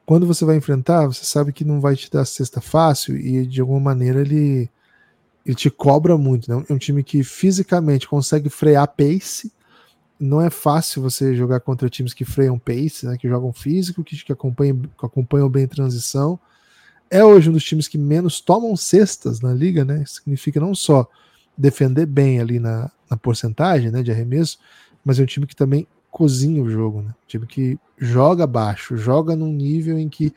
Quando 0.06 0.26
você 0.26 0.46
vai 0.46 0.56
enfrentar, 0.56 1.08
você 1.08 1.26
sabe 1.26 1.52
que 1.52 1.66
não 1.66 1.82
vai 1.82 1.96
te 1.96 2.10
dar 2.10 2.26
cesta 2.26 2.62
fácil 2.62 3.18
e 3.18 3.46
de 3.46 3.60
alguma 3.60 3.80
maneira 3.80 4.22
ele 4.22 4.70
ele 5.46 5.56
te 5.56 5.70
cobra 5.70 6.18
muito, 6.18 6.50
né? 6.50 6.66
É 6.68 6.74
um 6.74 6.78
time 6.78 7.04
que 7.04 7.24
fisicamente 7.24 8.08
consegue 8.08 8.50
frear 8.50 8.88
pace. 8.88 9.52
Não 10.20 10.42
é 10.42 10.50
fácil 10.50 11.02
você 11.02 11.36
jogar 11.36 11.60
contra 11.60 11.90
times 11.90 12.14
que 12.14 12.26
freiam 12.26 12.58
pace, 12.58 13.06
né? 13.06 13.16
Que 13.18 13.30
jogam 13.30 13.54
físico, 13.54 14.04
que, 14.04 14.16
que, 14.18 14.32
acompanham, 14.32 14.82
que 14.82 15.06
acompanham 15.06 15.48
bem 15.48 15.68
transição. 15.68 16.40
é 17.12 17.24
hoje 17.24 17.50
um 17.50 17.54
dos 17.54 17.64
times 17.64 17.88
que 17.88 17.98
menos 17.98 18.42
tomam 18.42 18.76
cestas 18.76 19.40
na 19.40 19.54
liga, 19.54 19.86
né? 19.86 20.04
Significa 20.08 20.60
não 20.60 20.74
só 20.74 21.08
defender 21.56 22.08
bem 22.08 22.40
ali 22.40 22.60
na, 22.60 22.92
na 23.10 23.16
porcentagem 23.16 23.92
né, 23.92 24.04
de 24.04 24.12
arremesso, 24.12 24.60
mas 25.04 25.20
é 25.20 25.24
um 25.24 25.28
time 25.28 25.48
que 25.48 25.56
também 25.56 25.88
cozinha 26.10 26.62
o 26.64 26.70
jogo, 26.70 27.02
né? 27.02 27.10
Um 27.10 27.28
time 27.28 27.46
que 27.46 27.78
joga 27.98 28.48
baixo, 28.48 28.98
joga 28.98 29.36
num 29.36 29.52
nível 29.52 30.00
em 30.00 30.10
que 30.10 30.34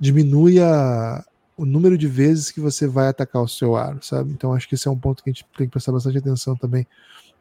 diminui 0.00 0.60
a, 0.60 1.24
o 1.56 1.64
número 1.64 1.96
de 1.96 2.06
vezes 2.06 2.50
que 2.50 2.60
você 2.60 2.86
vai 2.86 3.08
atacar 3.08 3.42
o 3.42 3.48
seu 3.48 3.76
aro, 3.76 3.98
sabe? 4.02 4.32
Então 4.32 4.52
acho 4.52 4.68
que 4.68 4.74
esse 4.74 4.86
é 4.86 4.90
um 4.90 4.98
ponto 4.98 5.22
que 5.22 5.30
a 5.30 5.32
gente 5.32 5.46
tem 5.56 5.66
que 5.66 5.72
prestar 5.72 5.92
bastante 5.92 6.18
atenção 6.18 6.54
também 6.54 6.86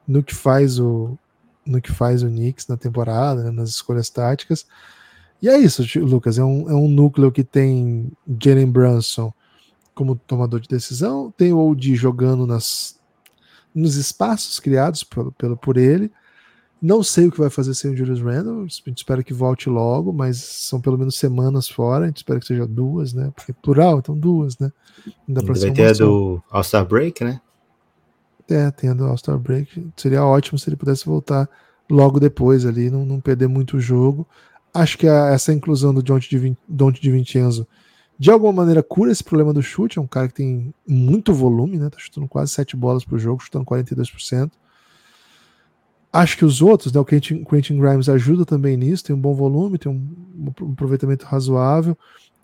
no 0.07 0.23
que 0.23 0.33
faz 0.33 0.79
o 0.79 1.17
no 1.65 1.81
que 1.81 1.91
faz 1.91 2.21
o 2.21 2.27
Knicks 2.27 2.67
na 2.67 2.77
temporada, 2.77 3.43
né, 3.43 3.51
nas 3.51 3.69
escolhas 3.69 4.09
táticas. 4.09 4.67
E 5.41 5.49
é 5.49 5.57
isso, 5.57 5.83
Lucas. 5.99 6.37
É 6.37 6.43
um, 6.43 6.69
é 6.69 6.73
um 6.75 6.87
núcleo 6.87 7.31
que 7.31 7.43
tem 7.43 8.11
Jalen 8.39 8.71
Brunson 8.71 9.33
como 9.95 10.15
tomador 10.15 10.59
de 10.59 10.67
decisão, 10.67 11.33
tem 11.35 11.53
o 11.53 11.69
OD 11.69 11.95
jogando 11.95 12.45
nas, 12.45 12.99
nos 13.73 13.95
espaços 13.95 14.59
criados 14.59 15.03
pelo, 15.03 15.31
pelo, 15.31 15.55
por 15.55 15.77
ele. 15.77 16.11
Não 16.81 17.01
sei 17.01 17.27
o 17.27 17.31
que 17.31 17.39
vai 17.39 17.49
fazer 17.49 17.73
sem 17.73 17.91
o 17.91 17.97
Julius 17.97 18.21
Randle. 18.21 18.63
A 18.63 18.67
gente 18.67 18.97
espera 18.97 19.23
que 19.23 19.33
volte 19.33 19.69
logo, 19.69 20.11
mas 20.11 20.37
são 20.37 20.79
pelo 20.79 20.97
menos 20.97 21.17
semanas 21.17 21.67
fora. 21.67 22.05
A 22.05 22.07
gente 22.07 22.17
espera 22.17 22.39
que 22.39 22.45
seja 22.45 22.67
duas, 22.67 23.13
né? 23.13 23.31
Porque 23.33 23.51
é 23.51 23.55
plural, 23.61 23.99
então 23.99 24.17
duas, 24.17 24.57
né? 24.59 24.71
Ainda 25.27 25.41
vai 25.41 25.71
ter 25.71 25.87
a 25.87 25.93
do 25.93 26.43
All-Star 26.51 26.85
Break, 26.85 27.23
né? 27.23 27.41
É, 28.49 28.69
tem 28.71 28.89
a 28.89 28.93
do 28.93 29.05
All-Star 29.05 29.37
Break. 29.39 29.87
Seria 29.97 30.25
ótimo 30.25 30.59
se 30.59 30.69
ele 30.69 30.75
pudesse 30.75 31.05
voltar 31.05 31.49
logo 31.89 32.19
depois 32.19 32.65
ali, 32.65 32.89
não, 32.89 33.05
não 33.05 33.19
perder 33.19 33.47
muito 33.47 33.77
o 33.77 33.79
jogo. 33.79 34.27
Acho 34.73 34.97
que 34.97 35.07
a, 35.07 35.29
essa 35.29 35.53
inclusão 35.53 35.93
do 35.93 36.03
Dante 36.03 36.29
de, 36.29 36.57
Dante 36.67 37.01
de 37.01 37.11
Vincenzo 37.11 37.67
de 38.17 38.31
alguma 38.31 38.53
maneira 38.53 38.81
cura 38.81 39.11
esse 39.11 39.23
problema 39.23 39.53
do 39.53 39.61
chute. 39.61 39.97
É 39.97 40.01
um 40.01 40.07
cara 40.07 40.27
que 40.27 40.35
tem 40.35 40.73
muito 40.87 41.33
volume, 41.33 41.77
né? 41.77 41.89
Tá 41.89 41.97
chutando 41.97 42.27
quase 42.27 42.51
7 42.51 42.75
bolas 42.75 43.03
por 43.03 43.17
jogo, 43.19 43.41
chutando 43.41 43.65
42%. 43.65 44.51
Acho 46.15 46.37
que 46.37 46.45
os 46.45 46.61
outros, 46.61 46.93
né? 46.93 46.99
O 46.99 47.03
Quentin, 47.03 47.43
Quentin 47.43 47.77
Grimes 47.77 48.07
ajuda 48.07 48.45
também 48.45 48.77
nisso, 48.77 49.03
tem 49.03 49.13
um 49.13 49.19
bom 49.19 49.33
volume, 49.33 49.77
tem 49.77 49.91
um, 49.91 50.53
um 50.61 50.71
aproveitamento 50.71 51.25
razoável. 51.25 51.97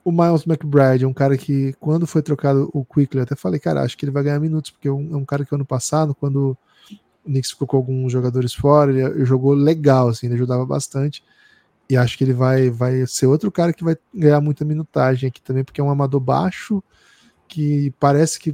O 0.04 0.12
Miles 0.12 0.46
McBride 0.46 1.06
é 1.06 1.08
um 1.08 1.14
cara 1.14 1.38
que, 1.38 1.74
quando 1.80 2.06
foi 2.06 2.22
trocado 2.22 2.70
o 2.74 2.84
Quickly, 2.84 3.22
até 3.22 3.34
falei, 3.34 3.62
cara, 3.62 3.82
acho 3.82 3.98
que 3.98 4.04
ele 4.04 4.12
vai 4.12 4.24
ganhar 4.24 4.42
minutos, 4.42 4.72
porque 4.72 4.90
é 4.90 4.92
um, 4.92 5.14
é 5.14 5.16
um 5.16 5.24
cara 5.24 5.46
que 5.46 5.56
ano 5.56 5.66
passado, 5.66 6.14
quando 6.14 6.58
o 7.24 7.30
Knicks 7.30 7.52
ficou 7.52 7.66
com 7.66 7.78
alguns 7.78 8.12
jogadores 8.12 8.54
fora, 8.54 8.92
ele, 8.92 9.04
ele 9.04 9.26
jogou 9.26 9.54
legal, 9.54 10.10
assim, 10.10 10.26
ele 10.26 10.36
ajudava 10.36 10.66
bastante. 10.66 11.24
E 11.90 11.96
acho 11.96 12.18
que 12.18 12.26
ele 12.26 12.34
vai, 12.34 12.70
vai 12.70 13.08
ser 13.08 13.28
outro 13.28 13.50
cara 13.50 13.72
que 13.72 13.86
vai 13.86 13.96
ganhar 14.14 14.42
muita 14.42 14.66
minutagem 14.66 15.30
aqui 15.30 15.42
também, 15.42 15.64
porque 15.64 15.80
é 15.80 15.84
um 15.84 15.90
amador 15.90 16.20
baixo, 16.20 16.84
que 17.48 17.94
parece 18.02 18.38
que. 18.38 18.54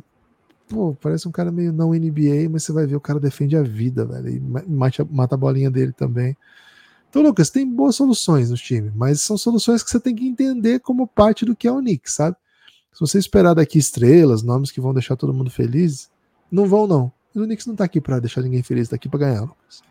Pô, 0.70 0.96
parece 1.00 1.28
um 1.28 1.32
cara 1.32 1.52
meio 1.52 1.72
não 1.72 1.92
NBA, 1.92 2.50
mas 2.52 2.64
você 2.64 2.74
vai 2.74 2.86
ver 2.86 2.96
o 2.96 3.02
cara 3.02 3.20
defende 3.20 3.56
a 3.56 3.64
vida, 3.64 4.06
velho. 4.06 4.30
E 4.30 4.40
mata, 4.40 5.08
mata 5.10 5.36
a 5.36 5.38
bolinha 5.38 5.72
dele 5.72 5.94
também. 5.94 6.36
Então, 7.10 7.22
Lucas, 7.22 7.50
tem 7.50 7.66
boas 7.66 7.96
soluções 7.96 8.50
no 8.50 8.58
time, 8.58 8.92
mas 8.94 9.22
são 9.22 9.38
soluções 9.38 9.82
que 9.82 9.90
você 9.90 10.00
tem 10.00 10.14
que 10.14 10.28
entender 10.28 10.80
como 10.80 11.08
parte 11.08 11.46
do 11.46 11.56
que 11.56 11.68
é 11.68 11.72
o 11.72 11.80
Knicks, 11.80 12.14
sabe? 12.14 12.36
Se 12.92 13.00
você 13.00 13.18
esperar 13.18 13.54
daqui 13.54 13.78
estrelas, 13.78 14.44
nomes 14.44 14.72
que 14.72 14.82
vão 14.82 14.94
deixar 14.94 15.16
todo 15.16 15.34
mundo 15.34 15.50
feliz, 15.50 16.10
não 16.52 16.66
vão, 16.66 16.86
não. 16.86 17.12
O 17.34 17.44
Knicks 17.44 17.66
não 17.66 17.76
tá 17.76 17.86
aqui 17.86 18.02
para 18.02 18.20
deixar 18.20 18.42
ninguém 18.42 18.62
feliz, 18.62 18.90
tá 18.90 18.98
aqui 18.98 19.08
para 19.08 19.20
ganhar, 19.20 19.42
Lucas. 19.42 19.82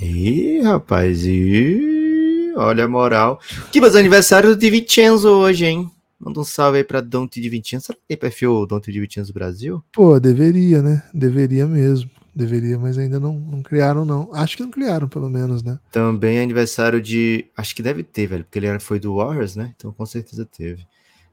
Ih, 0.00 0.60
rapaz, 0.62 1.24
e 1.24 2.52
olha 2.56 2.84
a 2.84 2.88
moral. 2.88 3.38
Kibas, 3.70 3.94
aniversário 3.94 4.56
do 4.56 4.60
Vincenzo 4.60 5.28
hoje, 5.28 5.66
hein? 5.66 5.90
Manda 6.24 6.40
um 6.40 6.44
salve 6.44 6.78
aí 6.78 6.84
pra 6.84 7.02
Dante 7.02 7.38
de 7.38 7.48
Vincenzo. 7.50 7.86
Será 7.86 7.98
que 7.98 8.04
tem 8.08 8.16
perfil 8.16 8.66
Dante 8.66 8.90
de 8.90 8.98
Vincenzo 8.98 9.32
Brasil? 9.32 9.84
Pô, 9.92 10.18
deveria, 10.18 10.80
né? 10.80 11.02
Deveria 11.12 11.66
mesmo. 11.66 12.10
Deveria, 12.34 12.78
mas 12.78 12.98
ainda 12.98 13.20
não, 13.20 13.38
não 13.38 13.62
criaram, 13.62 14.04
não. 14.04 14.28
Acho 14.32 14.56
que 14.56 14.62
não 14.62 14.70
criaram, 14.70 15.06
pelo 15.06 15.28
menos, 15.28 15.62
né? 15.62 15.78
Também 15.92 16.38
é 16.38 16.42
aniversário 16.42 17.00
de. 17.00 17.44
Acho 17.56 17.76
que 17.76 17.82
deve 17.82 18.02
ter, 18.02 18.26
velho, 18.26 18.44
porque 18.44 18.58
ele 18.58 18.78
foi 18.80 18.98
do 18.98 19.16
Warriors, 19.16 19.54
né? 19.54 19.72
Então 19.76 19.92
com 19.92 20.06
certeza 20.06 20.44
teve. 20.44 20.84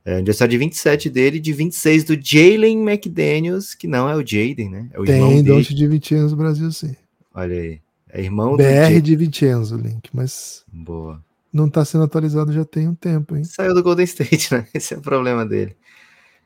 É 0.03 0.15
aniversário 0.15 0.51
de 0.51 0.57
27 0.57 1.09
dele, 1.09 1.39
de 1.39 1.53
26 1.53 2.03
do 2.03 2.19
Jalen 2.19 2.81
McDaniels, 2.87 3.73
que 3.73 3.87
não 3.87 4.09
é 4.09 4.15
o 4.15 4.19
Jaden, 4.19 4.69
né? 4.69 4.89
É 4.91 4.99
o 4.99 5.05
Tem 5.05 5.43
Dante 5.43 5.73
de 5.73 5.87
Vincenzo 5.87 6.35
Brasil, 6.35 6.71
sim. 6.71 6.95
Olha 7.33 7.55
aí. 7.55 7.79
É 8.09 8.21
irmão 8.21 8.57
BR 8.57 8.95
do 8.95 9.01
de 9.01 9.15
Vincenzo, 9.15 9.77
Link, 9.77 10.09
mas. 10.13 10.63
Boa. 10.71 11.23
Não 11.51 11.69
tá 11.69 11.83
sendo 11.83 12.05
atualizado 12.05 12.53
já 12.53 12.63
tem 12.63 12.87
um 12.87 12.95
tempo, 12.95 13.35
hein? 13.35 13.43
Saiu 13.43 13.73
do 13.73 13.83
Golden 13.83 14.05
State, 14.05 14.51
né? 14.55 14.67
Esse 14.73 14.93
é 14.93 14.97
o 14.97 15.01
problema 15.01 15.45
dele. 15.45 15.75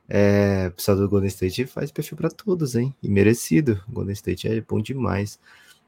É, 0.07 0.67
o 0.69 0.75
pessoal 0.75 0.97
do 0.97 1.09
Golden 1.09 1.27
State 1.27 1.65
faz 1.65 1.91
perfil 1.91 2.17
para 2.17 2.29
todos, 2.29 2.75
hein? 2.75 2.93
E 3.01 3.09
merecido. 3.09 3.83
O 3.87 3.91
Golden 3.91 4.13
State 4.13 4.47
é 4.47 4.61
bom 4.61 4.81
demais. 4.81 5.39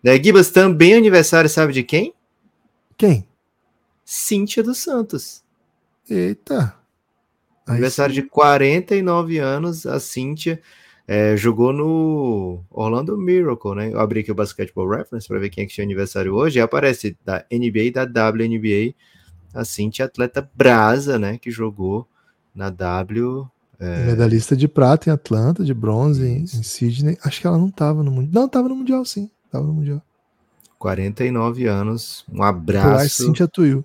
É, 0.04 0.22
Gibas, 0.22 0.52
também 0.52 0.94
aniversário, 0.94 1.50
sabe 1.50 1.74
de 1.74 1.84
quem? 1.84 2.14
Quem? 2.96 3.28
Cíntia 4.06 4.64
dos 4.64 4.78
Santos. 4.78 5.44
Eita. 6.10 6.76
Aniversário 7.66 8.14
de 8.14 8.24
49 8.24 9.40
anos, 9.40 9.86
a 9.86 10.00
Cíntia. 10.00 10.62
É, 11.08 11.38
jogou 11.38 11.72
no 11.72 12.60
Orlando 12.70 13.18
Miracle, 13.18 13.76
né? 13.76 13.94
Eu 13.94 14.00
abri 14.00 14.20
aqui 14.20 14.32
o 14.32 14.36
Basketball 14.36 14.90
Reference 14.90 15.26
para 15.26 15.40
ver 15.40 15.50
quem 15.50 15.64
é 15.64 15.68
que 15.68 15.74
tinha 15.74 15.86
aniversário 15.86 16.34
hoje. 16.34 16.60
E 16.60 16.62
aparece 16.62 17.18
da 17.24 17.46
NBA 17.50 17.80
e 17.80 17.92
da 17.92 18.04
WNBA 18.04 18.94
a 19.54 19.64
Cintia 19.64 20.06
atleta 20.06 20.48
brasa, 20.54 21.18
né? 21.18 21.38
Que 21.38 21.50
jogou 21.50 22.06
na 22.54 22.70
W. 22.70 23.48
É... 23.80 24.06
Medalhista 24.06 24.56
de 24.56 24.68
prata 24.68 25.10
em 25.10 25.14
Atlanta, 25.14 25.64
de 25.64 25.74
bronze 25.74 26.26
em, 26.26 26.42
em, 26.42 26.64
Sydney. 26.64 27.18
Acho 27.24 27.40
que 27.40 27.48
ela 27.48 27.58
não 27.58 27.70
estava 27.70 28.04
no 28.04 28.12
Mundial. 28.12 28.34
Não, 28.34 28.46
estava 28.46 28.68
no 28.68 28.76
Mundial, 28.76 29.06
sim. 29.06 29.30
Estava 29.46 29.66
no 29.66 29.74
Mundial. 29.74 30.02
49 30.78 31.68
anos. 31.68 32.26
Um 32.32 32.44
abraço. 32.44 33.24
Cintia 33.24 33.48
Tuiu. 33.48 33.84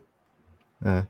É. 0.84 1.06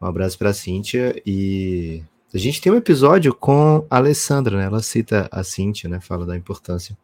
Um 0.00 0.06
abraço 0.06 0.38
para 0.38 0.52
Cintia 0.52 1.20
e 1.26 2.02
a 2.32 2.38
gente 2.38 2.60
tem 2.60 2.72
um 2.72 2.76
episódio 2.76 3.34
com 3.34 3.84
a 3.90 3.96
Alessandra, 3.96 4.56
né? 4.56 4.64
Ela 4.64 4.82
cita 4.82 5.28
a 5.32 5.42
Cintia, 5.42 5.90
né? 5.90 6.00
Fala 6.00 6.24
da 6.24 6.36
importância. 6.36 6.96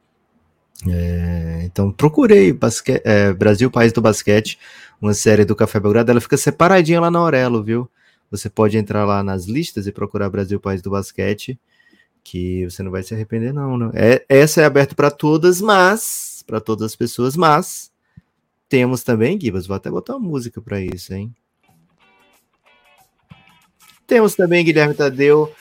É, 0.88 1.62
então 1.64 1.90
procurei 1.90 2.52
basque, 2.52 3.00
é, 3.04 3.32
Brasil 3.32 3.70
País 3.70 3.92
do 3.92 4.02
Basquete, 4.02 4.58
uma 5.00 5.14
série 5.14 5.44
do 5.44 5.56
Café 5.56 5.80
Belgrado. 5.80 6.10
Ela 6.10 6.20
fica 6.20 6.36
separadinha 6.36 7.00
lá 7.00 7.10
na 7.10 7.18
Aurelo, 7.18 7.62
viu? 7.62 7.90
Você 8.30 8.50
pode 8.50 8.76
entrar 8.76 9.04
lá 9.04 9.22
nas 9.22 9.46
listas 9.46 9.86
e 9.86 9.92
procurar 9.92 10.30
Brasil 10.30 10.60
País 10.60 10.82
do 10.82 10.90
Basquete, 10.90 11.58
que 12.22 12.64
você 12.64 12.82
não 12.82 12.90
vai 12.90 13.02
se 13.02 13.14
arrepender, 13.14 13.52
não. 13.52 13.76
não. 13.76 13.90
É, 13.94 14.24
essa 14.28 14.60
é 14.60 14.64
aberta 14.64 14.94
para 14.94 15.10
todas, 15.10 15.60
mas 15.60 16.44
para 16.46 16.60
todas 16.60 16.86
as 16.86 16.96
pessoas, 16.96 17.36
mas 17.36 17.90
temos 18.68 19.02
também, 19.02 19.40
Gibas, 19.40 19.66
vou 19.66 19.76
até 19.76 19.90
botar 19.90 20.16
uma 20.16 20.28
música 20.28 20.60
para 20.60 20.80
isso, 20.80 21.14
hein? 21.14 21.34
Temos 24.06 24.36
também, 24.36 24.64
Guilherme 24.64 24.94
Tadeu, 24.94 25.52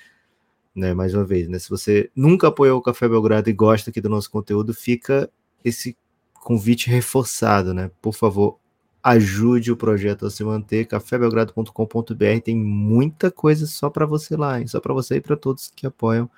né, 0.75 0.95
mais 0.95 1.13
uma 1.13 1.25
vez, 1.25 1.49
né, 1.49 1.59
se 1.59 1.69
você 1.69 2.09
nunca 2.15 2.49
apoiou 2.49 2.79
o 2.79 2.83
Café 2.83 3.09
Belgrado 3.09 3.51
e 3.51 3.53
gosta 3.53 3.91
aqui 3.91 4.01
do 4.01 4.09
nosso 4.09 4.31
conteúdo, 4.31 4.73
fica 4.73 5.29
esse 5.65 5.97
convite 6.35 6.89
reforçado, 6.89 7.75
né? 7.75 7.91
Por 8.01 8.15
favor, 8.15 8.61
ajude 9.03 9.71
o 9.73 9.77
projeto 9.77 10.27
a 10.27 10.31
se 10.31 10.43
manter. 10.45 10.87
cafébelgrado.com.br 10.87 12.41
tem 12.45 12.57
muita 12.57 13.31
coisa 13.31 13.67
só 13.67 13.89
para 13.91 14.07
você 14.07 14.37
lá, 14.37 14.61
hein? 14.61 14.67
só 14.67 14.81
para 14.81 14.95
você 14.95 15.17
e 15.17 15.21
para 15.21 15.37
todos 15.37 15.73
que 15.75 15.87
apoiam. 15.87 16.31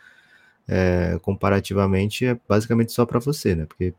É, 0.66 1.18
comparativamente, 1.22 2.26
é 2.26 2.38
basicamente 2.46 2.92
só 2.92 3.07
para 3.07 3.18
você, 3.18 3.55
né? 3.55 3.64
Porque 3.64 3.94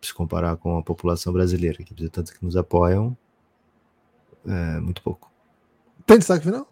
se 0.00 0.14
comparar 0.14 0.56
com 0.56 0.78
a 0.78 0.82
população 0.82 1.32
brasileira, 1.32 1.84
que 1.84 2.08
tanto 2.08 2.32
que 2.32 2.42
nos 2.42 2.56
apoiam, 2.56 3.16
é 4.46 4.80
muito 4.80 5.02
pouco. 5.02 5.30
Tem 6.06 6.18
destaque 6.18 6.44
final? 6.44 6.70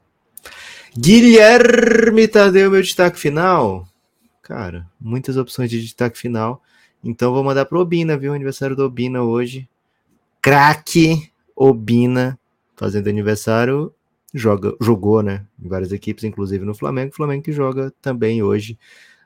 Guilherme 0.97 2.27
Tadeu, 2.27 2.71
meu 2.71 2.83
destaque 2.83 3.19
final. 3.19 3.87
Cara, 4.43 4.87
muitas 5.01 5.37
opções 5.37 5.71
de 5.71 5.81
destaque 5.81 6.19
final. 6.19 6.63
Então 7.05 7.33
vou 7.33 7.45
mandar 7.45 7.67
pro 7.67 7.81
Obina, 7.81 8.17
viu? 8.17 8.33
Aniversário 8.33 8.75
do 8.75 8.85
Obina 8.85 9.23
hoje. 9.23 9.69
Craque 10.41 11.31
Obina, 11.55 12.39
fazendo 12.77 13.09
aniversário. 13.09 13.93
Joga, 14.35 14.75
jogou, 14.81 15.23
né? 15.23 15.45
Em 15.63 15.69
várias 15.69 15.93
equipes, 15.93 16.25
inclusive 16.25 16.65
no 16.65 16.75
Flamengo. 16.75 17.15
Flamengo 17.15 17.43
que 17.43 17.53
joga 17.53 17.93
também 18.01 18.43
hoje 18.43 18.79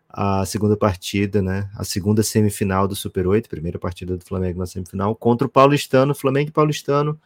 a 0.08 0.44
segunda 0.44 0.76
partida, 0.76 1.40
né? 1.40 1.70
A 1.74 1.84
segunda 1.84 2.22
semifinal 2.22 2.86
do 2.86 2.94
Super 2.94 3.26
8, 3.26 3.48
primeira 3.48 3.78
partida 3.78 4.16
do 4.16 4.24
Flamengo 4.24 4.58
na 4.58 4.66
semifinal, 4.66 5.16
contra 5.16 5.46
o 5.46 5.50
Paulistano, 5.50 6.14
Flamengo 6.14 6.50
e 6.50 6.52
Paulistano, 6.52 7.18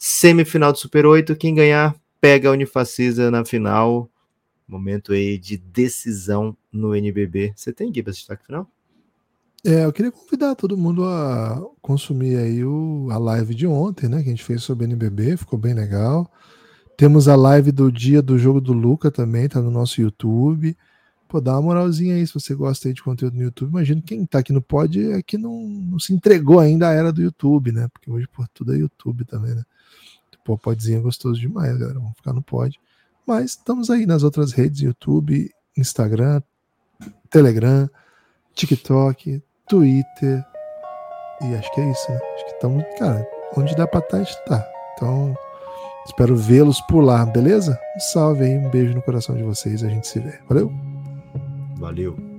semifinal 0.00 0.72
do 0.72 0.78
Super 0.78 1.04
8. 1.04 1.36
Quem 1.36 1.54
ganhar, 1.54 1.94
pega 2.18 2.48
a 2.48 2.52
Unifacisa 2.52 3.30
na 3.30 3.44
final. 3.44 4.10
Momento 4.66 5.12
aí 5.12 5.36
de 5.36 5.58
decisão 5.58 6.56
no 6.72 6.94
NBB. 6.96 7.52
Você 7.54 7.70
tem, 7.70 7.92
Gui, 7.92 8.02
para 8.02 8.12
destaque 8.12 8.46
final? 8.46 8.66
É, 9.62 9.84
eu 9.84 9.92
queria 9.92 10.10
convidar 10.10 10.54
todo 10.54 10.76
mundo 10.76 11.04
a 11.04 11.60
consumir 11.82 12.38
aí 12.38 12.64
o, 12.64 13.08
a 13.10 13.18
live 13.18 13.54
de 13.54 13.66
ontem, 13.66 14.08
né? 14.08 14.22
Que 14.22 14.28
a 14.28 14.32
gente 14.32 14.44
fez 14.44 14.62
sobre 14.62 14.86
NBB, 14.86 15.36
ficou 15.36 15.58
bem 15.58 15.74
legal. 15.74 16.32
Temos 16.96 17.28
a 17.28 17.36
live 17.36 17.70
do 17.70 17.92
dia 17.92 18.22
do 18.22 18.38
jogo 18.38 18.58
do 18.58 18.72
Luca 18.72 19.10
também, 19.10 19.48
tá 19.48 19.60
no 19.60 19.70
nosso 19.70 20.00
YouTube. 20.00 20.74
Pô, 21.28 21.40
dá 21.40 21.52
uma 21.52 21.62
moralzinha 21.62 22.14
aí 22.14 22.26
se 22.26 22.32
você 22.32 22.54
gosta 22.54 22.88
aí 22.88 22.94
de 22.94 23.02
conteúdo 23.02 23.36
no 23.36 23.42
YouTube. 23.42 23.70
Imagino 23.70 24.00
quem 24.00 24.24
tá 24.24 24.38
aqui 24.38 24.52
no 24.52 24.62
pod 24.62 25.12
é 25.12 25.22
que 25.22 25.36
não, 25.36 25.62
não 25.62 25.98
se 25.98 26.14
entregou 26.14 26.58
ainda 26.58 26.88
à 26.88 26.92
era 26.92 27.12
do 27.12 27.22
YouTube, 27.22 27.70
né? 27.70 27.86
Porque 27.92 28.10
hoje, 28.10 28.26
pô, 28.28 28.44
tudo 28.54 28.74
é 28.74 28.78
YouTube 28.78 29.26
também, 29.26 29.54
né? 29.54 29.62
Pô, 30.44 30.56
podzinho 30.58 30.98
é 30.98 31.02
gostoso 31.02 31.40
demais, 31.40 31.76
galera. 31.78 31.98
Vamos 31.98 32.16
ficar 32.16 32.32
no 32.32 32.42
pod. 32.42 32.78
Mas 33.26 33.52
estamos 33.52 33.90
aí 33.90 34.06
nas 34.06 34.22
outras 34.22 34.52
redes, 34.52 34.80
YouTube, 34.80 35.50
Instagram, 35.76 36.42
Telegram, 37.30 37.88
TikTok, 38.54 39.42
Twitter. 39.68 40.44
E 41.42 41.54
acho 41.54 41.72
que 41.72 41.80
é 41.80 41.90
isso, 41.90 42.10
né? 42.10 42.18
Acho 42.34 42.44
que 42.46 42.52
estamos, 42.52 42.84
cara, 42.98 43.26
onde 43.56 43.74
dá 43.76 43.86
pra 43.86 44.00
estar, 44.00 44.16
a 44.16 44.22
gente 44.22 44.44
tá. 44.44 44.68
Então, 44.94 45.34
espero 46.04 46.36
vê-los 46.36 46.80
por 46.82 47.00
lá, 47.00 47.24
beleza? 47.24 47.78
Um 47.96 48.00
salve 48.00 48.44
aí, 48.44 48.58
um 48.58 48.68
beijo 48.68 48.94
no 48.94 49.02
coração 49.02 49.36
de 49.36 49.42
vocês, 49.42 49.82
a 49.82 49.88
gente 49.88 50.06
se 50.06 50.20
vê. 50.20 50.38
Valeu! 50.48 50.70
Valeu! 51.76 52.29